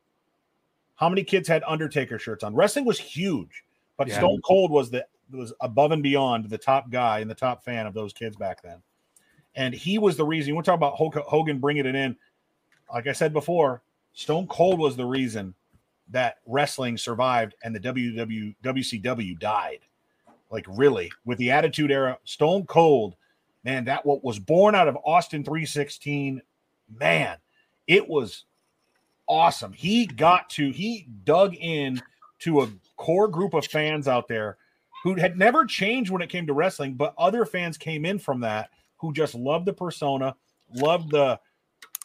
[0.97, 2.55] How many kids had Undertaker shirts on?
[2.55, 3.65] Wrestling was huge,
[3.99, 4.17] but Yeah.
[4.17, 7.87] Stone Cold was the was above and beyond the top guy and the top fan
[7.87, 8.83] of those kids back then.
[9.57, 10.49] And he was the reason.
[10.49, 12.17] You want to talk about Hulk Hogan bringing it in?
[12.93, 13.83] Like I said before,
[14.15, 15.55] Stone Cold was the reason
[16.09, 19.81] that wrestling survived and the WW, WCW died.
[20.51, 23.17] Like really, with the Attitude Era, Stone Cold,
[23.65, 26.41] man, that what was born out of Austin 316,
[26.89, 27.37] man,
[27.87, 28.45] it was
[29.29, 29.73] awesome.
[29.73, 32.03] He got to he dug in
[32.41, 34.59] to a core group of fans out there
[35.03, 38.41] who had never changed when it came to wrestling, but other fans came in from
[38.41, 40.35] that who just loved the persona,
[40.73, 41.39] loved the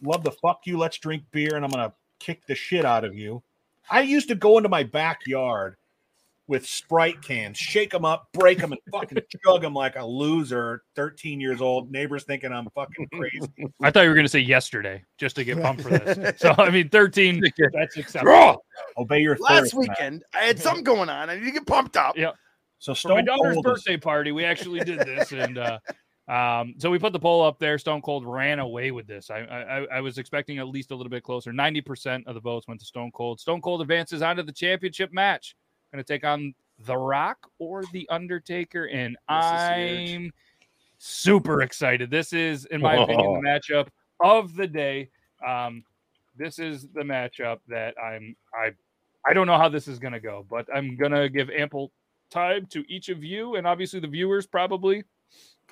[0.01, 3.15] love the fuck you, let's drink beer, and I'm gonna kick the shit out of
[3.15, 3.41] you.
[3.89, 5.77] I used to go into my backyard
[6.49, 10.81] with Sprite cans, shake them up, break them, and fucking chug them like a loser,
[10.95, 11.91] 13 years old.
[11.91, 13.47] Neighbors thinking I'm fucking crazy.
[13.83, 16.17] I thought you were gonna say yesterday just to get pumped for this.
[16.41, 17.39] So I mean 13,
[17.71, 18.01] that's Draw!
[18.01, 18.65] acceptable.
[18.97, 19.89] Obey your Last thirst, Matt.
[19.89, 21.29] weekend, I had something going on.
[21.29, 22.17] I need to get pumped up.
[22.17, 22.31] Yeah.
[22.79, 25.77] So for my daughter's Cold is- birthday party, we actually did this, and uh,
[26.29, 27.77] um, so we put the poll up there.
[27.77, 29.29] Stone Cold ran away with this.
[29.29, 31.53] I, I I was expecting at least a little bit closer.
[31.53, 33.39] Ninety percent of the votes went to Stone Cold.
[33.39, 35.55] Stone Cold advances onto the championship match.
[35.91, 36.53] Going to take on
[36.85, 40.15] The Rock or The Undertaker, and This is huge.
[40.15, 40.33] I'm
[40.99, 42.11] super excited.
[42.11, 43.39] This is, in my opinion, the
[43.73, 43.87] matchup
[44.19, 45.09] of the day.
[45.45, 45.83] Um,
[46.37, 48.71] this is the matchup that I'm I
[49.27, 51.91] I don't know how this is going to go, but I'm going to give ample
[52.29, 55.03] time to each of you and obviously the viewers probably.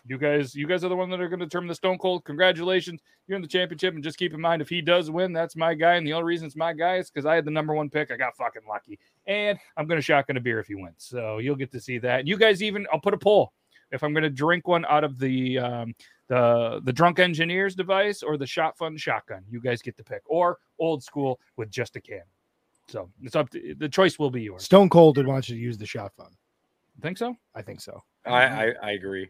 [0.07, 2.23] You guys, you guys are the one that are going to determine the Stone Cold.
[2.23, 5.55] Congratulations, you're in the championship, and just keep in mind if he does win, that's
[5.55, 5.95] my guy.
[5.95, 8.11] And the only reason it's my guy is because I had the number one pick.
[8.11, 10.95] I got fucking lucky, and I'm going to shotgun a beer if he wins.
[10.99, 12.21] So you'll get to see that.
[12.21, 13.53] And you guys even, I'll put a poll
[13.91, 15.95] if I'm going to drink one out of the um,
[16.27, 19.43] the the drunk engineers device or the shot fun shotgun.
[19.49, 22.23] You guys get to pick, or old school with just a can.
[22.87, 24.63] So it's up to the choice will be yours.
[24.63, 26.31] Stone Cold would want you to use the shot fun.
[27.01, 27.35] Think so?
[27.53, 28.03] I think so.
[28.25, 29.29] I, I, I agree.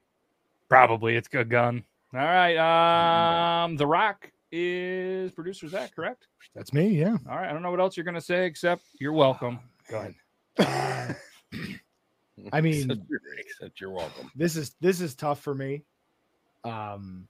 [0.69, 1.83] Probably it's a gun.
[2.13, 3.63] All right.
[3.63, 6.27] Um, The Rock is producer Zac, correct?
[6.55, 6.87] That's me.
[6.87, 7.17] Yeah.
[7.29, 7.49] All right.
[7.49, 9.59] I don't know what else you're gonna say except you're welcome.
[9.89, 10.15] Go ahead.
[12.53, 14.31] I mean, Except you're, except you're welcome.
[14.35, 15.83] this is this is tough for me.
[16.63, 17.27] Um,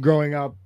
[0.00, 0.56] growing up,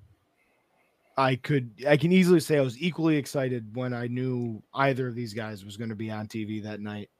[1.17, 5.15] I could I can easily say I was equally excited when I knew either of
[5.15, 7.11] these guys was going to be on TV that night.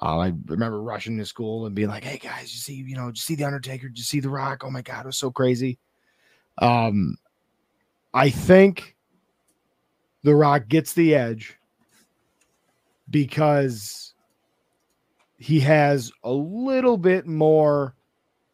[0.00, 3.06] Uh, I remember rushing to school and being like, "Hey guys, you see, you know,
[3.06, 3.88] did you see the Undertaker?
[3.88, 4.62] Did you see the Rock?
[4.64, 5.78] Oh my God, it was so crazy."
[6.58, 7.16] Um,
[8.14, 8.96] I think
[10.22, 11.56] the Rock gets the edge
[13.10, 14.14] because
[15.38, 17.96] he has a little bit more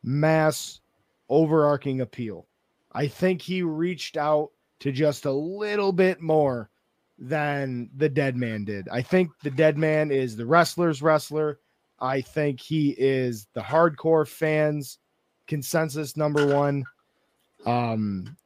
[0.02, 0.80] mass
[1.28, 2.46] overarching appeal.
[2.92, 4.50] I think he reached out
[4.80, 6.70] to just a little bit more
[7.18, 8.88] than the dead man did.
[8.90, 11.60] I think the dead man is the wrestler's wrestler.
[11.98, 14.98] I think he is the hardcore fans
[15.46, 16.84] consensus number one.
[17.64, 18.36] Um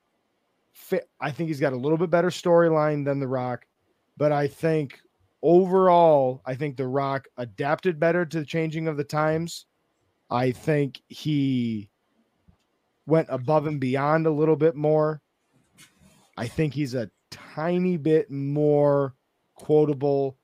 [1.20, 3.64] I think he's got a little bit better storyline than The Rock,
[4.16, 5.00] but I think
[5.42, 9.66] overall, I think The Rock adapted better to the changing of the times.
[10.30, 11.90] I think he
[13.06, 15.20] went above and beyond a little bit more.
[16.36, 19.14] I think he's a tiny bit more
[19.54, 20.36] quotable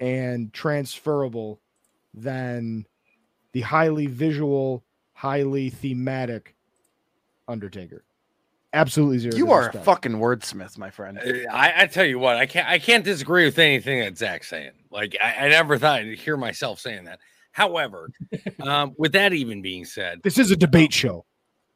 [0.00, 1.60] and transferable
[2.14, 2.86] than
[3.52, 6.54] the highly visual, highly thematic
[7.48, 8.04] Undertaker.
[8.74, 9.34] Absolutely zero.
[9.34, 11.18] You are a fucking wordsmith, my friend.
[11.18, 14.48] Uh, I, I tell you what, I can't I can't disagree with anything that Zac's
[14.48, 14.72] saying.
[14.90, 17.18] Like I, I never thought I'd hear myself saying that.
[17.52, 18.10] However,
[18.60, 21.24] um, with that even being said, This is a debate show.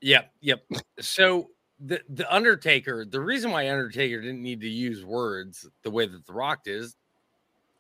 [0.03, 0.65] Yep, yep.
[1.01, 1.49] So
[1.85, 6.27] the the Undertaker, the reason why Undertaker didn't need to use words the way that
[6.27, 6.97] The Rock is,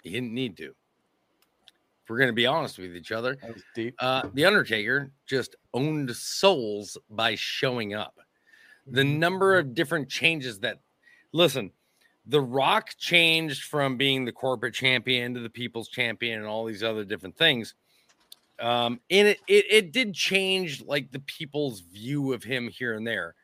[0.02, 0.66] he didn't need to.
[2.02, 3.94] If we're gonna be honest with each other, That was deep.
[4.00, 8.18] uh, the Undertaker just owned souls by showing up.
[8.88, 10.80] The number of different changes that,
[11.30, 11.70] listen,
[12.26, 16.82] The Rock changed from being the corporate champion to the people's champion and all these
[16.82, 17.74] other different things.
[18.58, 23.06] Um, and it, it, it did change like the people's view of him here and
[23.06, 23.34] there.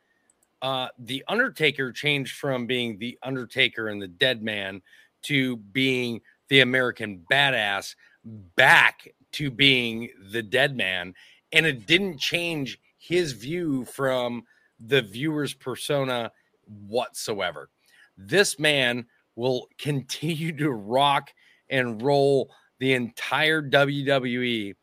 [0.61, 4.83] Uh, the Undertaker changed from being the Undertaker and the Dead Man
[5.23, 7.95] to being the American badass
[8.57, 11.15] back to being the dead man
[11.53, 14.43] and it didn't change his view from
[14.81, 16.31] the viewer's persona
[16.87, 17.69] whatsoever.
[18.17, 19.07] This man
[19.37, 21.33] will continue to rock
[21.71, 24.75] and roll the entire WWE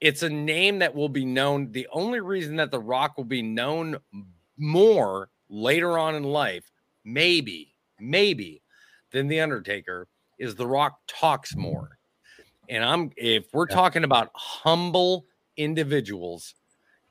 [0.00, 1.72] it's a name that will be known.
[1.72, 3.96] The only reason that the rock will be known
[4.56, 6.70] more later on in life
[7.04, 8.62] maybe maybe
[9.12, 10.08] than the undertaker
[10.38, 11.96] is the rock talks more
[12.68, 15.26] and I'm if we're talking about humble
[15.56, 16.54] individuals,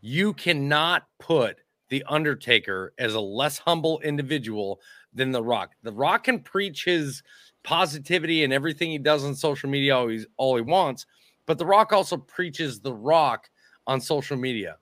[0.01, 1.57] you cannot put
[1.89, 4.79] the Undertaker as a less humble individual
[5.13, 5.71] than The Rock.
[5.83, 7.23] The Rock can preach his
[7.63, 11.05] positivity and everything he does on social media always all he wants,
[11.45, 13.49] but The Rock also preaches The Rock
[13.87, 14.77] on social media.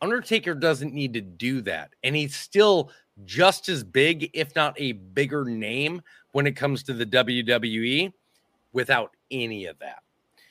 [0.00, 2.90] Undertaker doesn't need to do that, and he's still
[3.24, 6.02] just as big, if not a bigger name,
[6.32, 8.12] when it comes to the WWE
[8.72, 10.02] without any of that.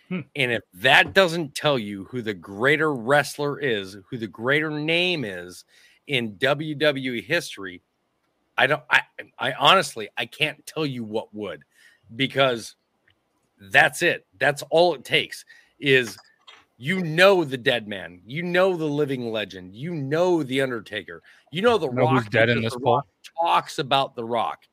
[0.09, 0.21] Hmm.
[0.35, 5.23] And if that doesn't tell you who the greater wrestler is, who the greater name
[5.23, 5.65] is
[6.07, 7.81] in WWE history,
[8.57, 9.01] I don't I
[9.37, 11.63] I honestly I can't tell you what would
[12.15, 12.75] because
[13.71, 14.25] that's it.
[14.37, 15.45] That's all it takes
[15.79, 16.17] is
[16.81, 21.61] you know the dead man, you know the living legend, you know the Undertaker, you
[21.61, 22.95] know the Know who's Rock dead in this poll?
[22.95, 23.07] Rock
[23.39, 24.63] talks about the Rock.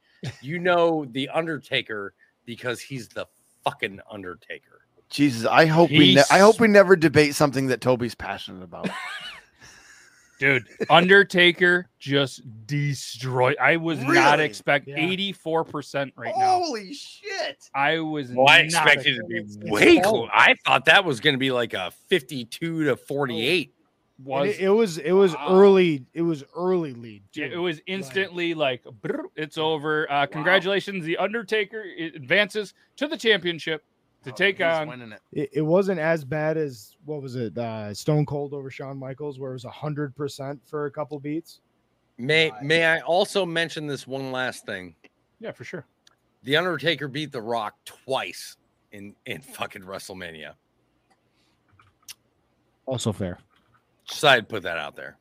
[0.41, 2.15] You know the Undertaker
[2.45, 3.27] because he's the
[3.65, 4.83] fucking Undertaker.
[5.11, 6.15] Jesus, I hope we.
[6.15, 8.89] Ne- I hope we never debate something that Toby's passionate about.
[10.39, 13.57] Dude, Undertaker just destroyed.
[13.61, 14.45] I was not Really?
[14.45, 14.97] expect Yeah.
[14.99, 16.61] 84% right now.
[16.61, 17.69] Holy shit!
[17.75, 20.29] I was Well, I expected it to be it's- it's way all- cool.
[20.33, 23.73] I thought that was going to be like a 52 to 48.
[24.25, 25.47] Was it, it was it was Wow.
[25.51, 26.07] early.
[26.15, 27.23] It was early lead.
[27.35, 30.11] Yeah, it was instantly like, brr, it's over.
[30.11, 31.83] Uh, congratulations, the Undertaker
[32.15, 33.85] advances to the championship.
[34.27, 34.89] To Oh, take he's on.
[34.89, 35.21] winning it.
[35.33, 37.57] It, it wasn't as bad as what was it?
[37.57, 41.61] Uh, Stone Cold over Shawn Michaels, where it was hundred percent for a couple beats.
[42.19, 44.95] May may I also mention this one last thing?
[45.41, 45.87] Yeah, for sure.
[46.43, 48.57] The Undertaker beat The Rock twice
[48.93, 50.53] in in fucking WrestleMania.
[52.87, 53.39] Also fair.
[54.07, 55.19] Just I'd put that out there.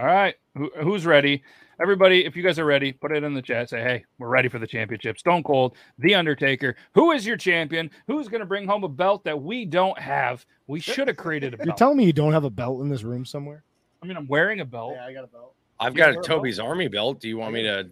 [0.00, 1.44] All right, Who, who's ready?
[1.82, 3.68] Everybody, if you guys are ready, put it in the chat.
[3.68, 5.18] Say, hey, we're ready for the championship.
[5.18, 6.76] Stone Cold, The Undertaker.
[6.94, 7.90] Who is your champion?
[8.06, 10.46] Who's going to bring home a belt that we don't have?
[10.68, 11.66] We should have created a belt.
[11.66, 13.64] You're telling me you don't have a belt in this room somewhere?
[14.00, 14.92] I mean, I'm wearing a belt.
[14.94, 15.54] Yeah, I got a belt.
[15.80, 17.18] I've You got a wear a Toby's Army belt.
[17.18, 17.88] Do you want me to?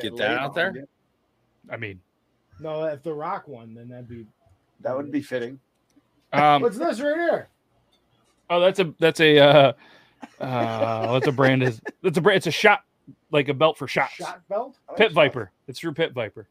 [0.00, 0.74] Get that out there?
[1.70, 2.00] I mean,
[2.58, 4.26] No, if the Rock won, then that'd be.
[4.80, 5.60] That would be fitting.
[6.32, 7.48] um, What's this right here?
[8.50, 9.72] oh, that's a that's a uh,
[10.40, 12.38] uh, what's a brand is that's a brand.
[12.38, 12.82] It's a shot
[13.30, 14.14] like a belt for shots.
[14.14, 14.78] Shot belt?
[14.96, 15.50] Pit Viper.
[15.66, 16.48] It's your Pit Viper.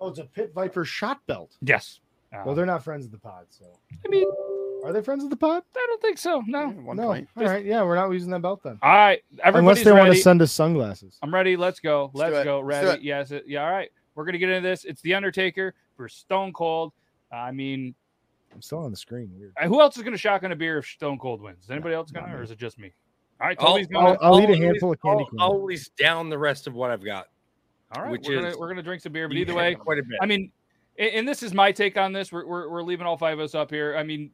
[0.00, 1.56] Oh, it's a Pit Viper shot belt.
[1.62, 2.00] Yes.
[2.34, 3.66] Uh, Well, they're not friends of the pod, so
[4.04, 4.26] I mean,
[4.84, 5.62] are they friends of the pod?
[5.76, 6.42] I don't think so.
[6.46, 6.68] No.
[6.68, 7.06] One no.
[7.08, 7.28] point.
[7.36, 8.78] All right, yeah, we're not using that belt then.
[8.82, 9.20] All right.
[9.32, 11.18] Unless Everybody's they want to send us sunglasses.
[11.22, 11.56] I'm ready.
[11.56, 12.10] Let's go.
[12.14, 12.44] Let's Let's it.
[12.44, 12.60] go.
[12.60, 13.04] Let's Ready?
[13.04, 13.30] Yes.
[13.30, 13.64] It, yeah.
[13.64, 13.90] All right.
[14.14, 14.84] We're gonna get into this.
[14.84, 16.92] It's the Undertaker for Stone Cold.
[17.32, 17.94] I mean,
[18.54, 19.30] I'm still on the screen.
[19.36, 19.52] Weird.
[19.60, 21.64] uh, who else is gonna shotgun a beer if Stone Cold wins?
[21.64, 22.92] Is anybody else gonna, or is it just me?
[23.40, 23.56] All right.
[23.60, 24.08] I'll, gonna.
[24.10, 25.40] I'll- I'll eat a at least- handful of candy I'll, corn.
[25.40, 27.26] I'll at least down the rest of what I've got.
[27.96, 28.12] all right.
[28.12, 30.18] which We're gonna, we're gonna drink some beer, but either have way, quite a bit.
[30.20, 30.50] I mean,
[30.98, 32.30] and, and this is my take on this.
[32.30, 33.96] We're, we're, we're leaving all five of us up here.
[33.96, 34.30] I mean,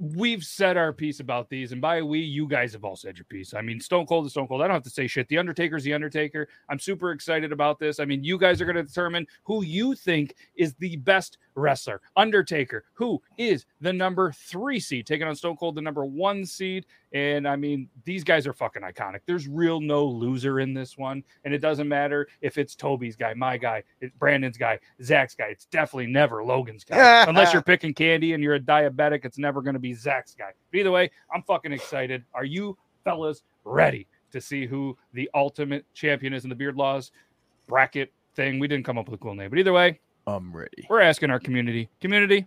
[0.00, 3.26] we've said our piece about these, and by we, you guys have all said your
[3.26, 3.52] piece.
[3.52, 4.62] I mean, Stone Cold is Stone Cold.
[4.62, 5.28] I don't have to say shit.
[5.28, 6.48] The Undertaker's the Undertaker.
[6.70, 8.00] I'm super excited about this.
[8.00, 12.00] I mean, you guys are going to determine who you think is the best wrestler.
[12.16, 16.86] Undertaker, who is the number three seed, taking on Stone Cold, the number one seed.
[17.12, 19.20] And I mean, these guys are fucking iconic.
[19.26, 21.24] There's real no loser in this one.
[21.44, 25.46] And it doesn't matter if it's Toby's guy, my guy, it's Brandon's guy, Zac's guy.
[25.46, 27.24] It's definitely never Logan's guy.
[27.28, 30.52] Unless you're picking candy and you're a diabetic, it's never going to be Zac's guy.
[30.70, 32.24] But either way, I'm fucking excited.
[32.34, 37.12] Are you fellas ready to see who the ultimate champion is in the Beard Laws
[37.66, 38.58] bracket thing?
[38.58, 39.50] We didn't come up with a cool name.
[39.50, 40.86] But either way, I'm ready.
[40.88, 41.88] we're asking our community.
[42.00, 42.46] Community,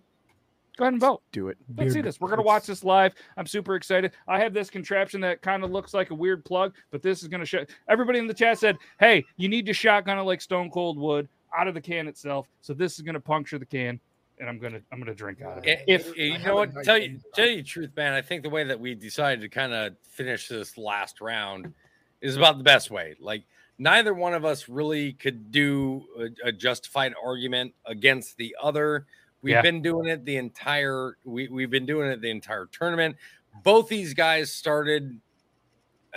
[0.78, 1.22] go ahead and vote.
[1.32, 1.58] Do it.
[1.78, 2.20] Let's see this.
[2.20, 3.14] We're gonna watch this live.
[3.38, 4.12] I'm super excited.
[4.28, 7.28] I have this contraption that kind of looks like a weird plug, but this is
[7.28, 7.66] gonna show.
[7.90, 11.28] Everybody in the chat said, "Hey, you need to shotgun it like Stone Cold would
[11.56, 14.00] out of the can itself." So this is gonna puncture the can,
[14.40, 15.80] and I'm gonna I'm gonna drink out of it.
[15.80, 17.34] And- If you I know what, haven't tell you it.
[17.34, 18.14] tell you the truth, man.
[18.14, 21.74] I think the way that we decided to kind of finish this last round
[22.22, 23.16] is about the best way.
[23.20, 23.44] Like
[23.78, 26.06] neither one of us really could do
[26.44, 29.06] a, a justified argument against the other.
[29.42, 29.62] We've Yeah.
[29.62, 33.16] been doing it the entire we, we've been doing it the entire tournament.
[33.64, 35.20] Both these guys started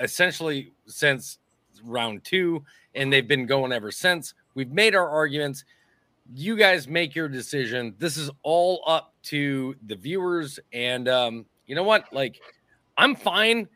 [0.00, 1.38] essentially since
[1.84, 2.64] round two,
[2.94, 4.34] and they've been going ever since.
[4.54, 5.64] We've made our arguments.
[6.34, 7.94] You guys make your decision.
[7.98, 10.58] This is all up to the viewers.
[10.72, 12.12] And um, you know what?
[12.12, 12.40] Like,
[12.96, 13.68] I'm fine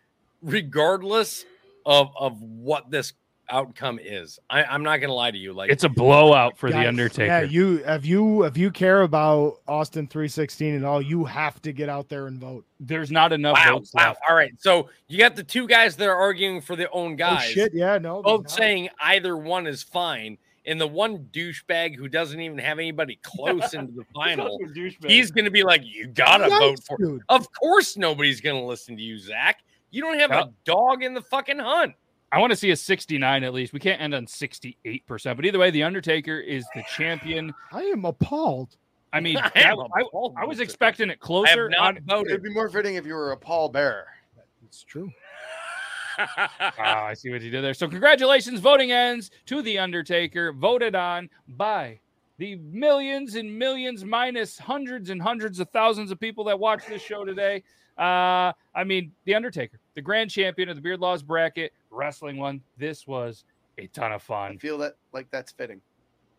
[0.43, 1.45] regardless
[1.87, 3.15] of of what this
[3.51, 4.39] outcome is.
[4.49, 5.53] I, I'm not gonna lie to you.
[5.53, 7.27] Like it's a blowout for the Undertaker.
[7.27, 11.73] Yeah, you if you if you care about Austin 316 and all, you have to
[11.73, 12.65] get out there and vote.
[12.79, 14.09] There's not enough wow, votes wow.
[14.09, 14.21] left.
[14.29, 14.53] All right.
[14.59, 17.31] So you got the two guys that are arguing for their own guys.
[17.31, 17.51] Oh guys.
[17.51, 18.23] shit, yeah, no.
[18.23, 23.19] both saying either one is fine, and the one douchebag who doesn't even have anybody
[23.23, 24.59] close into the final,
[25.07, 27.23] he's going to be like, "You gotta Yikes, vote for." dude.
[27.29, 29.61] Of course, nobody's going to listen to you, Zac.
[29.91, 30.43] You don't have Yeah.
[30.43, 31.95] a dog in the fucking hunt.
[32.33, 33.73] I want to see a 69 at least.
[33.73, 35.37] We can't end on 68 percent.
[35.37, 37.53] But either way, the Undertaker is the champion.
[37.73, 38.77] I am appalled.
[39.13, 40.65] I mean, I that- am I, appalled I was with it.
[40.65, 41.69] expecting it I have closer.
[41.71, 42.31] not on- voted.
[42.31, 44.07] It'd be more fitting if you were a Paul Bearer.
[44.65, 45.11] It's true.
[46.79, 47.75] Ah, I see what you did there.
[47.75, 48.61] So, congratulations.
[48.61, 52.01] Voting ends to The Undertaker, voted on by
[52.39, 57.03] the millions and millions, minus hundreds and hundreds of thousands of people that watch this
[57.03, 57.63] show today.
[57.99, 62.63] Uh, I mean, The Undertaker, the grand champion of the Beard Laws bracket, wrestling one.
[62.79, 63.45] This was
[63.79, 64.59] a ton of I fun.
[64.59, 65.81] feel that like that's fitting.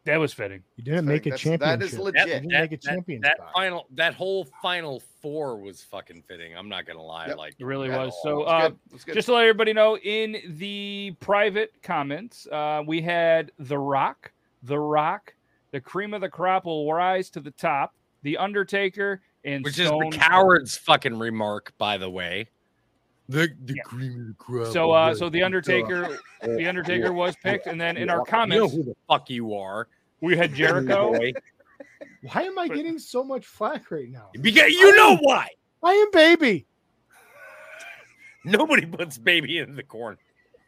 [0.05, 0.63] That was fitting.
[0.77, 1.09] You didn't Fitting.
[1.09, 1.79] make a That's- championship.
[1.79, 2.25] That is That, legit.
[2.25, 3.51] didn't that- make a champion that spot.
[3.53, 6.55] final, that whole final four was fucking fitting.
[6.57, 7.27] I'm not gonna lie.
[7.27, 7.37] Yep.
[7.37, 8.11] Like It really was.
[8.23, 8.23] all.
[8.23, 8.77] So, uh, good.
[9.05, 9.13] Good.
[9.13, 14.31] Just to let everybody know, in the private comments, uh, we had The Rock,
[14.63, 15.35] The Rock,
[15.69, 20.07] the cream of the crop will rise to the top, The Undertaker, and which Stone
[20.07, 22.49] is the coward's fucking remark, by the way.
[23.31, 23.83] The the Yeah.
[23.83, 24.73] cream of the crop.
[24.73, 25.41] So, uh, so The.
[25.43, 29.29] Undertaker, The Undertaker was picked, and then in our You know comments, who the fuck
[29.29, 29.87] you are,
[30.19, 31.17] we had Jericho.
[32.33, 34.29] Why am I getting so much flack right now?
[34.39, 35.47] Because you know why.
[35.81, 36.67] I am baby.
[38.45, 40.17] Nobody puts baby in the corn.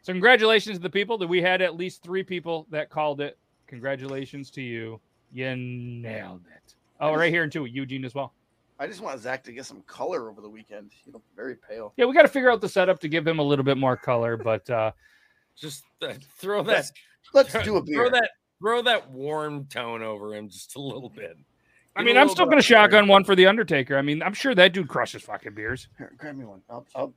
[0.02, 3.38] So, congratulations to the people that we had at least three people that called it.
[3.66, 5.00] Congratulations to you.
[5.32, 6.74] You nailed it.
[7.00, 8.32] Oh, right here in two, Eugene as well.
[8.78, 10.90] I just want Zac to get some color over the weekend.
[11.04, 11.92] You look very pale.
[11.96, 13.96] Yeah, we got to figure out the setup to give him a little bit more
[13.96, 14.92] color, but uh,
[15.56, 16.90] Just uh, throw that.
[17.32, 17.96] Let's do a beer.
[17.96, 18.30] Throw that.
[18.60, 21.36] Throw that warm tone over him just a little bit.
[21.96, 22.82] I mean, I'm still going to of flavor.
[22.82, 23.96] shotgun one for the Undertaker.
[23.98, 25.88] I mean, I'm sure that dude crushes fucking beers.
[25.98, 26.62] Here, grab me one.
[26.70, 27.12] I'll, I'll,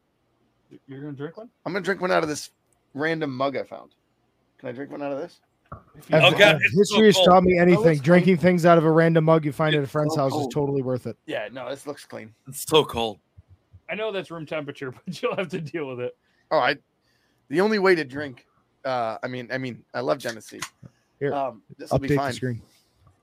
[0.87, 1.49] You're going to drink one?
[1.65, 2.51] I'm gonna drink one out of this
[2.93, 3.91] random mug I found.
[4.59, 5.39] Can I drink one out of this?
[5.71, 7.83] If- Oh, God, if history so has taught me anything.
[7.83, 10.33] looks Drinking things out of a random mug you find at a friend's so house
[10.35, 11.17] is totally worth it.
[11.25, 12.33] Yeah, no, this looks clean.
[12.47, 13.19] It's so cold.
[13.89, 16.15] I know that's room temperature, but you'll have to deal with it.
[16.51, 16.75] Oh, I.
[17.49, 18.45] The only way to drink.
[18.85, 20.61] Uh, I mean, I mean, I love Genesee.
[21.19, 22.61] Here, um, this will be Update the screen.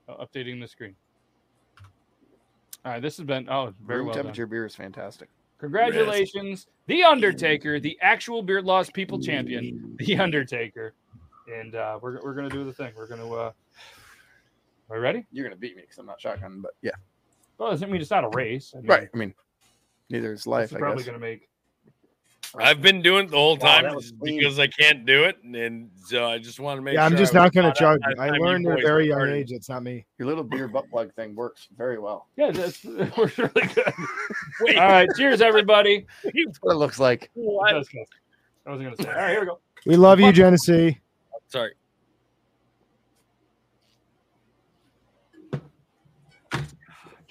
[0.07, 0.95] Oh, updating the screen.
[2.83, 4.25] All right, this has been oh very Room well done.
[4.25, 5.29] temperature beer is fantastic.
[5.59, 10.93] Congratulations, The Undertaker, the actual Beard Laws People Champion, The Undertaker.
[11.53, 12.93] And uh, we're, we're going to do the thing.
[12.95, 13.33] We're going to.
[13.33, 13.51] Uh,
[14.89, 15.25] are we ready?
[15.31, 16.91] You're gonna beat me because I'm not shotgun, but yeah,
[17.57, 18.73] Well, doesn't mean it's not a race.
[18.77, 19.09] I mean, right.
[19.11, 19.33] I mean,
[20.11, 20.69] neither is life.
[20.69, 21.07] is I probably guess.
[21.07, 21.49] going to make.
[22.57, 24.37] I've been doing it the whole Wow, time that was just clean.
[24.37, 26.93] because I can't do it, and so I just want to make.
[26.93, 28.19] Yeah, I'm just I not going to caught up chug.
[28.19, 30.05] I learned at a very young age it's not me.
[30.19, 32.27] Your little beer butt plug thing works very well.
[32.37, 32.83] Yeah, that's
[33.17, 33.91] works really good.
[34.61, 36.05] Wait, All right, cheers, everybody.
[36.23, 37.31] That's what it looks like.
[37.33, 37.73] what?
[37.73, 38.05] I was going
[38.95, 39.09] to say.
[39.09, 39.59] All right, here we go.
[39.87, 40.99] We love you, Genesee.
[41.47, 41.73] Sorry.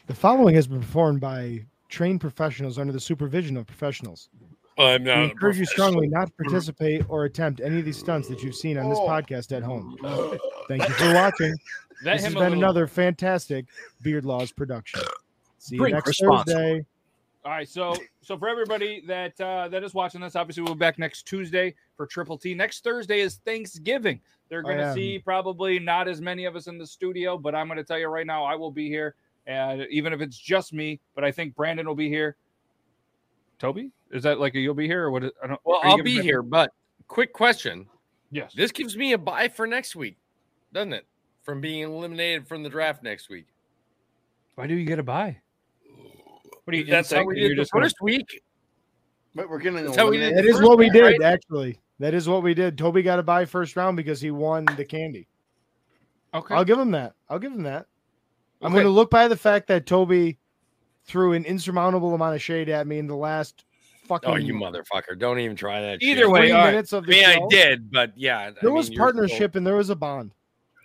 [0.06, 4.28] The following has been performed by trained professionals under the supervision of professionals.
[4.76, 5.18] I'm We not.
[5.18, 8.56] a encourage you strongly not to participate or attempt any of these stunts that you've
[8.56, 9.06] seen on this Oh.
[9.08, 9.96] podcast at home.
[10.68, 11.54] Thank you for watching.
[12.02, 13.66] This has been little- another fantastic
[14.02, 15.00] Beard Laws production.
[15.58, 16.54] See you Drink next responsibly.
[16.54, 16.86] Thursday.
[17.44, 20.78] All right, so so for everybody that uh, that is watching this, obviously we'll be
[20.78, 22.54] back next Tuesday for Triple T.
[22.54, 24.18] Next Thursday is Thanksgiving.
[24.48, 27.66] They're going to see probably not as many of us in the studio, but I'm
[27.66, 29.14] going to tell you right now, I will be here,
[29.46, 31.00] and even if it's just me.
[31.14, 32.36] But I think Brandon will be here.
[33.58, 35.24] Toby, is that like a you'll be here or what?
[35.24, 35.60] is- I don't.
[35.64, 36.72] Well, I'll be back- here, but
[37.08, 37.86] quick question:
[38.30, 38.54] Yes.
[38.54, 40.16] This gives me a buy for next week,
[40.72, 41.06] doesn't it?
[41.42, 43.46] From being eliminated from the draft next week.
[44.54, 45.40] Why do you get a buy?
[46.64, 46.84] What are you?
[46.84, 47.26] That's how insane?
[47.28, 48.42] we You're did the just gonna- first week.
[49.34, 50.38] But we're getting That's how we did eliminated.
[50.38, 51.22] That the is first what we one, did, right?
[51.22, 51.78] actually.
[51.98, 52.78] That is what we did.
[52.78, 55.26] Toby got a buy first round because he won the candy.
[56.32, 56.54] Okay.
[56.54, 57.14] I'll give him that.
[57.28, 57.86] I'll give him that.
[58.62, 60.38] I'm going to look by the fact that Toby
[61.04, 63.64] threw an insurmountable amount of shade at me in the last
[64.06, 65.18] fucking Oh, you motherfucker!
[65.18, 66.02] Don't even try that.
[66.02, 66.30] Either shit.
[66.30, 66.70] way, three all right.
[66.70, 69.12] minutes of I the mean, I did, but yeah, There I was mean, you're still-
[69.22, 70.32] partnership and there was a bond.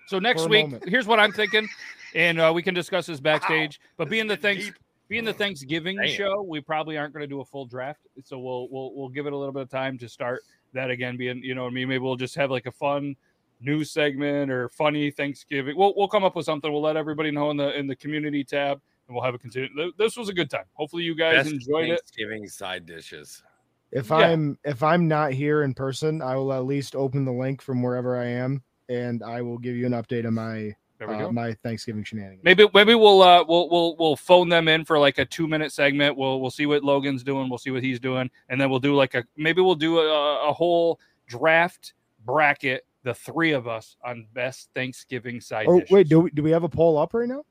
[0.08, 0.90] So next week, moment.
[0.90, 1.68] here's what I'm thinking,
[2.16, 3.80] and uh, we can discuss this backstage.
[3.96, 4.84] But This being the is getting thanks, deep.
[5.10, 6.08] Being the oh, Thanksgiving Damn.
[6.10, 8.08] show, we probably aren't going to do a full draft.
[8.24, 10.42] So we'll we'll we'll give it a little bit of time to start
[10.74, 11.18] that again.
[11.18, 13.16] Being you know what I mean, maybe we'll just have like a fun
[13.60, 15.76] news segment or funny Thanksgiving.
[15.76, 16.72] We'll we'll come up with something.
[16.72, 19.92] We'll let everybody know in the in the community tab, and we'll have a continue.
[19.98, 20.66] This was a good time.
[20.74, 22.00] Hopefully you guys Best enjoyed it.
[22.00, 23.44] Thanksgiving side dishes.
[23.92, 24.18] If Yeah.
[24.18, 27.82] I'm if I'm not here in person, I will at least open the link from
[27.82, 30.76] wherever I am, and I will give you an update on my There we
[31.08, 31.32] uh, go.
[31.32, 32.44] my Thanksgiving shenanigans.
[32.44, 35.72] Maybe maybe we'll uh we'll we'll we'll phone them in for like a two minute
[35.72, 36.18] segment.
[36.18, 37.50] We'll we'll see what Logan's doing.
[37.50, 40.50] We'll see what he's doing, and then we'll do like a maybe we'll do a,
[40.50, 41.94] a whole draft
[42.26, 42.86] bracket.
[43.04, 45.68] The three of us on best Thanksgiving side.
[45.70, 45.92] Oh dishes.
[45.94, 47.44] wait, do we, do we have a poll up right now?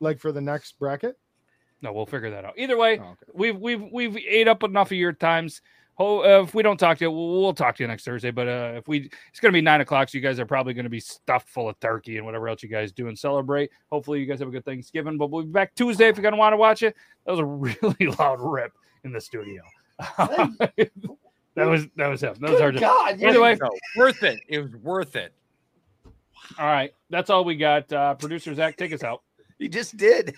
[0.00, 1.18] Like for the next bracket?
[1.80, 2.54] no, we'll figure that out.
[2.58, 3.32] Either way, Oh, okay.
[3.32, 5.62] we've we've we've ate up enough of your times.
[6.00, 8.30] Oh, uh, if we don't talk to you, we'll, we'll talk to you next Thursday.
[8.30, 10.72] But uh, if we, it's going to be nine o'clock, so you guys are probably
[10.72, 13.70] going to be stuffed full of turkey and whatever else you guys do and celebrate.
[13.90, 15.18] Hopefully, you guys have a good Thanksgiving.
[15.18, 16.94] But we'll be back Tuesday if you're going to want to watch it.
[17.26, 17.44] That was a
[17.88, 18.72] really loud rip
[19.04, 19.62] in the studio.
[20.16, 20.92] that
[21.56, 22.34] was that was him.
[22.40, 22.78] That was hard.
[22.78, 23.58] God, Either way,
[23.96, 24.38] worth it.
[24.48, 25.32] It was worth it.
[26.58, 27.92] all right, that's all we got.
[27.92, 29.22] Uh, Producer Zac, take us out.
[29.58, 30.36] He just did.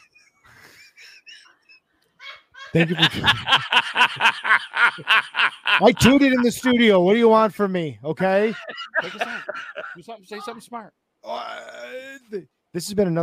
[2.72, 2.96] Thank you.
[2.96, 3.02] For,
[5.82, 7.00] I tooted in the studio.
[7.00, 7.98] What do you want from me?
[8.04, 8.54] Okay.
[9.02, 9.40] Take us out.
[9.96, 10.24] Do something.
[10.24, 10.92] Say something smart.
[11.24, 12.18] Uh,
[12.72, 13.18] this has been another.